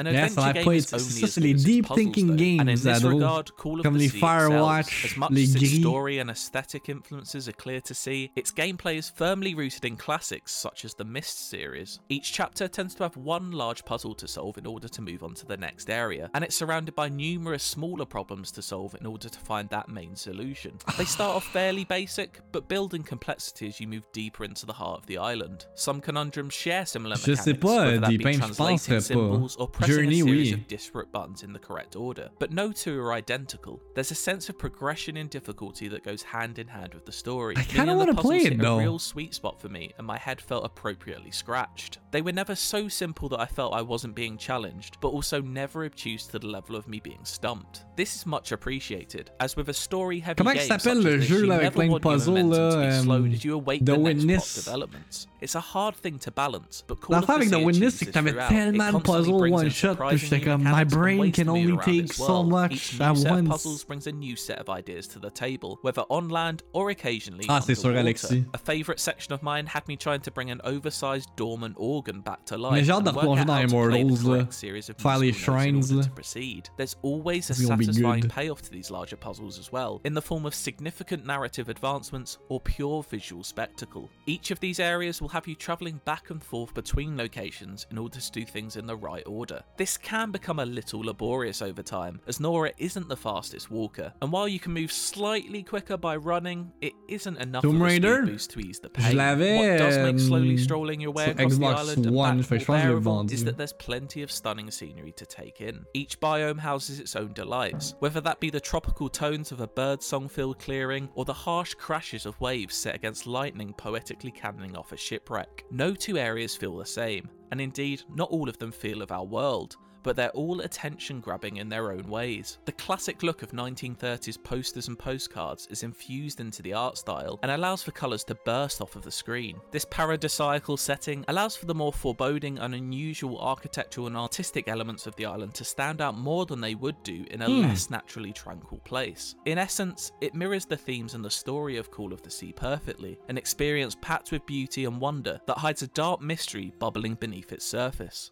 An 0.00 0.06
Yes, 0.06 0.30
adventure 0.30 0.40
I 0.48 0.52
game 0.54 0.64
played- 0.64 0.76
is 0.78 0.92
only 0.94 1.04
as 1.04 1.12
good 1.14 1.22
les 1.22 1.36
as 1.36 1.44
its 1.56 1.64
deep 1.64 1.84
puzzles, 1.84 1.96
thinking 1.98 2.26
though, 2.28 2.36
games, 2.36 2.60
and 2.60 2.70
in 2.70 2.80
this 2.80 3.02
regard, 3.02 3.56
Call 3.56 3.80
of 3.86 3.94
the 3.94 4.08
Sea. 4.08 4.18
Firewatch, 4.20 5.04
As 5.04 5.16
much 5.18 5.32
as 5.32 5.54
its 5.56 5.78
story 5.80 6.18
and 6.18 6.30
aesthetic 6.30 6.88
influences 6.88 7.48
are 7.48 7.52
clear 7.52 7.80
to 7.82 7.92
see, 7.94 8.30
its 8.34 8.50
gameplay 8.50 8.96
is 8.96 9.10
firmly 9.10 9.54
rooted 9.54 9.84
in 9.84 9.96
classics 9.98 10.52
such 10.52 10.84
as 10.86 10.94
the 10.94 11.04
Myst 11.04 11.50
series. 11.50 12.00
Each 12.08 12.32
chapter 12.32 12.66
tends 12.66 12.94
to 12.94 13.02
have 13.02 13.16
one 13.18 13.50
large 13.52 13.84
puzzle 13.84 14.14
to 14.14 14.26
solve 14.26 14.56
in 14.56 14.64
order 14.66 14.88
to 14.88 15.02
move 15.02 15.22
on 15.22 15.34
to 15.34 15.44
the 15.46 15.58
next 15.58 15.90
area, 15.90 16.30
and 16.32 16.42
it's 16.44 16.56
surrounded 16.56 16.94
by 16.94 17.10
numerous 17.10 17.62
smaller 17.62 18.06
problems 18.06 18.50
to 18.52 18.62
solve 18.62 18.94
in 18.98 19.04
order 19.04 19.28
to 19.28 19.38
find 19.40 19.68
that 19.68 19.90
main 19.90 20.16
solution. 20.16 20.78
They 20.96 21.04
start 21.04 21.36
off 21.36 21.44
fairly 21.44 21.84
basic, 21.84 22.40
but 22.52 22.68
build 22.68 22.94
in 22.94 23.02
complexity 23.02 23.68
as 23.68 23.80
you 23.80 23.86
move 23.86 24.10
deeper 24.12 24.44
into 24.44 24.64
the 24.64 24.72
heart 24.72 25.00
of 25.00 25.06
the 25.06 25.18
island. 25.18 25.66
Some 25.74 26.00
conundrums 26.00 26.54
share 26.54 26.86
similar 26.86 27.16
Je 27.16 27.32
mechanics, 27.32 27.44
sais 27.44 27.56
pas, 27.58 27.84
whether 27.84 27.98
that 28.00 28.08
be 28.08 28.16
Deep 28.16 28.26
Aim, 28.26 28.32
je 28.34 28.38
translating 28.38 29.00
symbols 29.00 29.56
or 29.56 29.68
pressing 29.68 29.89
Journey, 29.96 30.20
a 30.20 30.24
series 30.24 30.48
oui. 30.48 30.52
of 30.54 30.68
disparate 30.68 31.12
buttons 31.12 31.42
in 31.42 31.52
the 31.52 31.58
correct 31.58 31.96
order, 31.96 32.30
but 32.38 32.52
no 32.52 32.72
two 32.72 32.98
are 33.00 33.12
identical. 33.12 33.80
There's 33.94 34.10
a 34.10 34.14
sense 34.14 34.48
of 34.48 34.58
progression 34.58 35.16
in 35.16 35.28
difficulty 35.28 35.88
that 35.88 36.04
goes 36.04 36.22
hand 36.22 36.58
in 36.58 36.68
hand 36.68 36.94
with 36.94 37.06
the 37.06 37.12
story. 37.12 37.56
I 37.56 37.66
meaning 37.72 37.86
the 37.86 37.94
wanna 37.96 38.14
puzzles 38.14 38.24
play 38.24 38.38
it, 38.50 38.58
though. 38.58 38.76
A 38.78 38.82
real 38.82 38.98
sweet 38.98 39.34
spot 39.34 39.60
for 39.60 39.68
me, 39.68 39.92
and 39.98 40.06
my 40.06 40.18
head 40.18 40.40
felt 40.40 40.64
appropriately 40.64 41.30
scratched. 41.30 41.98
They 42.10 42.22
were 42.22 42.32
never 42.32 42.54
so 42.54 42.88
simple 42.88 43.28
that 43.30 43.40
I 43.40 43.46
felt 43.46 43.74
I 43.74 43.82
wasn't 43.82 44.14
being 44.14 44.36
challenged, 44.36 44.98
but 45.00 45.08
also 45.08 45.40
never 45.40 45.84
obtuse 45.84 46.26
to 46.28 46.38
the 46.38 46.46
level 46.46 46.76
of 46.76 46.88
me 46.88 47.00
being 47.00 47.24
stumped. 47.24 47.84
This 47.96 48.16
is 48.16 48.26
much 48.26 48.52
appreciated, 48.52 49.30
as 49.40 49.56
with 49.56 49.68
a 49.68 49.74
story-heavy 49.74 50.36
Comment 50.36 50.56
game 50.56 50.66
s'appelle 50.66 51.02
le 51.02 51.20
jeu, 51.20 51.46
là, 51.46 51.56
avec 51.56 51.62
never 51.62 51.74
plein 51.74 51.86
de 51.86 51.92
want 51.92 52.02
puzzles, 52.02 52.34
to 52.40 52.48
là, 52.48 52.56
euh, 52.56 53.02
slowed 53.02 53.30
euh, 53.30 53.34
as 53.34 53.44
you 53.44 53.54
await 53.54 53.78
The 53.84 53.92
the 53.92 53.98
next 53.98 54.24
Witness. 54.24 54.52
plot 54.54 54.64
developments. 54.64 55.26
It's 55.40 55.54
a 55.54 55.60
hard 55.60 55.96
thing 55.96 56.18
to 56.20 56.30
balance, 56.30 56.82
but 56.86 57.00
Call 57.00 57.16
of 57.16 57.22
L'affaire 57.22 57.38
the 57.38 57.44
Sea 57.44 57.50
The 57.50 57.58
Witness, 57.64 57.94
achieves 57.94 57.98
c'est 57.98 58.04
que 58.06 58.12
this 58.12 58.14
t'avais 58.14 58.30
throughout. 58.32 58.50
It 58.50 58.54
tellement 58.54 58.72
de 58.72 58.92
constantly 58.92 59.12
puzzles 59.12 59.40
brings 59.40 59.50
in 59.50 59.52
one 59.64 59.70
shot, 59.70 59.90
surprising 59.92 60.40
new 60.40 60.46
my 60.46 60.56
mechanics 60.56 60.80
and 60.80 60.90
brain 61.00 61.18
ways 61.20 61.32
can 61.34 61.46
to 61.46 61.52
move 61.52 61.60
only 61.60 61.72
around 61.72 61.84
take 61.84 62.04
as 62.10 62.16
so 62.16 62.24
well. 62.26 62.44
much 62.44 62.72
Each 62.72 63.00
at 63.00 63.08
new 63.08 63.16
set 63.16 63.26
of 63.30 63.36
once. 63.36 63.48
puzzles 63.48 63.84
brings 63.84 64.06
a 64.06 64.12
new 64.12 64.36
set 64.36 64.58
of 64.58 64.68
ideas 64.68 65.06
to 65.08 65.18
the 65.18 65.30
table, 65.30 65.78
whether 65.82 66.02
on 66.10 66.28
land 66.28 66.62
or 66.72 66.90
occasionally 66.90 67.46
Ah, 67.48 67.60
c'est 67.60 67.74
sûr, 67.74 67.88
underwater. 67.88 68.00
Alexis. 68.00 68.44
A 68.54 68.58
favourite 68.58 69.00
section 69.00 69.32
of 69.32 69.42
mine 69.42 69.66
had 69.66 69.86
me 69.88 69.96
trying 69.96 70.20
to 70.20 70.30
bring 70.30 70.50
an 70.50 70.60
oversized 70.64 71.28
dormant 71.36 71.74
organ 71.78 72.20
back 72.20 72.44
to 72.46 72.58
life. 72.58 72.72
Mais 72.72 72.82
j'ai 72.84 72.92
hâte 72.92 73.04
de 73.04 73.10
work 73.10 73.24
replonger 73.24 73.40
out 73.40 73.46
dans 73.46 73.56
how 73.56 73.62
to 73.62 73.68
play 73.68 73.90
the 73.90 74.00
Immortals, 74.00 74.22
là. 74.24 74.36
correct 74.40 74.54
series 74.54 74.88
of 74.90 74.96
Faire 74.98 75.18
les 75.18 75.26
musical 75.28 75.54
notes 75.54 75.64
in 75.64 75.72
shrines, 75.72 75.90
order 75.92 76.02
là. 76.02 76.08
to 76.08 76.14
proceed. 76.14 76.68
There's 76.76 76.96
always 77.02 77.48
a 77.50 77.52
It's 77.54 77.60
be 77.60 77.66
satisfying 77.86 78.20
good. 78.22 78.30
payoff 78.30 78.62
to 78.62 78.70
these 78.70 78.90
larger 78.90 79.16
puzzles 79.16 79.58
as 79.58 79.72
well, 79.72 80.00
in 80.04 80.12
the 80.14 80.22
form 80.22 80.44
of 80.44 80.54
significant 80.54 81.24
narrative 81.24 81.68
advancements 81.70 82.36
or 82.50 82.60
pure 82.60 83.02
visual 83.02 83.42
spectacle. 83.42 84.08
Each 84.26 84.50
of 84.50 84.60
these 84.60 84.78
areas 84.78 85.20
will 85.22 85.29
have 85.30 85.46
you 85.46 85.54
travelling 85.54 86.00
back 86.04 86.30
and 86.30 86.42
forth 86.42 86.74
between 86.74 87.16
locations 87.16 87.86
in 87.90 87.98
order 87.98 88.20
to 88.20 88.30
do 88.30 88.44
things 88.44 88.76
in 88.76 88.86
the 88.86 88.96
right 88.96 89.22
order. 89.26 89.62
This 89.76 89.96
can 89.96 90.30
become 90.30 90.58
a 90.58 90.66
little 90.66 91.00
laborious 91.00 91.62
over 91.62 91.82
time, 91.82 92.20
as 92.26 92.40
Nora 92.40 92.72
isn't 92.78 93.08
the 93.08 93.16
fastest 93.16 93.70
walker, 93.70 94.12
and 94.22 94.32
while 94.32 94.48
you 94.48 94.58
can 94.58 94.72
move 94.72 94.92
slightly 94.92 95.62
quicker 95.62 95.96
by 95.96 96.16
running, 96.16 96.72
it 96.80 96.92
isn't 97.08 97.36
enough 97.38 97.62
Tomb 97.62 97.82
Raider? 97.82 98.22
boost 98.22 98.50
to 98.50 98.60
ease 98.60 98.80
the 98.80 98.90
pain. 98.90 99.16
What 99.16 99.78
does 99.78 99.98
make 99.98 100.18
slowly 100.18 100.54
euh, 100.54 100.62
strolling 100.62 101.00
your 101.00 101.12
way 101.12 101.30
across 101.30 101.56
the 101.56 101.66
island 101.66 102.06
and 102.06 102.06
back 102.06 102.12
more 102.12 102.30
pense 102.30 102.46
que 102.48 102.58
je 102.58 102.72
l'ai 102.72 102.82
bearable 102.82 103.32
is 103.32 103.44
that 103.44 103.56
there's 103.56 103.72
plenty 103.72 104.22
of 104.22 104.30
stunning 104.30 104.70
scenery 104.70 105.12
to 105.12 105.26
take 105.26 105.60
in. 105.60 105.84
Each 105.94 106.18
biome 106.20 106.58
houses 106.58 107.00
its 107.00 107.16
own 107.16 107.32
delights, 107.32 107.94
whether 108.00 108.20
that 108.20 108.40
be 108.40 108.50
the 108.50 108.60
tropical 108.60 109.08
tones 109.08 109.52
of 109.52 109.60
a 109.60 109.66
bird 109.66 110.02
song 110.02 110.28
filled 110.28 110.58
clearing 110.58 111.08
or 111.14 111.24
the 111.24 111.32
harsh 111.32 111.74
crashes 111.74 112.26
of 112.26 112.40
waves 112.40 112.74
set 112.76 112.94
against 112.94 113.26
lightning 113.26 113.72
poetically 113.74 114.30
cannoning 114.30 114.76
off 114.76 114.92
a 114.92 114.96
shipwreck. 115.20 115.64
No 115.70 115.94
two 115.94 116.18
areas 116.18 116.56
feel 116.56 116.76
the 116.76 116.86
same, 116.86 117.28
and 117.50 117.60
indeed, 117.60 118.02
not 118.14 118.30
all 118.30 118.48
of 118.48 118.58
them 118.58 118.72
feel 118.72 119.02
of 119.02 119.12
our 119.12 119.24
world. 119.24 119.76
But 120.02 120.16
they're 120.16 120.30
all 120.30 120.60
attention 120.60 121.20
grabbing 121.20 121.58
in 121.58 121.68
their 121.68 121.92
own 121.92 122.08
ways. 122.08 122.58
The 122.64 122.72
classic 122.72 123.22
look 123.22 123.42
of 123.42 123.52
1930s 123.52 124.42
posters 124.42 124.88
and 124.88 124.98
postcards 124.98 125.66
is 125.70 125.82
infused 125.82 126.40
into 126.40 126.62
the 126.62 126.72
art 126.72 126.98
style 126.98 127.38
and 127.42 127.50
allows 127.52 127.82
for 127.82 127.90
colours 127.92 128.24
to 128.24 128.34
burst 128.46 128.80
off 128.80 128.96
of 128.96 129.02
the 129.02 129.10
screen. 129.10 129.60
This 129.70 129.84
paradisiacal 129.84 130.78
setting 130.78 131.24
allows 131.28 131.56
for 131.56 131.66
the 131.66 131.74
more 131.74 131.92
foreboding 131.92 132.58
and 132.58 132.74
unusual 132.74 133.38
architectural 133.40 134.06
and 134.06 134.16
artistic 134.16 134.68
elements 134.68 135.06
of 135.06 135.14
the 135.16 135.26
island 135.26 135.54
to 135.54 135.64
stand 135.64 136.00
out 136.00 136.16
more 136.16 136.46
than 136.46 136.60
they 136.60 136.74
would 136.74 137.02
do 137.02 137.24
in 137.30 137.42
a 137.42 137.46
Hmm. 137.46 137.62
less 137.62 137.90
naturally 137.90 138.32
tranquil 138.32 138.78
place. 138.84 139.34
In 139.44 139.58
essence, 139.58 140.12
it 140.20 140.34
mirrors 140.34 140.64
the 140.64 140.76
themes 140.76 141.14
and 141.14 141.24
the 141.24 141.30
story 141.30 141.76
of 141.76 141.90
Call 141.90 142.12
of 142.12 142.22
the 142.22 142.30
Sea 142.30 142.52
perfectly, 142.52 143.18
an 143.28 143.36
experience 143.38 143.96
packed 144.00 144.32
with 144.32 144.46
beauty 144.46 144.84
and 144.84 145.00
wonder 145.00 145.40
that 145.46 145.58
hides 145.58 145.82
a 145.82 145.88
dark 145.88 146.20
mystery 146.20 146.72
bubbling 146.78 147.14
beneath 147.14 147.52
its 147.52 147.64
surface. 147.64 148.30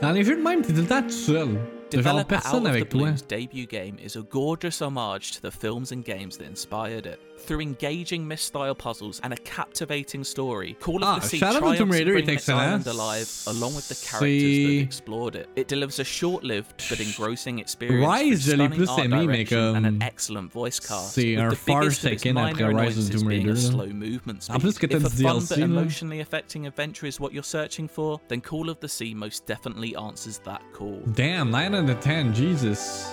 Dans 0.00 0.12
les 0.12 0.24
jeux 0.24 0.36
de 0.36 0.42
même, 0.42 0.62
t'es 0.62 0.72
tout 0.72 0.80
le 0.80 0.86
temps 0.86 1.02
tout 1.02 1.10
seul. 1.10 1.48
Genre 1.92 2.02
Developer 2.02 2.20
Out 2.20 2.42
personne 2.42 2.66
of 2.66 2.72
avec 2.72 2.88
the 2.88 2.90
toi. 2.90 3.02
Blue's 3.02 3.22
debut 3.22 3.66
game 3.66 3.96
is 4.04 4.16
a 4.18 4.22
gorgeous 4.22 4.80
homage 4.82 5.32
to 5.32 5.40
the 5.40 5.52
films 5.52 5.92
and 5.92 6.02
games 6.04 6.36
that 6.38 6.46
inspired 6.46 7.06
it. 7.06 7.20
Through 7.46 7.60
engaging 7.60 8.26
Myst-style 8.26 8.74
puzzles 8.74 9.20
and 9.22 9.32
a 9.34 9.36
captivating 9.36 10.24
story, 10.24 10.76
Call 10.80 10.96
of 10.96 11.08
Ah, 11.08 11.18
the 11.18 11.26
Sea 11.26 11.36
Shadow 11.38 11.58
triumphs 11.58 11.78
Tomb 11.78 11.90
Raider 11.90 12.16
est 12.16 12.24
bringing 12.24 12.34
its 12.38 12.48
island 12.48 12.86
alive, 12.86 13.42
along 13.48 13.74
with 13.74 13.86
the 13.88 13.94
characters 13.96 14.20
that 14.22 14.80
explored 14.80 15.36
it. 15.36 15.48
It 15.54 15.68
delivers 15.68 15.98
a 15.98 16.04
short-lived 16.04 16.88
but 16.88 17.00
engrossing 17.00 17.58
experience 17.58 18.02
Rise, 18.06 18.30
with 18.30 18.42
stunning 18.54 18.70
plus 18.72 18.88
art 18.88 19.10
direction 19.10 19.76
and 19.76 19.84
an 19.86 20.02
excellent 20.02 20.50
voice 20.52 20.80
cast. 20.80 21.12
c'est 21.14 21.36
un 21.36 21.50
the 21.50 21.56
far 21.56 21.80
biggest 21.82 22.04
of 22.04 22.10
second 22.12 22.34
minor 22.34 22.70
après 22.72 22.74
Rise 22.86 22.98
of 23.10 23.10
Tomb 23.20 23.28
Raider, 23.28 23.56
slow 23.56 23.86
movement 23.88 24.48
En 24.48 24.58
plus 24.58 24.74
speed. 24.76 24.90
que 24.90 24.96
If 24.96 25.04
a 25.04 25.10
fun 25.10 25.40
DLC, 25.40 25.48
but 25.50 25.58
emotionally 25.58 26.20
affecting 26.20 26.66
adventure 26.66 27.06
is 27.06 27.20
what 27.20 27.34
you're 27.34 27.42
searching 27.42 27.86
for, 27.88 28.20
then 28.28 28.40
Call 28.40 28.70
of 28.70 28.80
the 28.80 28.88
Sea 28.88 29.12
most 29.14 29.44
definitely 29.46 29.94
answers 29.96 30.38
that 30.44 30.62
call. 30.72 30.98
Damn, 31.12 31.50
9 31.50 31.74
out 31.74 31.90
of 31.90 32.00
10, 32.00 32.32
Jesus. 32.32 33.06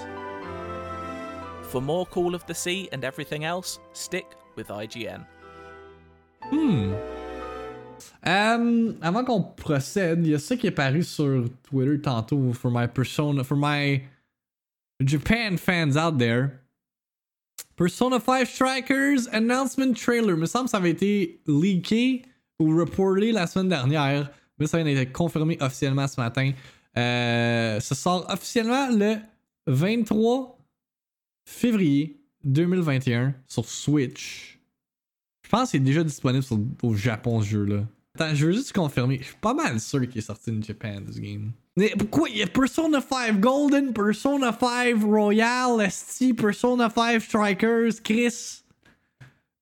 For 1.72 1.82
more 1.82 2.06
Call 2.06 2.36
of 2.36 2.46
the 2.48 2.54
Sea 2.54 2.90
and 2.92 3.06
everything 3.06 3.46
else, 3.46 3.80
stick 3.94 4.26
with 4.58 4.68
IGN. 4.68 5.26
Hmm. 6.52 6.92
Euh, 8.28 8.94
avant 9.02 9.24
qu'on 9.24 9.42
procède, 9.42 10.20
il 10.26 10.32
y 10.32 10.36
a 10.36 10.40
ça 10.40 10.58
qui 10.58 10.68
est 10.68 10.72
paru 10.72 11.02
sur 11.02 11.46
Twitter 11.64 12.02
tantôt 12.02 12.52
for 12.52 12.70
my 12.70 12.88
persona, 12.88 13.46
for 13.46 13.56
my 13.56 14.04
Japan 15.02 15.56
fans 15.56 15.96
out 15.96 16.18
there. 16.18 16.60
Persona 17.78 18.20
5 18.20 18.46
Strikers 18.46 19.28
announcement 19.32 19.94
trailer. 19.94 20.36
Me 20.36 20.48
semble 20.48 20.66
que 20.66 20.72
ça 20.72 20.78
avait 20.78 20.92
été 20.92 21.40
leaké 21.48 22.24
ou 22.60 22.78
reporté 22.78 23.32
la 23.32 23.48
semaine 23.48 23.70
dernière, 23.70 24.30
mais 24.60 24.68
ça 24.68 24.78
vient 24.84 24.94
d'être 24.94 25.14
confirmé 25.14 25.58
officiellement 25.62 26.08
ce 26.10 26.20
matin. 26.20 26.52
Euh, 26.98 27.80
ça 27.80 27.96
sort 27.96 28.26
officiellement 28.30 28.90
le 28.90 29.16
23 29.68 30.58
février 31.46 32.20
2021 32.44 33.34
sur 33.48 33.66
Switch. 33.66 34.60
Je 35.44 35.50
pense 35.50 35.72
qu'il 35.72 35.82
est 35.82 35.84
déjà 35.86 36.04
disponible 36.04 36.46
au 36.82 36.94
Japon 36.96 37.42
ce 37.42 37.48
jeu-là. 37.48 37.84
Attends, 38.16 38.36
je 38.36 38.46
veux 38.46 38.52
juste 38.54 38.74
confirmer. 38.74 39.20
Je 39.20 39.26
suis 39.26 39.36
pas 39.40 39.54
mal 39.54 39.80
sûr 39.80 40.02
qu'il 40.08 40.18
est 40.18 40.22
sorti 40.22 40.52
in 40.52 40.62
Japan, 40.62 41.02
this 41.06 41.20
game. 41.20 41.52
Mais 41.78 41.94
pourquoi 41.98 42.30
il 42.30 42.38
y 42.38 42.44
a 42.44 42.48
Persona 42.48 43.00
5 43.00 43.40
Golden, 43.40 43.94
Persona 43.94 44.56
5 44.58 45.02
Royal, 45.04 45.90
ST, 45.90 46.36
Persona 46.36 46.90
5 46.90 47.22
Strikers, 47.22 48.02
Chris? 48.04 48.64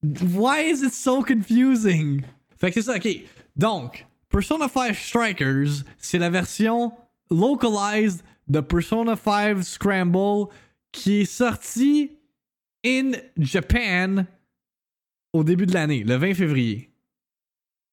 Why 0.01 0.71
is 0.71 0.83
it 0.83 0.93
so 0.93 1.21
confusing? 1.21 2.23
Fait 2.57 2.71
que 2.71 2.81
c'est 2.81 2.91
ça, 2.91 2.97
ok. 2.97 3.07
Donc, 3.55 4.05
Persona 4.29 4.67
5 4.67 4.95
Strikers, 4.95 5.83
c'est 5.99 6.17
la 6.17 6.29
version 6.29 6.91
localized 7.29 8.23
de 8.47 8.61
Persona 8.61 9.15
5 9.15 9.63
Scramble 9.63 10.47
qui 10.91 11.21
est 11.21 11.25
sortie 11.25 12.11
in 12.85 13.11
Japan 13.37 14.25
au 15.33 15.43
début 15.43 15.65
de 15.65 15.73
l'année, 15.73 16.03
le 16.03 16.15
20 16.15 16.33
février. 16.33 16.89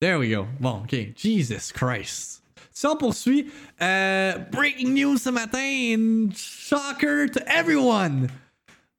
There 0.00 0.18
we 0.18 0.30
go. 0.30 0.46
Bon, 0.60 0.82
ok. 0.84 1.14
Jesus 1.16 1.72
Christ. 1.72 2.42
Si 2.70 2.86
on 2.86 2.96
poursuit, 2.96 3.50
euh, 3.80 4.36
breaking 4.52 4.92
news 4.92 5.16
ce 5.16 5.30
matin, 5.30 6.28
shocker 6.34 7.26
to 7.26 7.40
everyone. 7.46 8.28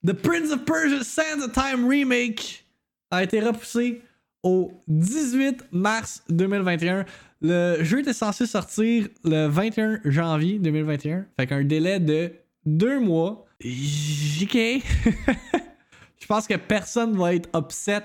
The 0.03 0.13
Prince 0.13 0.51
of 0.51 0.65
Persia 0.65 1.03
Sands 1.03 1.43
of 1.43 1.53
Time 1.53 1.87
remake 1.87 2.65
a 3.11 3.23
été 3.23 3.39
repoussé 3.39 4.01
au 4.41 4.71
18 4.87 5.65
mars 5.71 6.23
2021. 6.29 7.05
Le 7.41 7.83
jeu 7.83 7.99
était 7.99 8.13
censé 8.13 8.47
sortir 8.47 9.07
le 9.23 9.47
21 9.47 9.99
janvier 10.05 10.59
2021. 10.59 11.25
Fait 11.39 11.47
qu'un 11.47 11.63
délai 11.63 11.99
de 11.99 12.31
deux 12.65 12.99
mois. 12.99 13.46
Ok. 13.63 14.53
Je 16.19 16.25
pense 16.27 16.47
que 16.47 16.55
personne 16.55 17.17
va 17.17 17.33
être 17.35 17.49
upset 17.55 18.03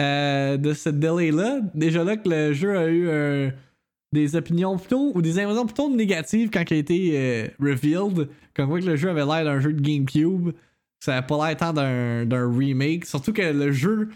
euh, 0.00 0.56
de 0.56 0.72
ce 0.72 0.88
délai-là. 0.88 1.60
Déjà 1.74 2.04
là 2.04 2.16
que 2.16 2.28
le 2.28 2.52
jeu 2.52 2.76
a 2.78 2.86
eu 2.86 3.08
euh, 3.08 3.50
des 4.12 4.36
opinions 4.36 4.76
plutôt, 4.78 5.12
ou 5.14 5.22
des 5.22 5.38
impressions 5.38 5.66
plutôt 5.66 5.90
négatives 5.90 6.50
quand 6.50 6.62
il 6.70 6.74
a 6.74 6.76
été 6.76 7.12
euh, 7.14 7.48
revealed. 7.60 8.28
Comme 8.54 8.68
quoi 8.68 8.80
que 8.80 8.86
le 8.86 8.96
jeu 8.96 9.10
avait 9.10 9.24
l'air 9.24 9.44
d'un 9.44 9.60
jeu 9.60 9.72
de 9.72 9.80
GameCube. 9.80 10.52
Ça 11.00 11.12
n'a 11.14 11.22
pas 11.22 11.48
l'air 11.48 11.56
tant 11.56 11.72
d'un 11.72 12.56
remake. 12.56 13.06
Surtout 13.06 13.32
que 13.32 13.42
le 13.42 13.72
jeu. 13.72 14.08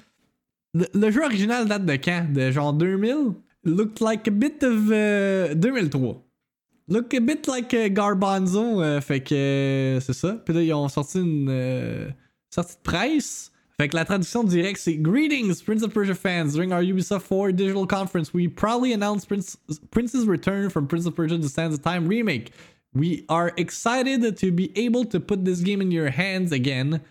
Le, 0.75 0.87
le 0.95 1.11
jeu 1.11 1.25
original 1.25 1.67
date 1.67 1.85
de 1.85 1.97
quand? 1.97 2.27
De 2.33 2.51
genre 2.51 2.73
2000 2.73 3.33
Looked 3.65 4.01
like 4.01 4.29
a 4.29 4.31
bit 4.31 4.63
of. 4.63 4.91
euh, 4.91 5.55
2003. 5.55 6.23
Look 6.89 7.15
a 7.15 7.21
bit 7.21 7.49
like 7.49 7.75
uh, 7.75 7.89
Garbanzo. 7.89 8.81
euh, 8.83 9.01
fait 9.01 9.21
que 9.21 9.35
euh, 9.35 10.01
c'est 10.01 10.13
ça. 10.13 10.35
Puis 10.45 10.55
là, 10.55 10.63
ils 10.63 10.73
ont 10.73 10.89
sorti 10.89 11.19
une 11.19 11.49
euh, 11.51 12.09
sortie 12.49 12.77
de 12.77 12.83
presse. 12.83 13.51
Fait 13.79 13.89
que 13.89 13.97
la 13.97 14.05
traduction 14.05 14.43
directe, 14.45 14.79
c'est 14.79 14.97
Greetings, 14.97 15.63
Prince 15.63 15.83
of 15.83 15.93
Persia 15.93 16.15
fans. 16.15 16.53
During 16.55 16.73
our 16.73 16.81
Ubisoft 16.83 17.23
Forward 17.27 17.57
digital 17.57 17.87
conference, 17.87 18.33
we 18.33 18.49
proudly 18.49 18.95
announced 18.95 19.29
Prince, 19.29 19.59
Prince's 19.91 20.27
return 20.27 20.71
from 20.71 20.87
Prince 20.87 21.07
of 21.07 21.15
Persia 21.15 21.37
The 21.37 21.49
Sands 21.49 21.75
of 21.75 21.83
Time 21.83 22.07
remake. 22.09 22.53
We 22.95 23.27
are 23.29 23.53
excited 23.59 24.37
to 24.39 24.53
be 24.53 24.73
able 24.77 25.05
to 25.07 25.21
put 25.21 25.45
this 25.45 25.61
game 25.61 25.83
in 25.83 25.91
your 25.91 26.09
hands 26.09 26.53
again. 26.53 27.03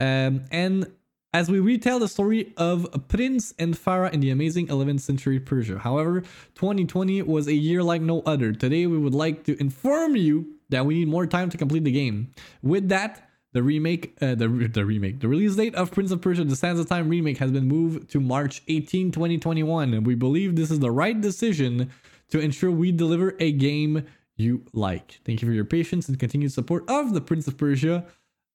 Um, 0.00 0.44
and 0.50 0.86
as 1.34 1.50
we 1.50 1.58
retell 1.58 1.98
the 1.98 2.06
story 2.06 2.54
of 2.56 2.86
Prince 3.08 3.52
and 3.58 3.74
Farah 3.74 4.12
in 4.12 4.20
the 4.20 4.30
amazing 4.30 4.68
11th 4.68 5.00
century 5.00 5.40
Persia. 5.40 5.80
However, 5.80 6.20
2020 6.54 7.22
was 7.22 7.48
a 7.48 7.54
year 7.54 7.82
like 7.82 8.00
no 8.00 8.22
other. 8.22 8.52
Today, 8.52 8.86
we 8.86 8.96
would 8.96 9.14
like 9.14 9.42
to 9.44 9.60
inform 9.60 10.14
you 10.14 10.54
that 10.68 10.86
we 10.86 10.94
need 10.94 11.08
more 11.08 11.26
time 11.26 11.50
to 11.50 11.58
complete 11.58 11.82
the 11.82 11.90
game. 11.90 12.30
With 12.62 12.88
that, 12.90 13.28
the 13.52 13.64
remake, 13.64 14.16
uh, 14.22 14.36
the, 14.36 14.46
the 14.46 14.84
remake, 14.84 15.18
the 15.18 15.26
release 15.26 15.56
date 15.56 15.74
of 15.74 15.90
Prince 15.90 16.12
of 16.12 16.20
Persia: 16.20 16.44
The 16.44 16.54
Sands 16.54 16.78
of 16.78 16.88
Time 16.88 17.08
remake 17.08 17.38
has 17.38 17.50
been 17.50 17.66
moved 17.66 18.10
to 18.10 18.20
March 18.20 18.62
18, 18.68 19.10
2021, 19.10 19.92
and 19.92 20.06
we 20.06 20.14
believe 20.14 20.54
this 20.54 20.70
is 20.70 20.78
the 20.78 20.90
right 20.92 21.20
decision 21.20 21.90
to 22.30 22.38
ensure 22.38 22.70
we 22.70 22.92
deliver 22.92 23.34
a 23.40 23.50
game 23.50 24.06
you 24.36 24.64
like. 24.72 25.20
Thank 25.24 25.42
you 25.42 25.48
for 25.48 25.54
your 25.54 25.64
patience 25.64 26.08
and 26.08 26.18
continued 26.18 26.52
support 26.52 26.88
of 26.88 27.12
the 27.12 27.20
Prince 27.20 27.48
of 27.48 27.56
Persia, 27.56 28.04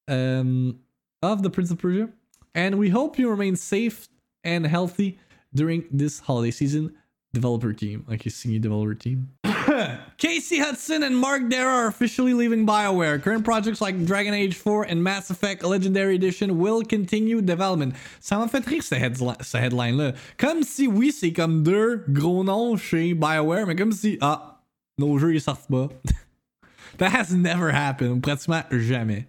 um, 0.08 0.80
of 1.22 1.42
the 1.42 1.50
Prince 1.50 1.70
of 1.70 1.78
Persia, 1.78 2.10
and 2.54 2.76
we 2.78 2.88
hope 2.88 3.18
you 3.18 3.28
remain 3.30 3.56
safe 3.56 4.08
and 4.44 4.66
healthy 4.66 5.18
during 5.54 5.84
this 5.90 6.20
holiday 6.20 6.50
season. 6.50 6.92
Developer 7.32 7.72
team, 7.72 8.04
like 8.08 8.24
you 8.24 8.30
see, 8.30 8.58
developer 8.58 8.94
team. 8.94 9.28
Casey 10.18 10.58
Hudson 10.58 11.04
and 11.04 11.16
Mark 11.16 11.42
Darrah 11.48 11.84
are 11.84 11.86
officially 11.86 12.34
leaving 12.34 12.66
BioWare. 12.66 13.22
Current 13.22 13.44
projects 13.44 13.80
like 13.80 14.04
Dragon 14.04 14.34
Age 14.34 14.56
4 14.56 14.84
and 14.84 15.04
Mass 15.04 15.30
Effect 15.30 15.62
Legendary 15.62 16.16
Edition 16.16 16.58
will 16.58 16.82
continue 16.82 17.40
development. 17.40 17.94
Ça 18.20 18.36
m'a 18.36 18.48
fait 18.48 18.66
rire 18.66 18.82
ce, 18.82 18.96
headli- 18.96 19.40
ce 19.44 19.56
headline-là. 19.58 20.14
Comme 20.38 20.64
si, 20.64 20.88
oui, 20.88 21.12
c'est 21.12 21.32
comme 21.32 21.62
deux 21.62 22.04
gros 22.08 22.42
noms 22.42 22.76
chez 22.76 23.14
BioWare, 23.14 23.66
mais 23.66 23.76
comme 23.76 23.92
si, 23.92 24.18
ah, 24.20 24.60
nos 24.98 25.16
jeux 25.18 25.32
ils 25.34 25.40
sortent 25.40 25.68
pas. 25.70 25.88
That 26.98 27.10
has 27.12 27.32
never 27.32 27.70
happened, 27.70 28.22
pratiquement 28.24 28.64
jamais. 28.72 29.26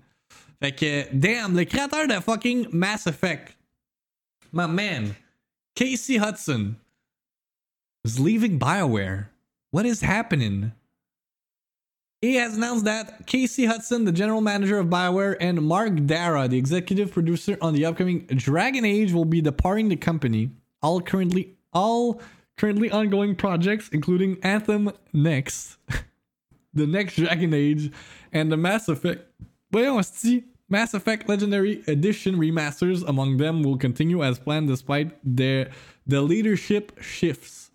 Fait 0.62 0.72
que, 0.78 0.86
eh, 0.86 1.08
damn, 1.12 1.56
le 1.56 1.66
créateur 1.66 2.08
de 2.08 2.22
fucking 2.22 2.68
Mass 2.72 3.08
Effect, 3.08 3.58
my 4.52 4.68
man, 4.68 5.16
Casey 5.76 6.18
Hudson, 6.18 6.76
is 8.06 8.20
leaving 8.20 8.60
BioWare. 8.60 9.28
What 9.72 9.86
is 9.86 10.02
happening? 10.02 10.72
He 12.22 12.36
has 12.36 12.56
announced 12.56 12.86
that 12.86 13.26
Casey 13.26 13.66
Hudson, 13.66 14.06
the 14.06 14.12
general 14.12 14.42
manager 14.42 14.78
of 14.78 14.88
BioWare, 14.88 15.36
and 15.40 15.64
Mark 15.64 15.94
Darrah, 15.94 16.48
the 16.48 16.60
executive 16.60 17.12
producer 17.12 17.58
on 17.62 17.74
the 17.74 17.86
upcoming 17.86 18.28
Dragon 18.28 18.86
Age, 18.86 19.12
will 19.12 19.26
be 19.26 19.42
departing 19.42 19.90
the 19.90 19.96
company. 19.96 20.52
All 20.84 21.02
currently 21.02 21.56
all 21.74 22.22
currently 22.58 22.92
ongoing 22.92 23.36
projects, 23.36 23.90
including 23.92 24.38
Anthem 24.44 24.92
Next, 25.14 25.78
the 26.74 26.86
next 26.86 27.16
Dragon 27.16 27.56
Age, 27.56 27.92
and 28.32 28.52
the 28.52 28.58
Mass 28.58 28.88
Effect. 28.88 29.28
Voyons, 29.72 30.46
Mass 30.72 30.94
Effect 30.94 31.28
Legendary 31.28 31.84
Edition 31.86 32.38
remasters 32.38 33.06
among 33.06 33.36
them 33.36 33.62
will 33.62 33.76
continue 33.76 34.24
as 34.24 34.40
planned 34.40 34.70
despite 34.70 35.12
their 35.22 35.70
the 36.08 36.22
leadership 36.22 36.98
shifts. 37.02 37.72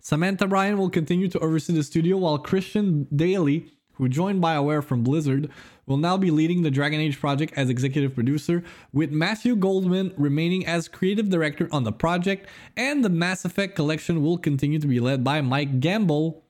Samantha 0.00 0.48
Ryan 0.48 0.78
will 0.78 0.90
continue 0.90 1.28
to 1.28 1.38
oversee 1.38 1.72
the 1.72 1.84
studio, 1.84 2.16
while 2.16 2.38
Christian 2.38 3.06
Dailey, 3.14 3.70
who 3.92 4.08
joined 4.08 4.42
BioWare 4.42 4.82
from 4.82 5.04
Blizzard, 5.04 5.48
will 5.86 5.96
now 5.96 6.16
be 6.16 6.32
leading 6.32 6.62
the 6.62 6.72
Dragon 6.72 6.98
Age 6.98 7.20
project 7.20 7.54
as 7.56 7.70
executive 7.70 8.16
producer, 8.16 8.64
with 8.92 9.12
Matthew 9.12 9.54
Goldman 9.54 10.12
remaining 10.16 10.66
as 10.66 10.88
creative 10.88 11.30
director 11.30 11.68
on 11.70 11.84
the 11.84 11.92
project, 11.92 12.48
and 12.76 13.04
the 13.04 13.08
Mass 13.08 13.44
Effect 13.44 13.76
collection 13.76 14.24
will 14.24 14.38
continue 14.38 14.80
to 14.80 14.88
be 14.88 14.98
led 14.98 15.22
by 15.22 15.40
Mike 15.40 15.78
Gamble, 15.78 16.42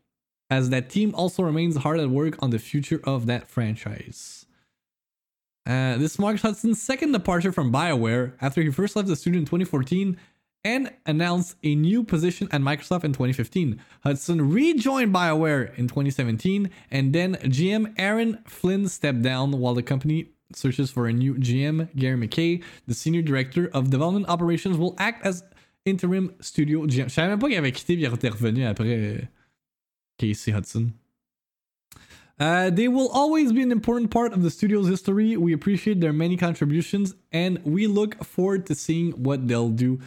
as 0.49 0.71
that 0.71 0.89
team 0.89 1.15
also 1.15 1.43
remains 1.43 1.77
hard 1.77 2.01
at 2.01 2.09
work 2.09 2.43
on 2.43 2.49
the 2.49 2.59
future 2.59 3.03
of 3.05 3.27
that 3.27 3.51
franchise. 3.51 4.44
Uh, 5.67 5.97
this 5.97 6.19
marks 6.19 6.43
Hudson's 6.43 6.83
second 6.83 7.13
departure 7.13 7.53
from 7.53 7.73
BioWare 7.73 8.33
after 8.41 8.61
he 8.61 8.71
first 8.71 8.97
left 8.97 9.09
the 9.09 9.17
studio 9.17 9.39
in 9.39 9.47
2014 9.47 10.17
and 10.65 10.91
announced 11.07 11.57
a 11.63 11.75
new 11.75 12.03
position 12.03 12.49
at 12.51 12.61
Microsoft 12.61 13.05
in 13.05 13.13
2015. 13.13 13.81
Hudson 14.03 14.51
rejoined 14.51 15.15
BioWare 15.15 15.77
in 15.79 15.89
2017, 15.89 16.71
and 16.91 17.13
then 17.13 17.35
GM 17.37 17.95
Aaron 17.99 18.39
Flynn 18.47 18.89
stepped 18.89 19.23
down 19.23 19.53
while 19.53 19.75
the 19.75 19.83
company 19.83 20.31
searches 20.55 20.91
for 20.91 21.07
a 21.07 21.13
new 21.13 21.35
GM. 21.35 21.95
Gary 21.97 22.17
McKay, 22.17 22.63
the 22.87 22.95
senior 22.95 23.23
director 23.23 23.71
of 23.73 23.91
development 23.91 24.29
operations, 24.29 24.77
will 24.77 24.95
act 24.99 25.25
as 25.25 25.45
interim 25.85 26.35
studio 26.41 26.87
GM. 26.87 27.09
Je 27.09 27.15
savais 27.15 27.29
même 27.29 27.39
pas 27.39 27.49
qu'il 27.49 27.59
avait 27.59 27.73
quitté 27.73 28.01
et 28.01 28.09
revenu 28.09 28.65
après 28.65 28.89
euh, 28.89 29.19
Casey 30.19 30.53
Hudson. 30.53 30.93
Uh, 32.39 32.69
they 32.71 32.89
will 32.89 33.09
always 33.11 33.53
be 33.53 33.63
an 33.63 33.71
important 33.71 34.11
part 34.11 34.33
of 34.33 34.43
the 34.43 34.51
studio's 34.51 34.89
history. 34.89 35.37
We 35.37 35.53
appreciate 35.53 36.01
their 36.01 36.13
many 36.13 36.37
contributions, 36.37 37.15
and 37.31 37.61
we 37.65 37.87
look 37.87 38.23
forward 38.25 38.67
to 38.67 38.75
seeing 38.75 39.13
what 39.13 39.47
they'll 39.47 39.69
do. 39.69 40.01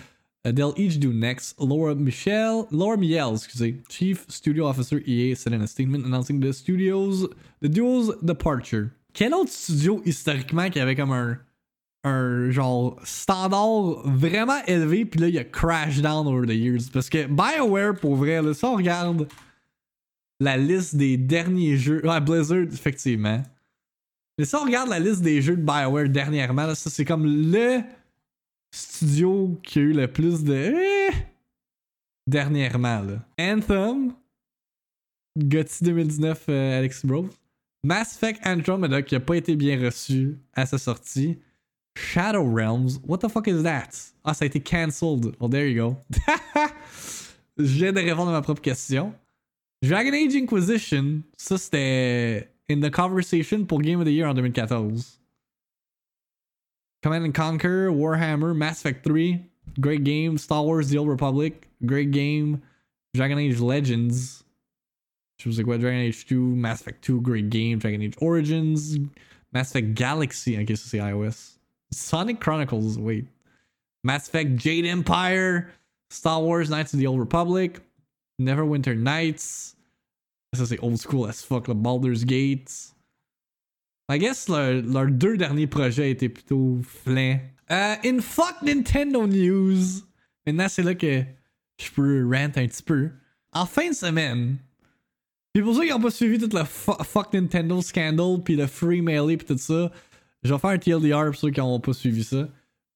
uh, 0.48 0.52
they'll 0.52 0.74
each 0.78 1.00
do 1.00 1.12
next. 1.12 1.60
Laura 1.60 1.96
Michelle, 1.96 2.68
Laura 2.72 2.98
Miel, 2.98 3.36
excusez, 3.36 3.76
Chief 3.90 4.26
Studio 4.30 4.66
Officer 4.66 5.00
EA, 5.00 5.36
said 5.36 5.54
in 5.54 5.62
a 5.62 5.68
statement 5.68 6.06
announcing 6.06 6.40
the 6.40 6.54
studio's 6.54 7.28
the 7.60 7.70
duo's 7.70 8.16
departure. 8.24 8.94
Quel 9.14 9.34
autre 9.34 9.52
studio 9.52 10.02
historiquement 10.06 10.70
qui 10.72 10.80
avait 10.80 10.96
comme 10.96 11.12
un 11.12 11.40
un 12.04 12.52
genre 12.52 12.98
standard 13.04 14.04
vraiment 14.06 14.64
élevé, 14.68 15.04
puis 15.04 15.20
là 15.20 15.28
il 15.28 15.38
a 15.38 15.44
crash 15.44 16.00
down 16.00 16.28
over 16.28 16.46
the 16.46 16.56
years 16.56 16.90
parce 16.94 17.10
que 17.10 17.28
BioWare 17.28 18.00
pour 18.00 18.16
vrai 18.16 18.42
là, 18.42 18.54
si 18.54 18.64
on 18.64 18.76
regarde 18.76 19.28
la 20.40 20.58
liste 20.58 20.96
des 20.96 21.18
derniers 21.18 21.78
jeux. 21.78 22.06
Ouais, 22.06 22.22
Blizzard, 22.22 22.68
effectivement. 22.72 23.42
Mais 24.38 24.46
si 24.46 24.56
on 24.56 24.64
regarde 24.66 24.90
la 24.90 25.00
liste 25.00 25.22
des 25.22 25.42
jeux 25.42 25.56
de 25.58 25.62
BioWare 25.64 26.10
dernièrement, 26.10 26.68
là, 26.68 26.76
ça 26.76 26.90
c'est 26.90 27.06
comme 27.06 27.26
le 27.26 27.80
studio 28.72 29.60
qui 29.64 29.80
a 29.80 29.82
eu 29.82 29.94
le 29.94 30.08
plus 30.08 30.44
de. 30.44 30.54
eh, 30.54 31.14
Dernièrement, 32.28 33.02
là. 33.02 33.26
Anthem, 33.40 34.14
GOTY 35.38 35.84
2019, 35.86 36.46
euh, 36.50 36.78
Alex 36.80 37.06
Bros. 37.06 37.30
Mass 37.84 38.16
Effect 38.16 38.46
Andromeda 38.46 39.02
qui 39.02 39.16
a 39.16 39.20
pas 39.20 39.38
été 39.38 39.56
bien 39.56 39.80
reçu 39.80 40.38
à 40.54 40.66
sa 40.66 40.78
sortie. 40.78 41.40
Shadow 41.98 42.44
Realms, 42.54 43.00
what 43.08 43.20
the 43.20 43.30
fuck 43.30 43.48
is 43.48 43.64
that? 43.64 43.90
Ah, 44.24 44.34
ça 44.34 44.44
a 44.44 44.48
été 44.48 44.60
cancelled. 44.60 45.36
Well, 45.40 45.50
there 45.50 45.68
you 45.70 45.82
go. 45.82 45.98
Je 47.58 47.64
viens 47.64 47.94
de 47.94 48.00
à 48.02 48.16
ma 48.32 48.42
propre 48.42 48.62
question. 48.62 49.14
Dragon 49.84 50.14
Age 50.14 50.36
Inquisition, 50.36 51.24
ça 51.38 51.58
c'était 51.58 52.50
in 52.70 52.80
the 52.82 52.90
conversation 52.90 53.66
pour 53.66 53.82
Game 53.82 54.00
of 54.00 54.06
the 54.06 54.12
Year 54.12 54.28
en 54.28 54.34
2014. 54.34 55.20
Command 57.04 57.24
and 57.24 57.34
Conquer, 57.34 57.90
Warhammer, 57.92 58.56
Mass 58.56 58.80
Effect 58.80 59.04
3, 59.06 59.40
great 59.80 60.04
game. 60.04 60.38
Star 60.38 60.64
Wars 60.64 60.90
The 60.90 60.98
Old 60.98 61.10
Republic, 61.10 61.68
great 61.86 62.12
game. 62.12 62.62
Dragon 63.14 63.38
Age 63.38 63.60
Legends. 63.60 64.44
which 65.38 65.46
was 65.46 65.58
like 65.60 65.68
what 65.68 65.80
Dragon 65.80 66.00
Age 66.00 66.26
2, 66.26 66.40
Mass 66.56 66.82
Effect 66.82 67.04
2, 67.04 67.22
great 67.22 67.50
game. 67.50 67.78
Dragon 67.78 68.02
Age 68.02 68.16
Origins, 68.20 68.98
Mass 69.54 69.70
Effect 69.70 69.94
Galaxy, 69.94 70.58
I 70.58 70.64
guess 70.64 70.82
c'est 70.82 70.98
iOS. 70.98 71.58
Sonic 71.92 72.40
Chronicles, 72.40 72.98
wait. 72.98 73.28
Mass 74.04 74.28
Effect 74.28 74.56
Jade 74.56 74.86
Empire, 74.86 75.72
Star 76.10 76.42
Wars 76.42 76.70
Knights 76.70 76.94
of 76.94 77.00
the 77.00 77.06
Old 77.08 77.20
Republic, 77.20 77.80
Neverwinter 78.40 78.96
Nights. 78.96 79.76
Ça, 80.54 80.66
c'est 80.66 80.80
old 80.82 80.98
school 80.98 81.28
as 81.30 81.44
fuck, 81.44 81.68
le 81.68 81.74
Baldur's 81.74 82.26
Gate. 82.26 82.94
I 84.10 84.18
guess 84.18 84.48
leurs 84.48 85.12
deux 85.12 85.36
derniers 85.38 85.68
projets 85.68 86.12
étaient 86.12 86.30
plutôt 86.30 86.80
flins. 86.84 87.40
Euh, 87.70 87.96
in 88.06 88.20
fuck 88.22 88.56
Nintendo 88.64 89.28
News. 89.28 90.02
Maintenant, 90.46 90.70
c'est 90.70 90.84
là 90.84 90.96
que 90.96 91.24
je 91.82 91.92
peux 91.92 92.26
rant 92.26 92.46
un 92.46 92.50
petit 92.68 92.84
peu. 92.84 93.10
En 93.52 93.66
fin 93.66 93.90
de 93.90 93.94
semaine, 93.96 94.56
puis 95.54 95.62
pour 95.64 95.76
ceux 95.76 95.84
qui 95.84 95.90
n'ont 95.90 96.00
pas 96.00 96.12
suivi 96.12 96.38
tout 96.40 96.56
le 96.56 96.64
fu- 96.64 96.92
fuck 97.04 97.34
Nintendo 97.34 97.82
scandal, 97.82 98.42
puis 98.44 98.56
le 98.56 98.68
free 98.68 99.02
melee, 99.02 99.36
puis 99.38 99.48
tout 99.48 99.58
ça, 99.58 99.92
je 100.44 100.54
vais 100.54 100.60
faire 100.60 100.70
un 100.70 100.78
TLDR 100.78 101.26
pour 101.26 101.36
ceux 101.36 101.50
qui 101.50 101.60
n'ont 101.60 101.80
pas 101.80 101.94
suivi 101.94 102.24
ça. 102.24 102.48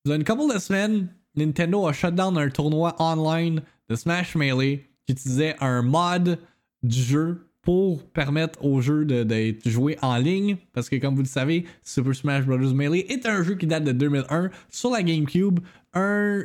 A 0.09 0.15
une 0.15 0.23
couple 0.23 0.53
de 0.53 0.59
semaines, 0.59 1.09
Nintendo 1.35 1.87
a 1.87 1.93
shut 1.93 2.15
down 2.15 2.37
un 2.37 2.49
tournoi 2.49 2.95
online 2.99 3.61
de 3.89 3.95
Smash 3.95 4.35
Melee 4.35 4.85
qui 5.05 5.13
utilisait 5.13 5.55
un 5.59 5.81
mod 5.81 6.39
du 6.83 7.01
jeu 7.01 7.47
pour 7.61 8.03
permettre 8.09 8.63
au 8.65 8.81
jeu 8.81 9.05
d'être 9.05 9.69
joué 9.69 9.97
en 10.01 10.17
ligne. 10.17 10.57
Parce 10.73 10.89
que, 10.89 10.95
comme 10.95 11.15
vous 11.15 11.21
le 11.21 11.27
savez, 11.27 11.65
Super 11.83 12.15
Smash 12.15 12.45
Bros. 12.45 12.57
Melee 12.73 13.05
est 13.09 13.25
un 13.25 13.43
jeu 13.43 13.55
qui 13.55 13.67
date 13.67 13.83
de 13.83 13.91
2001 13.91 14.49
sur 14.69 14.89
la 14.91 15.03
GameCube. 15.03 15.59
Un, 15.93 16.43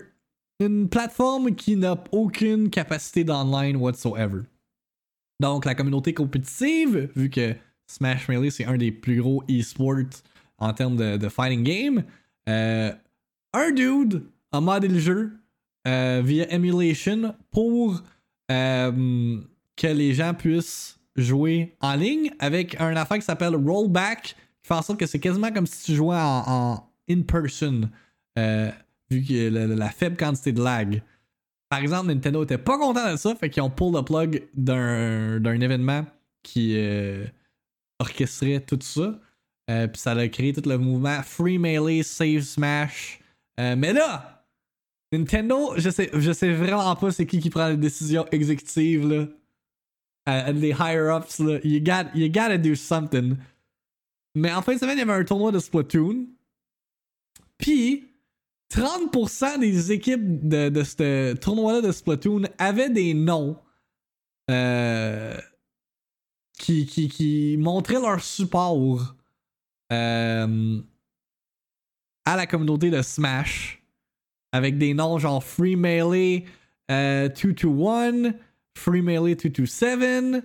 une 0.60 0.88
plateforme 0.88 1.54
qui 1.54 1.76
n'a 1.76 2.02
aucune 2.12 2.68
capacité 2.68 3.24
d'online 3.24 3.76
whatsoever. 3.76 4.42
Donc, 5.40 5.64
la 5.64 5.74
communauté 5.74 6.12
compétitive, 6.12 7.10
vu 7.14 7.30
que 7.30 7.54
Smash 7.86 8.28
Melee 8.28 8.50
c'est 8.50 8.64
un 8.64 8.76
des 8.76 8.90
plus 8.90 9.20
gros 9.20 9.42
e-sports 9.50 10.22
en 10.58 10.72
termes 10.72 10.96
de, 10.96 11.16
de 11.16 11.28
fighting 11.28 11.62
game, 11.62 12.04
euh, 12.48 12.90
un 13.52 13.70
dude 13.72 14.22
a 14.52 14.60
modé 14.60 14.88
le 14.88 14.98
jeu 14.98 15.32
euh, 15.86 16.22
via 16.24 16.50
emulation 16.52 17.34
pour 17.50 18.02
euh, 18.50 19.40
que 19.76 19.86
les 19.86 20.14
gens 20.14 20.34
puissent 20.34 20.98
jouer 21.16 21.74
en 21.80 21.94
ligne 21.94 22.30
avec 22.38 22.80
un 22.80 22.94
affaire 22.96 23.18
qui 23.18 23.24
s'appelle 23.24 23.56
Rollback, 23.56 24.22
qui 24.22 24.34
fait 24.68 24.74
en 24.74 24.82
sorte 24.82 24.98
que 24.98 25.06
c'est 25.06 25.18
quasiment 25.18 25.50
comme 25.52 25.66
si 25.66 25.84
tu 25.84 25.94
jouais 25.94 26.16
en, 26.16 26.44
en 26.46 26.90
in-person, 27.08 27.90
euh, 28.38 28.70
vu 29.10 29.22
que 29.22 29.48
la, 29.48 29.66
la 29.66 29.90
faible 29.90 30.16
quantité 30.16 30.52
de 30.52 30.62
lag. 30.62 31.02
Par 31.68 31.80
exemple, 31.80 32.08
Nintendo 32.08 32.44
était 32.44 32.58
pas 32.58 32.78
content 32.78 33.10
de 33.10 33.16
ça, 33.16 33.34
fait 33.34 33.50
qu'ils 33.50 33.62
ont 33.62 33.70
pull 33.70 33.94
le 33.94 34.02
plug 34.02 34.46
d'un 34.54 35.60
événement 35.60 36.06
qui 36.42 36.74
euh, 36.76 37.24
orchestrait 37.98 38.60
tout 38.60 38.78
ça. 38.80 39.18
Puis 39.66 40.00
ça 40.00 40.12
a 40.12 40.28
créé 40.28 40.52
tout 40.52 40.68
le 40.68 40.78
mouvement 40.78 41.20
Free 41.24 41.58
Melee, 41.58 42.04
Save 42.04 42.42
Smash. 42.42 43.18
Mais 43.58 43.92
là, 43.92 44.35
Nintendo, 45.18 45.74
je 45.76 45.90
sais, 45.90 46.10
je 46.12 46.32
sais 46.32 46.52
vraiment 46.52 46.94
pas 46.96 47.10
c'est 47.10 47.26
qui 47.26 47.40
qui 47.40 47.50
prend 47.50 47.68
les 47.68 47.76
décisions 47.76 48.26
exécutives 48.30 49.06
là. 49.08 49.26
Les 50.52 50.70
higher-ups 50.70 51.38
là. 51.38 51.58
You 51.62 51.80
gotta 51.80 52.58
do 52.58 52.74
something. 52.74 53.36
Mais 54.34 54.52
en 54.52 54.60
fin 54.60 54.74
de 54.74 54.78
semaine, 54.78 54.98
il 54.98 55.00
y 55.00 55.02
avait 55.02 55.12
un 55.12 55.24
tournoi 55.24 55.52
de 55.52 55.58
Splatoon. 55.58 56.26
Puis 57.58 58.04
30% 58.70 59.60
des 59.60 59.92
équipes 59.92 60.46
de, 60.48 60.68
de 60.68 60.82
ce 60.82 61.34
tournoi-là 61.34 61.80
de 61.80 61.92
Splatoon 61.92 62.42
avaient 62.58 62.90
des 62.90 63.14
noms 63.14 63.56
euh, 64.50 65.36
qui, 66.58 66.86
qui, 66.86 67.08
qui 67.08 67.56
montraient 67.58 68.00
leur 68.00 68.22
support 68.22 69.14
euh, 69.92 70.80
à 72.24 72.36
la 72.36 72.46
communauté 72.46 72.90
de 72.90 73.00
Smash 73.02 73.82
avec 74.56 74.78
des 74.78 74.94
noms 74.94 75.18
genre 75.18 75.42
Free 75.44 75.76
Melee 75.76 76.44
euh, 76.90 77.28
221, 77.28 78.34
Free 78.76 79.02
Melee 79.02 79.34
227, 79.34 80.42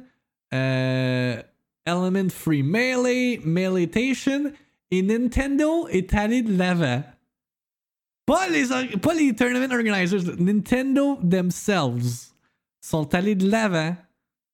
euh, 0.53 1.41
Element 1.85 2.29
Free 2.29 2.63
Melee, 2.63 3.39
Meleetation 3.43 4.51
et 4.91 5.01
Nintendo 5.01 5.87
est 5.87 6.13
allé 6.13 6.41
de 6.41 6.57
l'avant. 6.57 7.03
Pas 8.25 8.47
les, 8.49 8.67
pas 8.97 9.13
les 9.13 9.33
tournament 9.33 9.71
organizers, 9.71 10.21
Nintendo 10.39 11.17
themselves 11.27 12.33
sont 12.81 13.13
allés 13.13 13.35
de 13.35 13.49
l'avant. 13.49 13.95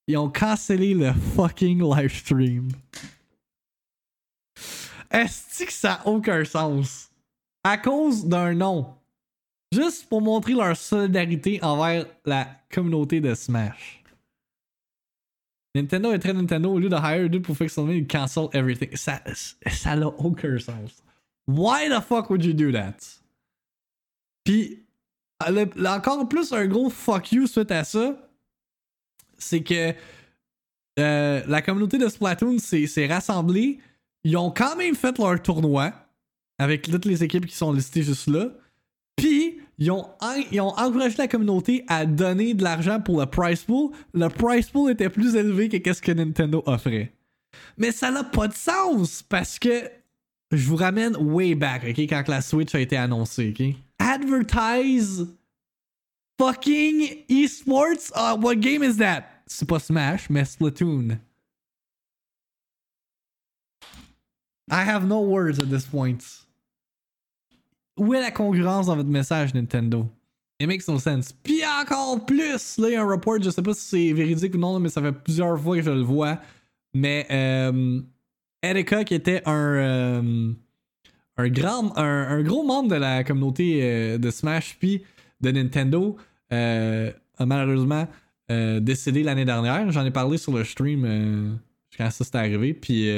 Ils 0.08 0.18
ont 0.18 0.30
cancellé 0.30 0.94
le 0.94 1.12
fucking 1.36 1.82
live 1.82 2.16
stream. 2.16 2.70
Est-ce 5.12 5.66
que 5.66 5.74
ça 5.74 5.94
a 5.94 6.08
aucun 6.08 6.46
sens? 6.46 7.10
À 7.64 7.78
cause 7.78 8.26
d'un 8.26 8.54
nom. 8.54 8.97
Juste 9.72 10.08
pour 10.08 10.22
montrer 10.22 10.54
leur 10.54 10.78
solidarité 10.78 11.60
envers 11.62 12.06
la 12.26 12.48
communauté 12.72 13.20
de 13.20 13.34
Smash. 13.34 14.04
Nintendo 15.76 16.12
est 16.12 16.20
très 16.20 16.34
Nintendo, 16.34 16.72
au 16.72 16.80
lieu 16.80 16.90
de 16.90 16.96
hire 16.96 17.30
dude 17.30 17.44
pour 17.44 17.56
fixer 17.56 17.76
something, 17.76 17.98
ils 17.98 18.08
cancel 18.08 18.48
everything. 18.54 18.96
Ça, 18.96 19.22
ça 19.68 19.96
aucun 20.08 20.58
sens. 20.58 21.04
Why 21.48 21.90
the 21.90 22.02
fuck 22.02 22.30
would 22.30 22.44
you 22.44 22.54
do 22.54 22.72
that? 22.72 22.96
Puis, 24.44 24.86
encore 25.40 26.28
plus 26.28 26.52
un 26.52 26.66
gros 26.66 26.90
fuck 26.90 27.32
you 27.32 27.48
suite 27.48 27.72
à 27.72 27.84
ça, 27.84 28.18
c'est 29.38 29.62
que 29.62 29.94
euh, 31.00 31.44
la 31.46 31.62
communauté 31.62 31.98
de 31.98 32.08
Splatoon 32.08 32.58
s'est 32.60 33.08
rassemblée. 33.08 33.80
Ils 34.24 34.36
ont 34.36 34.52
quand 34.52 34.76
même 34.76 34.96
fait 34.96 35.18
leur 35.20 35.42
tournoi 35.42 35.94
avec 36.58 36.90
toutes 36.90 37.06
les 37.06 37.24
équipes 37.24 37.46
qui 37.46 37.56
sont 37.56 37.72
listées 37.72 38.04
juste 38.04 38.28
là. 38.28 38.50
Ils 39.80 39.92
ont 39.92 40.08
encouragé 40.20 41.16
la 41.18 41.28
communauté 41.28 41.86
à 41.88 42.06
donner 42.06 42.54
de 42.54 42.64
l'argent 42.64 43.00
pour 43.00 43.20
le 43.20 43.28
price 43.28 43.64
pool. 43.64 43.92
Le 44.14 44.28
price 44.28 44.70
pool 44.70 44.92
était 44.92 45.10
plus 45.10 45.36
élevé 45.36 45.70
que 45.70 45.94
ce 45.94 46.02
que 46.02 46.12
Nintendo 46.12 46.64
offrait. 46.66 47.14
Mais 47.78 47.92
ça 47.92 48.12
n'a 48.12 48.24
pas 48.24 48.48
de 48.48 48.54
sens 48.54 49.22
parce 49.22 49.60
que 49.60 49.90
je 50.52 50.68
vous 50.68 50.78
ramène 50.78 51.16
way 51.18 51.56
back, 51.56 51.84
ok, 51.84 52.00
quand 52.00 52.28
la 52.28 52.42
Switch 52.42 52.74
a 52.74 52.80
été 52.80 52.98
annoncée, 52.98 53.54
ok? 53.58 53.76
Advertise 54.00 55.28
fucking 56.40 57.26
esports. 57.30 58.12
Uh, 58.16 58.38
what 58.40 58.56
game 58.56 58.84
is 58.84 58.98
that? 58.98 59.26
C'est 59.46 59.68
pas 59.68 59.80
Smash, 59.80 60.30
mais 60.30 60.46
Splatoon. 60.46 61.20
I 64.70 64.84
have 64.84 65.08
no 65.08 65.22
words 65.22 65.60
at 65.60 65.70
this 65.70 65.86
point. 65.86 66.47
Où 67.98 68.14
est 68.14 68.22
la 68.22 68.32
concurrence 68.32 68.88
dans 68.88 68.96
votre 68.96 69.10
message, 69.10 69.54
Nintendo? 69.54 70.08
It 70.60 70.68
makes 70.68 70.88
no 70.88 70.98
sense. 70.98 71.32
Puis 71.32 71.62
encore 71.82 72.26
plus, 72.26 72.78
là, 72.78 72.90
il 72.90 72.94
y 72.94 72.96
a 72.96 73.04
un 73.04 73.08
report, 73.08 73.42
je 73.42 73.50
sais 73.50 73.62
pas 73.62 73.74
si 73.74 73.82
c'est 73.82 74.14
véridique 74.14 74.56
ou 74.56 74.58
non, 74.58 74.80
mais 74.80 74.90
ça 74.90 75.02
fait 75.02 75.12
plusieurs 75.12 75.60
fois 75.60 75.78
que 75.78 75.84
je 75.84 75.92
le 75.92 76.02
vois. 76.02 76.40
Mais 76.94 77.28
euh, 77.30 78.02
Erika, 78.64 79.04
qui 79.04 79.14
était 79.14 79.44
un, 79.46 79.76
euh, 79.76 80.54
un, 81.38 81.50
grand, 81.50 81.96
un, 81.98 82.42
gros 82.42 82.64
membre 82.64 82.90
de 82.90 82.96
la 82.96 83.24
communauté 83.24 83.80
euh, 83.82 84.18
de 84.18 84.32
Smash 84.32 84.78
puis 84.80 85.04
de 85.42 85.52
Nintendo, 85.52 86.18
euh, 86.52 87.12
a 87.38 87.46
malheureusement 87.46 88.08
décédé 88.50 89.24
l'année 89.24 89.44
dernière. 89.44 89.92
J'en 89.92 90.06
ai 90.06 90.12
parlé 90.12 90.38
sur 90.38 90.54
le 90.54 90.64
stream 90.64 91.60
quand 91.98 92.10
ça 92.10 92.24
s'est 92.24 92.38
arrivé. 92.38 92.74
Puis 92.74 93.12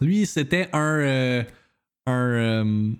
lui, 0.00 0.26
c'était 0.26 0.68
un. 0.72 1.44
un 2.06 2.94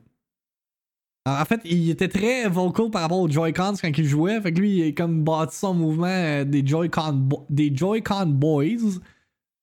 en 1.27 1.45
fait, 1.47 1.61
il 1.64 1.89
était 1.89 2.09
très 2.09 2.49
vocal 2.49 2.91
par 2.91 3.03
rapport 3.03 3.18
aux 3.18 3.29
Joy-Cons 3.29 3.77
quand 3.81 3.91
il 3.97 4.05
jouait. 4.05 4.41
Fait 4.43 4.53
que 4.53 4.61
lui, 4.61 4.77
il 4.77 4.83
est 4.83 4.95
comme 4.95 5.25
bâti 5.25 5.57
son 5.57 5.72
mouvement 5.72 6.07
euh, 6.07 6.45
des 6.45 6.66
Joy-Con 6.66 7.29
des 7.49 7.75
Joy-Con 7.75 8.27
Boys. 8.27 9.01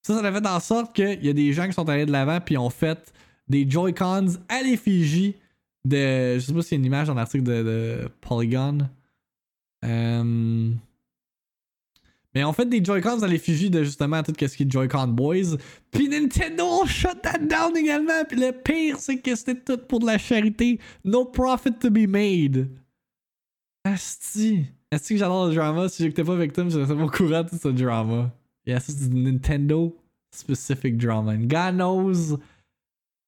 Ça, 0.02 0.20
ça 0.20 0.28
a 0.28 0.32
fait 0.32 0.48
en 0.48 0.60
sorte 0.60 0.96
qu'il 0.96 1.24
y 1.24 1.30
a 1.30 1.34
des 1.34 1.54
gens 1.54 1.68
qui 1.68 1.74
sont 1.74 1.88
allés 1.88 2.08
de 2.08 2.12
l'avant 2.12 2.40
puis 2.42 2.58
ont 2.58 2.72
fait 2.72 3.14
des 3.48 3.70
Joy-Cons 3.70 4.40
à 4.50 4.64
l'effigie 4.64 5.36
de. 5.86 6.36
Je 6.36 6.40
sais 6.40 6.54
pas 6.54 6.62
s'il 6.64 6.72
y 6.74 6.76
a 6.76 6.80
une 6.80 6.86
image 6.86 7.08
dans 7.08 7.14
l'article 7.14 7.44
de, 7.44 7.64
de 7.64 8.10
Polygon. 8.22 8.90
Euh, 9.86 10.72
Mais 12.34 12.44
on 12.44 12.54
fait 12.54 12.66
des 12.66 12.84
Joy-Cons 12.84 13.24
à 13.24 13.28
l'effigie 13.28 13.70
de 13.70 13.84
justement 13.84 14.24
tout 14.24 14.34
ce 14.40 14.56
qui 14.56 14.64
est 14.64 14.72
Joy-Con 14.72 15.08
Boys. 15.08 15.58
Puis 15.92 16.08
Nintendo 16.08 16.86
shut 16.86 17.22
that 17.24 17.40
down 17.40 17.76
également. 17.76 18.24
Puis 18.28 18.40
le 18.40 18.52
pire, 18.52 18.98
c'est 19.00 19.18
que 19.18 19.36
c'était 19.36 19.56
tout 19.56 19.78
pour 19.78 20.00
de 20.00 20.06
la 20.06 20.18
charité. 20.18 20.80
No 21.04 21.26
profit 21.26 21.74
to 21.74 21.90
be 21.90 22.08
made. 22.08 22.70
Asti. 23.84 24.66
Asti 24.92 25.16
que 25.16 25.20
j'adore 25.20 25.48
le 25.48 25.56
drama. 25.56 25.90
Si 25.90 26.04
j'écoutais 26.04 26.24
pas 26.24 26.36
Victim, 26.36 26.70
je 26.70 26.84
serais 26.84 26.96
pas 26.96 27.04
au 27.04 27.10
courant 27.10 27.44
de 27.44 27.50
tout 27.50 27.60
ce 27.62 27.68
drama. 27.68 28.32
Yeah, 28.66 28.80
ça 28.80 28.94
c'est 28.94 29.10
du 29.10 29.20
Nintendo 29.20 29.98
specific 30.32 30.98
drama. 30.98 31.34
And 31.34 31.48
God 31.48 31.76
knows, 31.76 32.40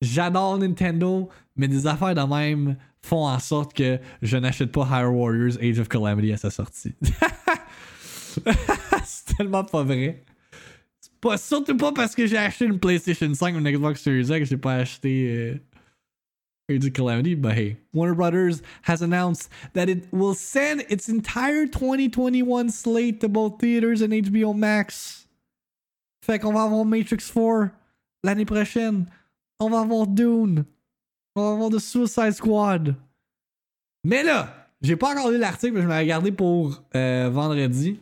j'adore 0.01 0.59
Nintendo, 0.59 1.29
mais 1.55 1.67
des 1.67 1.85
affaires 1.87 2.15
de 2.15 2.21
même 2.21 2.77
font 3.01 3.27
en 3.27 3.39
sorte 3.39 3.73
que 3.73 3.99
je 4.21 4.37
n'achète 4.37 4.71
pas 4.71 4.87
Hyrule 4.89 5.15
Warriors 5.15 5.57
Age 5.61 5.79
of 5.79 5.89
Calamity 5.89 6.31
à 6.31 6.37
sa 6.37 6.49
sortie. 6.49 6.93
c'est 9.05 9.35
tellement 9.35 9.63
pas 9.63 9.83
vrai. 9.83 10.23
Pas, 11.21 11.37
surtout 11.37 11.77
pas 11.77 11.91
parce 11.91 12.15
que 12.15 12.27
j'ai 12.27 12.37
acheté 12.37 12.65
une 12.65 12.79
PlayStation 12.79 13.33
5 13.33 13.55
ou 13.55 13.59
une 13.59 13.71
Xbox 13.71 14.01
Series 14.01 14.27
X 14.29 14.49
j'ai 14.49 14.57
pas 14.57 14.75
acheté 14.75 15.29
euh, 15.29 15.55
of 16.69 16.93
Calamity. 16.93 17.35
But 17.35 17.53
hey, 17.53 17.77
Warner 17.93 18.15
Brothers 18.15 18.61
has 18.83 19.01
announced 19.01 19.49
that 19.73 19.89
it 19.89 20.05
will 20.11 20.33
send 20.33 20.85
its 20.89 21.09
entire 21.09 21.65
2021 21.65 22.69
slate 22.69 23.21
to 23.21 23.29
both 23.29 23.59
theaters 23.59 24.01
and 24.01 24.11
HBO 24.11 24.53
Max. 24.53 25.27
Fait 26.21 26.39
qu'on 26.39 26.53
va 26.53 26.63
avoir 26.63 26.85
Matrix 26.85 27.31
4 27.33 27.71
l'année 28.23 28.45
prochaine. 28.45 29.07
On 29.59 29.69
va 29.69 29.81
avoir 29.81 30.07
Dune. 30.07 30.65
On 31.35 31.41
va 31.41 31.53
avoir 31.53 31.69
The 31.69 31.79
Suicide 31.79 32.31
Squad. 32.31 32.95
Mais 34.03 34.23
là, 34.23 34.69
j'ai 34.81 34.95
pas 34.95 35.11
encore 35.11 35.31
lu 35.31 35.37
l'article, 35.37 35.73
mais 35.73 35.81
je 35.81 35.87
l'ai 35.87 35.97
regardé 35.97 36.31
pour 36.31 36.83
euh, 36.95 37.29
vendredi, 37.31 37.99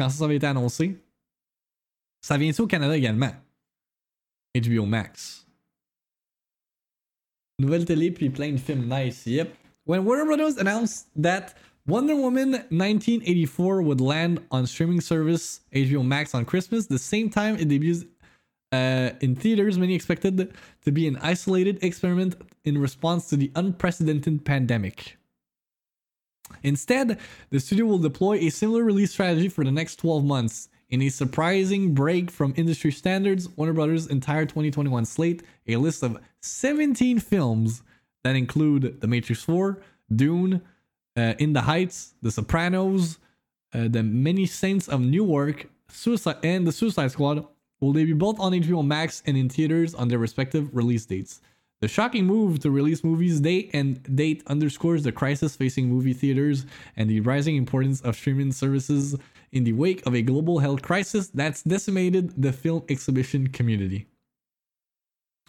quand 0.00 0.08
ça 0.08 0.24
avait 0.24 0.36
été 0.36 0.46
annoncé. 0.46 0.96
Ça 2.22 2.38
vient 2.38 2.48
ici 2.48 2.60
au 2.62 2.66
Canada 2.66 2.96
également? 2.96 3.32
HBO 4.56 4.86
Max. 4.86 5.46
Nouvelle 7.58 7.84
télé, 7.84 8.10
puis 8.10 8.30
plein 8.30 8.52
de 8.52 8.56
films 8.56 8.88
nice. 8.88 9.26
Yep. 9.26 9.54
When 9.84 10.06
Warner 10.06 10.24
Brothers 10.24 10.58
announced 10.58 11.08
that 11.20 11.54
Wonder 11.86 12.14
Woman 12.14 12.64
1984 12.70 13.82
would 13.82 14.00
land 14.00 14.40
on 14.50 14.64
streaming 14.64 15.02
service 15.02 15.60
HBO 15.74 16.02
Max 16.02 16.34
on 16.34 16.46
Christmas, 16.46 16.86
the 16.86 16.98
same 16.98 17.28
time 17.28 17.56
it 17.56 17.68
debuts 17.68 18.06
uh, 18.72 19.10
in 19.20 19.36
theaters, 19.36 19.76
many 19.76 19.94
expected 19.94 20.54
to 20.82 20.90
be 20.90 21.08
an 21.08 21.18
isolated 21.20 21.78
experiment 21.82 22.36
in 22.64 22.78
response 22.78 23.28
to 23.28 23.36
the 23.36 23.52
unprecedented 23.54 24.46
pandemic. 24.46 25.19
Instead, 26.62 27.18
the 27.50 27.60
studio 27.60 27.86
will 27.86 27.98
deploy 27.98 28.36
a 28.38 28.50
similar 28.50 28.84
release 28.84 29.12
strategy 29.12 29.48
for 29.48 29.64
the 29.64 29.70
next 29.70 29.96
12 29.96 30.24
months. 30.24 30.68
In 30.90 31.02
a 31.02 31.08
surprising 31.08 31.94
break 31.94 32.30
from 32.30 32.52
industry 32.56 32.90
standards, 32.90 33.48
Warner 33.50 33.72
Brothers' 33.72 34.08
entire 34.08 34.44
2021 34.44 35.04
slate, 35.04 35.42
a 35.68 35.76
list 35.76 36.02
of 36.02 36.18
17 36.40 37.20
films 37.20 37.82
that 38.24 38.34
include 38.34 39.00
The 39.00 39.06
Matrix 39.06 39.42
4, 39.42 39.80
Dune, 40.14 40.62
uh, 41.16 41.34
In 41.38 41.52
the 41.52 41.62
Heights, 41.62 42.14
The 42.22 42.30
Sopranos, 42.32 43.18
uh, 43.72 43.88
The 43.88 44.02
Many 44.02 44.46
Saints 44.46 44.88
of 44.88 45.00
Newark, 45.00 45.66
Suicide, 45.88 46.36
and 46.42 46.66
The 46.66 46.72
Suicide 46.72 47.12
Squad, 47.12 47.46
will 47.80 47.92
debut 47.92 48.14
both 48.14 48.38
on 48.40 48.52
HBO 48.52 48.84
Max 48.84 49.22
and 49.26 49.36
in 49.36 49.48
theaters 49.48 49.94
on 49.94 50.08
their 50.08 50.18
respective 50.18 50.74
release 50.74 51.06
dates. 51.06 51.40
The 51.80 51.88
shocking 51.88 52.26
move 52.26 52.58
to 52.60 52.70
release 52.70 53.02
movies 53.02 53.40
date 53.40 53.70
and 53.72 54.02
date 54.14 54.42
underscores 54.46 55.02
the 55.02 55.12
crisis 55.12 55.56
facing 55.56 55.88
movie 55.88 56.12
theaters 56.12 56.66
and 56.96 57.08
the 57.08 57.20
rising 57.20 57.56
importance 57.56 58.02
of 58.02 58.16
streaming 58.16 58.52
services 58.52 59.16
in 59.52 59.64
the 59.64 59.72
wake 59.72 60.06
of 60.06 60.14
a 60.14 60.20
global 60.20 60.58
health 60.58 60.82
crisis 60.82 61.28
that's 61.28 61.62
decimated 61.62 62.34
the 62.40 62.52
film 62.52 62.82
exhibition 62.90 63.48
community. 63.48 64.06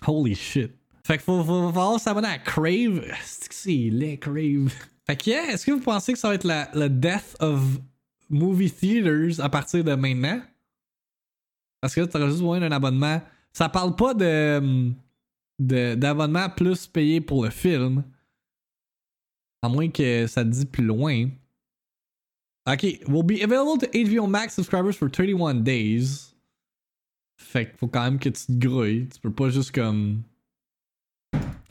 Holy 0.03 0.33
shit. 0.33 0.71
Fait 1.03 1.17
que 1.17 1.23
faut, 1.23 1.43
faut, 1.43 1.71
falloir 1.73 1.99
s'abonner 1.99 2.29
à 2.29 2.37
Crave. 2.39 3.03
C'est 3.23 3.89
laid, 3.91 4.17
Crave. 4.17 4.73
Fait 5.05 5.17
que, 5.17 5.29
yeah, 5.29 5.51
est-ce 5.51 5.65
que 5.65 5.71
vous 5.71 5.81
pensez 5.81 6.13
que 6.13 6.19
ça 6.19 6.29
va 6.29 6.35
être 6.35 6.45
la, 6.45 6.69
la 6.73 6.87
death 6.87 7.35
of 7.41 7.61
movie 8.29 8.71
theaters 8.71 9.39
à 9.43 9.49
partir 9.49 9.83
de 9.83 9.93
maintenant? 9.95 10.41
Parce 11.81 11.93
que 11.93 12.01
là, 12.01 12.05
juste 12.05 12.17
besoin 12.17 12.59
d'un 12.61 12.71
abonnement. 12.71 13.21
Ça 13.51 13.67
parle 13.67 13.95
pas 13.95 14.13
de- 14.13 14.93
d'abonnement 15.61 16.49
plus 16.49 16.87
payé 16.87 17.21
pour 17.21 17.43
le 17.43 17.49
film. 17.49 18.03
À 19.61 19.69
moins 19.69 19.89
que 19.89 20.25
ça 20.27 20.43
dit 20.43 20.65
plus 20.65 20.83
loin. 20.83 21.29
Ok, 22.67 22.83
will 23.07 23.23
be 23.23 23.41
available 23.43 23.77
to 23.79 23.87
HBO 23.93 24.27
Max 24.27 24.55
subscribers 24.55 24.93
for 24.95 25.09
31 25.09 25.55
days. 25.63 26.33
Fait 27.39 27.67
qu'il 27.67 27.77
faut 27.77 27.87
quand 27.87 28.03
même 28.03 28.19
que 28.19 28.29
tu 28.29 28.45
te 28.45 28.51
grouilles. 28.53 29.07
Tu 29.07 29.19
peux 29.19 29.31
pas 29.33 29.49
juste 29.49 29.71
comme 29.73 30.23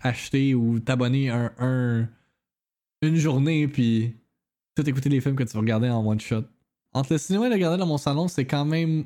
acheter 0.00 0.54
ou 0.54 0.78
t'abonner 0.80 1.30
un, 1.30 1.52
un- 1.58 2.08
une 3.02 3.16
journée 3.16 3.68
puis 3.68 4.14
tout 4.74 4.88
écouter 4.88 5.08
les 5.08 5.20
films 5.20 5.36
que 5.36 5.44
tu 5.44 5.52
vas 5.52 5.60
regarder 5.60 5.88
en 5.90 6.04
one 6.06 6.20
shot. 6.20 6.44
Entre 6.92 7.12
le 7.12 7.18
cinéma 7.18 7.46
et 7.46 7.48
le 7.50 7.54
regarder 7.54 7.78
dans 7.78 7.86
mon 7.86 7.98
salon, 7.98 8.26
c'est 8.28 8.46
quand 8.46 8.64
même 8.64 9.04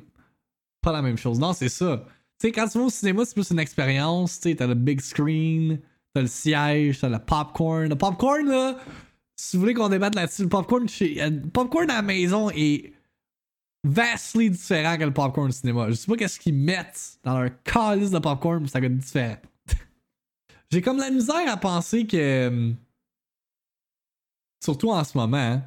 pas 0.81 0.91
la 0.91 1.01
même 1.01 1.17
chose. 1.17 1.39
Non, 1.39 1.53
c'est 1.53 1.69
ça. 1.69 2.05
Sais, 2.41 2.51
quand 2.51 2.67
tu 2.67 2.77
vas 2.77 2.85
au 2.85 2.89
cinéma, 2.89 3.23
c'est 3.25 3.33
plus 3.33 3.49
une 3.51 3.59
expérience. 3.59 4.39
Tu 4.39 4.49
sais, 4.49 4.55
t'as 4.55 4.67
le 4.67 4.73
big 4.75 4.99
screen, 5.01 5.79
t'as 6.13 6.21
le 6.21 6.27
siège, 6.27 6.99
t'as 6.99 7.09
le 7.09 7.19
popcorn. 7.19 7.87
Le 7.89 7.95
popcorn, 7.95 8.45
là, 8.47 8.77
si 9.37 9.55
vous 9.57 9.61
voulez 9.61 9.73
qu'on 9.73 9.89
débatte 9.89 10.15
là-dessus, 10.15 10.43
le 10.43 10.49
popcorn, 10.49 10.85
euh, 11.01 11.41
popcorn 11.53 11.89
à 11.89 11.95
la 11.95 12.01
maison 12.01 12.49
est 12.51 12.93
vastly 13.85 14.49
différent 14.49 14.97
que 14.97 15.03
le 15.03 15.13
popcorn 15.13 15.47
au 15.47 15.51
cinéma. 15.51 15.89
Je 15.89 15.93
sais 15.95 16.07
pas 16.07 16.17
qu'est-ce 16.17 16.39
qu'ils 16.39 16.55
mettent 16.55 17.19
dans 17.23 17.39
leur 17.39 17.51
calice 17.63 18.11
de 18.11 18.19
popcorn, 18.19 18.61
mais 18.61 18.67
ça 18.67 18.81
goûte 18.81 18.97
différent. 18.97 19.37
J'ai 20.71 20.81
comme 20.81 20.97
la 20.97 21.09
misère 21.11 21.47
à 21.49 21.57
penser 21.57 22.05
que. 22.05 22.47
hum, 22.47 22.75
Surtout 24.63 24.89
en 24.89 25.03
ce 25.03 25.15
moment. 25.17 25.37
hein, 25.37 25.63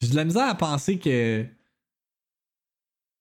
J'ai 0.00 0.08
de 0.08 0.16
la 0.16 0.24
misère 0.24 0.48
à 0.48 0.54
penser 0.56 0.98
que 0.98 1.46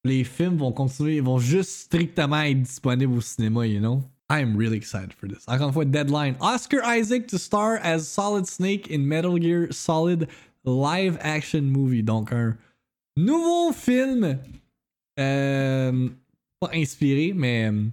les 0.08 0.24
films 0.24 0.58
vont 0.58 0.72
continuer, 0.72 1.20
vont 1.20 1.40
juste 1.40 1.70
strictement 1.70 2.42
être 2.42 2.62
disponibles 2.62 3.18
au 3.18 3.22
cinéma, 3.22 3.68
you 3.68 3.80
know? 3.80 4.02
I'm 4.30 4.58
really 4.58 4.76
excited 4.76 5.14
for 5.14 5.28
this. 5.28 5.46
Encore 5.48 5.68
une 5.68 5.74
fois, 5.74 5.86
deadline. 5.86 6.36
Oscar 6.42 6.82
Isaac 6.84 7.28
to 7.28 7.38
star 7.38 7.80
as 7.82 8.08
Solid 8.08 8.46
Snake 8.46 8.92
in 8.92 9.08
Metal 9.08 9.38
Gear 9.38 9.72
Solid 9.72 10.28
live 10.66 11.18
action 11.22 11.62
movie. 11.62 12.04
Donc, 12.04 12.34
un 12.34 12.58
nouveau 13.16 13.72
film, 13.72 14.38
euh, 15.18 16.10
pas 16.60 16.70
inspiré, 16.74 17.34
mais 17.34 17.70
euh, 17.72 17.84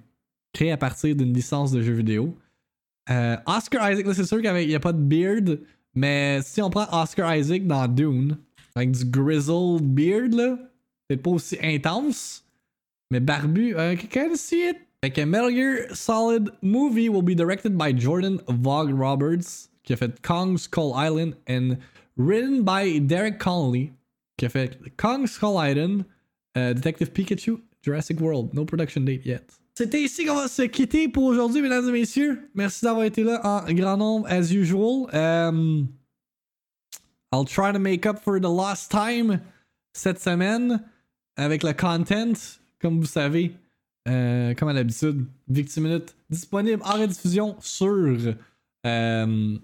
créé 0.52 0.72
à 0.72 0.76
partir 0.76 1.14
d'une 1.14 1.32
licence 1.32 1.70
de 1.70 1.82
jeu 1.82 1.92
vidéo. 1.92 2.36
Euh, 3.10 3.36
Oscar 3.46 3.92
Isaac, 3.92 4.06
là, 4.06 4.14
c'est 4.14 4.24
sûr 4.24 4.40
qu'il 4.40 4.52
n'y 4.52 4.74
a 4.74 4.80
pas 4.80 4.92
de 4.92 4.98
beard, 4.98 5.60
mais 5.94 6.40
si 6.42 6.60
on 6.60 6.70
prend 6.70 6.86
Oscar 6.90 7.36
Isaac 7.36 7.64
dans 7.64 7.86
Dune, 7.86 8.38
avec 8.74 8.90
du 8.90 9.04
grizzled 9.04 9.82
beard, 9.82 10.32
là, 10.32 10.58
peut-être 11.08 11.22
pas 11.22 11.30
aussi 11.30 11.58
intense, 11.62 12.44
mais 13.10 13.20
barbu, 13.20 13.74
uh, 13.74 13.96
can 13.96 14.08
kind 14.08 14.32
of 14.32 14.38
see 14.38 14.68
it. 14.68 14.76
Fait 15.02 15.10
que 15.10 15.24
Metal 15.24 15.50
Gear 15.50 15.94
Solid 15.94 16.50
Movie 16.62 17.10
will 17.10 17.22
be 17.22 17.34
directed 17.34 17.76
by 17.76 17.92
Jordan 17.92 18.40
Vogt 18.48 18.90
Roberts, 18.90 19.68
qui 19.82 19.92
a 19.92 19.96
fait 19.96 20.22
Kong 20.22 20.56
Skull 20.56 20.94
Island, 20.94 21.36
and 21.46 21.76
written 22.16 22.62
by 22.62 22.98
Derek 23.00 23.38
Connolly, 23.38 23.92
qui 24.38 24.46
a 24.46 24.48
fait 24.48 24.78
Kong 24.96 25.26
Skull 25.26 25.58
Island, 25.58 26.06
uh, 26.56 26.72
Detective 26.72 27.12
Pikachu, 27.12 27.60
Jurassic 27.82 28.18
World. 28.20 28.54
No 28.54 28.64
production 28.64 29.04
date 29.04 29.26
yet. 29.26 29.52
C'était 29.76 30.02
ici 30.02 30.24
qu'on 30.24 30.36
va 30.36 30.48
se 30.48 30.62
quitter 30.62 31.08
pour 31.08 31.24
aujourd'hui, 31.24 31.60
mesdames 31.60 31.88
et 31.88 31.92
messieurs. 31.92 32.48
Merci 32.54 32.84
d'avoir 32.84 33.04
été 33.04 33.24
là 33.24 33.40
en 33.44 33.72
grand 33.74 33.96
nombre, 33.96 34.26
as 34.28 34.52
usual. 34.52 35.08
Um, 35.12 35.88
I'll 37.32 37.44
try 37.44 37.72
to 37.72 37.80
make 37.80 38.06
up 38.06 38.20
for 38.20 38.40
the 38.40 38.48
lost 38.48 38.90
time 38.90 39.40
cette 39.92 40.20
semaine 40.20 40.80
avec 41.36 41.62
le 41.62 41.72
content, 41.72 42.32
comme 42.80 43.00
vous 43.00 43.06
savez, 43.06 43.54
euh, 44.08 44.54
comme 44.54 44.68
à 44.68 44.72
l'habitude, 44.72 45.26
Victime 45.48 45.84
Minute 45.84 46.14
disponible 46.30 46.82
en 46.84 47.00
rediffusion 47.00 47.56
sur 47.60 48.34
euh, 48.86 49.58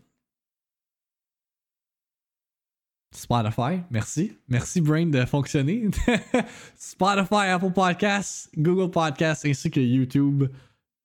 Spotify. 3.15 3.81
Merci. 3.91 4.33
Merci 4.49 4.81
Brain 4.81 5.07
de 5.07 5.25
fonctionner. 5.25 5.89
Spotify, 6.77 7.49
Apple 7.49 7.73
Podcasts, 7.73 8.51
Google 8.57 8.91
Podcasts 8.91 9.45
ainsi 9.45 9.71
que 9.71 9.81
YouTube. 9.81 10.45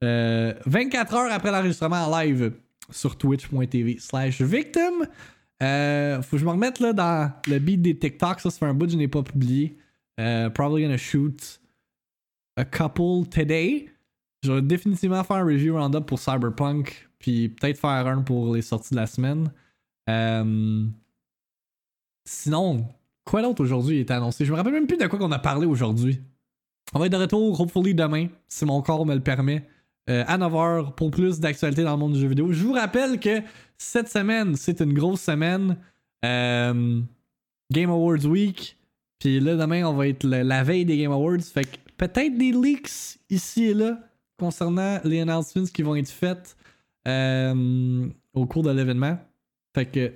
Euh, 0.04 0.54
24 0.66 1.14
heures 1.16 1.32
après 1.32 1.52
l'enregistrement 1.52 2.06
en 2.06 2.20
live 2.20 2.54
sur 2.90 3.18
twitch.tv 3.18 3.98
slash 4.00 4.42
victim. 4.42 5.08
Euh, 5.64 6.22
faut 6.22 6.36
que 6.36 6.38
je 6.38 6.46
me 6.46 6.52
remette 6.52 6.80
là 6.80 6.94
dans 6.94 7.32
le 7.48 7.60
beat 7.60 7.82
des 7.82 7.98
TikTok. 7.98 8.40
Ça, 8.40 8.52
fait 8.52 8.66
un 8.66 8.74
bout 8.74 8.86
que 8.86 8.92
je 8.92 8.98
n'ai 8.98 9.08
pas 9.08 9.24
publié. 9.24 9.78
Euh, 10.20 10.50
probably 10.50 10.84
gonna 10.84 10.98
shoot 10.98 11.60
a 12.58 12.66
couple 12.66 13.28
today. 13.30 13.90
Je 14.44 14.52
vais 14.52 14.62
définitivement 14.62 15.24
faire 15.24 15.38
un 15.38 15.46
review 15.46 15.76
roundup 15.76 16.06
pour 16.06 16.20
Cyberpunk, 16.20 17.10
puis 17.20 17.50
peut-être 17.50 17.80
faire 17.80 18.08
un 18.08 18.22
pour 18.22 18.56
les 18.56 18.62
sorties 18.62 18.92
de 18.92 19.00
la 19.00 19.08
semaine. 19.08 19.52
Euh, 20.10 20.86
Sinon, 22.26 22.88
quoi 23.24 23.42
d'autre 23.42 23.62
aujourd'hui 23.64 24.00
est 24.00 24.12
annoncé? 24.12 24.46
Je 24.46 24.52
me 24.52 24.58
rappelle 24.58 24.74
même 24.74 24.88
plus 24.88 24.98
de 24.98 25.06
quoi 25.08 25.20
qu'on 25.20 25.32
a 25.32 25.40
parlé 25.40 25.66
aujourd'hui. 25.68 26.20
On 26.94 27.00
va 27.00 27.06
être 27.06 27.12
de 27.12 27.18
retour, 27.18 27.60
hopefully 27.60 27.94
demain, 27.94 28.28
si 28.48 28.66
mon 28.66 28.82
corps 28.82 29.06
me 29.06 29.14
le 29.14 29.22
permet, 29.22 29.68
euh, 30.10 30.24
à 30.28 30.38
9h 30.38 30.96
pour 30.96 31.12
plus 31.12 31.40
d'actualités 31.40 31.84
dans 31.84 31.92
le 31.92 31.98
monde 31.98 32.14
du 32.14 32.20
jeu 32.20 32.28
vidéo. 32.28 32.52
Je 32.52 32.64
vous 32.64 32.74
rappelle 32.74 33.20
que 33.20 33.42
cette 33.78 34.10
semaine, 34.10 34.56
c'est 34.56 34.80
une 34.82 34.94
grosse 34.94 35.22
semaine. 35.22 35.78
Euh, 36.24 37.02
Game 37.72 37.90
Awards 37.90 38.26
Week. 38.26 38.78
Puis 39.20 39.40
là, 39.40 39.56
demain, 39.56 39.84
on 39.86 39.94
va 39.94 40.08
être 40.08 40.26
la 40.26 40.64
veille 40.64 40.86
des 40.86 40.98
Game 40.98 41.12
Awards. 41.12 41.42
Fait 41.42 41.64
que 41.64 41.78
peut-être 41.98 42.38
des 42.38 42.52
leaks 42.52 43.20
ici 43.30 43.66
et 43.66 43.74
là 43.74 44.00
concernant 44.38 45.00
les 45.04 45.22
announcements 45.22 45.66
qui 45.66 45.82
vont 45.82 45.96
être 45.96 46.10
faits 46.10 46.58
euh, 47.08 48.08
au 48.34 48.46
cours 48.46 48.64
de 48.64 48.72
l'événement. 48.72 49.18
Fait 49.74 49.86
que 49.86 50.14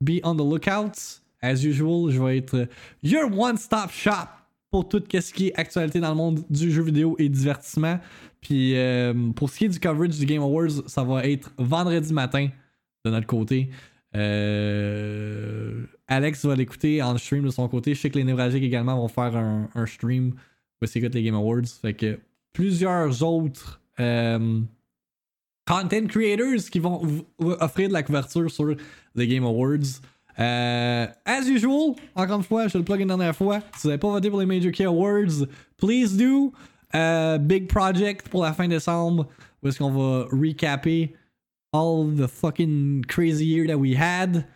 be 0.00 0.20
on 0.24 0.34
the 0.34 0.38
lookout. 0.38 1.22
As 1.40 1.64
usual, 1.64 2.10
je 2.10 2.20
vais 2.20 2.38
être 2.38 2.68
your 3.02 3.30
one-stop 3.32 3.90
shop 3.90 4.28
pour 4.70 4.88
tout 4.88 5.02
ce 5.08 5.32
qui 5.32 5.48
est 5.48 5.54
actualité 5.54 6.00
dans 6.00 6.10
le 6.10 6.16
monde 6.16 6.44
du 6.50 6.70
jeu 6.70 6.82
vidéo 6.82 7.14
et 7.18 7.28
divertissement. 7.28 7.98
Puis 8.40 8.76
euh, 8.76 9.30
pour 9.34 9.48
ce 9.48 9.58
qui 9.58 9.64
est 9.66 9.68
du 9.68 9.80
coverage 9.80 10.18
du 10.18 10.26
Game 10.26 10.42
Awards, 10.42 10.82
ça 10.86 11.04
va 11.04 11.24
être 11.24 11.52
vendredi 11.58 12.12
matin 12.12 12.48
de 13.04 13.10
notre 13.10 13.26
côté. 13.26 13.70
Euh, 14.16 15.84
Alex 16.06 16.44
va 16.44 16.56
l'écouter 16.56 17.02
en 17.02 17.16
stream 17.18 17.44
de 17.44 17.50
son 17.50 17.68
côté. 17.68 17.94
Je 17.94 18.00
sais 18.00 18.10
que 18.10 18.18
les 18.18 18.24
névralgiques 18.24 18.62
également 18.62 18.96
vont 18.96 19.08
faire 19.08 19.36
un, 19.36 19.86
stream 19.86 20.34
où 20.80 20.84
ils 20.84 20.98
écoutent 20.98 21.14
les 21.14 21.22
Game 21.22 21.34
Awards. 21.34 21.66
Fait 21.82 21.94
que 21.94 22.18
plusieurs 22.52 23.22
autres 23.22 23.80
euh, 24.00 24.60
content 25.66 26.06
creators 26.06 26.70
qui 26.70 26.78
vont 26.78 27.02
offrir 27.38 27.88
de 27.88 27.92
la 27.92 28.02
couverture 28.02 28.50
sur 28.50 28.74
les 29.14 29.26
Game 29.28 29.44
Awards. 29.44 30.00
Euh, 30.38 31.06
as 31.24 31.48
usual, 31.48 31.94
encore 32.14 32.36
une 32.38 32.44
fois, 32.44 32.68
je 32.68 32.78
le 32.78 32.84
plug 32.84 33.00
une 33.00 33.08
dernière 33.08 33.34
fois. 33.34 33.60
Si 33.74 33.82
vous 33.82 33.88
n'avez 33.88 33.98
pas 33.98 34.08
voté 34.08 34.30
pour 34.30 34.40
les 34.40 34.46
Major 34.46 34.70
Key 34.70 34.84
Awards, 34.84 35.46
please 35.76 36.16
do. 36.16 36.52
Euh, 36.94 37.38
big 37.38 37.66
project 37.66 38.28
pour 38.28 38.44
la 38.44 38.52
fin 38.52 38.66
décembre, 38.66 39.28
où 39.62 39.68
est-ce 39.68 39.78
qu'on 39.78 39.90
va 39.90 40.26
recapper 40.30 41.14
all 41.72 42.04
the 42.04 42.28
fucking 42.28 43.04
crazy 43.08 43.44
year 43.44 43.66
that 43.66 43.78
we 43.78 43.94
had. 43.94 44.46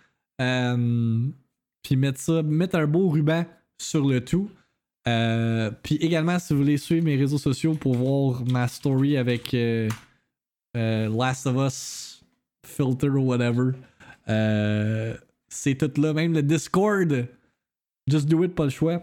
Euh, 0.41 1.29
puis 1.83 1.97
mettre 1.97 2.21
ça, 2.21 2.43
mettre 2.43 2.77
un 2.77 2.87
beau 2.87 3.09
ruban 3.09 3.45
sur 3.79 4.07
le 4.07 4.25
tout. 4.25 4.51
Euh, 5.09 5.71
puis 5.83 5.97
également, 5.97 6.39
si 6.39 6.53
vous 6.53 6.61
voulez 6.61 6.79
suivre 6.79 7.05
mes 7.05 7.17
réseaux 7.17 7.39
sociaux 7.39 7.75
pour 7.75 7.95
voir 7.95 8.45
ma 8.47 8.69
story 8.69 9.17
avec 9.17 9.53
euh, 9.55 9.89
Last 10.75 11.47
of 11.47 11.57
Us 11.57 12.25
filter 12.65 13.09
ou 13.09 13.27
whatever, 13.27 13.73
c'est 15.49 15.75
tout 15.75 16.01
là. 16.01 16.13
Même 16.13 16.33
le 16.33 16.43
Discord, 16.43 17.27
just 18.09 18.27
do 18.27 18.45
it, 18.45 18.55
pas 18.55 18.65
le 18.65 18.71
choix. 18.71 19.03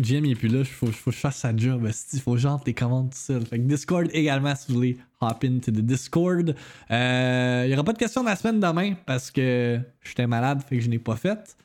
Jim 0.00 0.22
il 0.24 0.32
est 0.32 0.34
plus 0.34 0.48
là, 0.48 0.64
faut, 0.64 0.86
faut 0.86 1.10
que 1.10 1.16
je 1.16 1.20
fasse 1.20 1.36
sa 1.36 1.54
job. 1.54 1.88
Il 2.12 2.20
faut 2.20 2.36
genre 2.36 2.62
tes 2.62 2.72
commandes 2.72 3.10
tout 3.10 3.18
seul. 3.18 3.44
Fait 3.46 3.58
que 3.58 3.64
Discord 3.64 4.08
également 4.12 4.54
si 4.56 4.68
vous 4.68 4.74
voulez 4.74 4.96
hop 5.20 5.44
into 5.44 5.70
the 5.70 5.80
Discord. 5.80 6.56
Euh, 6.90 7.64
Il 7.66 7.70
y 7.70 7.74
aura 7.74 7.84
pas 7.84 7.92
de 7.92 7.98
questions 7.98 8.22
la 8.22 8.36
semaine 8.36 8.58
demain 8.58 8.94
parce 9.06 9.30
que 9.30 9.78
j'étais 10.02 10.26
malade, 10.26 10.62
fait 10.62 10.76
que 10.76 10.82
je 10.82 10.88
n'ai 10.88 10.98
pas 10.98 11.16
fait. 11.16 11.56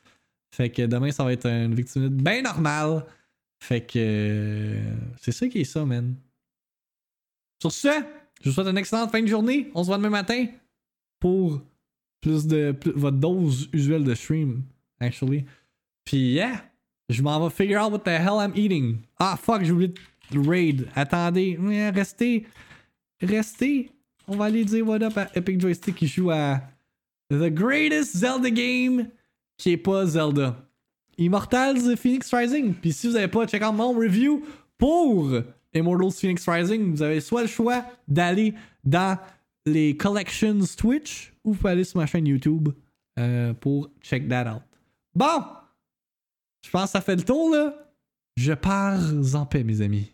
Fait 0.54 0.70
que 0.70 0.82
demain 0.82 1.10
ça 1.10 1.24
va 1.24 1.32
être 1.32 1.46
une 1.46 1.74
victime 1.74 2.08
bien 2.08 2.42
normale. 2.42 3.04
Fait 3.60 3.80
que 3.80 3.98
euh, 3.98 4.94
c'est 5.20 5.32
ça 5.32 5.48
qui 5.48 5.60
est 5.60 5.64
ça, 5.64 5.84
man. 5.84 6.14
Sur 7.60 7.72
ce, 7.72 7.88
je 8.42 8.50
vous 8.50 8.54
souhaite 8.54 8.68
une 8.68 8.78
excellente 8.78 9.10
fin 9.10 9.22
de 9.22 9.26
journée. 9.26 9.70
On 9.74 9.82
se 9.82 9.88
voit 9.88 9.96
demain 9.96 10.10
matin 10.10 10.46
pour 11.18 11.60
plus 12.20 12.46
de 12.46 12.76
votre 12.94 13.16
dose 13.16 13.68
usuelle 13.72 14.04
de 14.04 14.14
stream, 14.14 14.62
actually. 15.00 15.44
Puis 16.04 16.32
yeah, 16.34 16.64
je 17.08 17.22
m'en 17.22 17.40
vais 17.40 17.54
figure 17.54 17.80
out 17.80 17.90
what 17.90 18.00
the 18.00 18.08
hell 18.08 18.38
I'm 18.38 18.52
eating. 18.54 18.98
Ah 19.18 19.36
fuck, 19.36 19.64
j'ai 19.64 19.72
oublié 19.72 19.94
de 20.30 20.38
raid. 20.38 20.88
Attendez, 20.94 21.58
restez, 21.94 22.46
restez. 23.20 23.90
On 24.26 24.36
va 24.36 24.46
aller 24.46 24.64
dire 24.64 24.86
what 24.86 25.02
up 25.02 25.16
à 25.16 25.28
Epic 25.34 25.60
Joystick 25.60 25.96
qui 25.96 26.06
joue 26.06 26.30
à 26.30 26.60
The 27.30 27.48
Greatest 27.48 28.16
Zelda 28.16 28.50
Game 28.50 29.08
qui 29.56 29.72
est 29.72 29.76
pas 29.76 30.06
Zelda. 30.06 30.56
Immortals 31.18 31.96
Phoenix 31.96 32.32
Rising. 32.32 32.74
Puis 32.74 32.92
si 32.92 33.08
vous 33.08 33.16
avez 33.16 33.28
pas 33.28 33.46
check 33.46 33.62
out 33.62 33.74
mon 33.74 33.92
review 33.92 34.44
pour 34.76 35.32
Immortals 35.74 36.12
Phoenix 36.12 36.48
Rising, 36.48 36.92
vous 36.92 37.02
avez 37.02 37.20
soit 37.20 37.42
le 37.42 37.48
choix 37.48 37.84
d'aller 38.06 38.54
dans 38.84 39.18
les 39.66 39.96
collections 39.96 40.58
Twitch 40.76 41.32
ou 41.44 41.52
vous 41.52 41.58
pouvez 41.58 41.72
aller 41.72 41.84
sur 41.84 41.98
ma 41.98 42.06
chaîne 42.06 42.26
YouTube 42.26 42.68
euh, 43.18 43.52
pour 43.54 43.90
check 44.00 44.28
that 44.28 44.54
out. 44.54 44.62
Bon, 45.14 45.42
je 46.64 46.70
pense 46.70 46.84
que 46.84 46.90
ça 46.90 47.00
fait 47.00 47.16
le 47.16 47.22
tour 47.22 47.54
là. 47.54 47.74
Je 48.36 48.52
pars 48.52 49.00
en 49.34 49.46
paix, 49.46 49.64
mes 49.64 49.80
amis. 49.80 50.12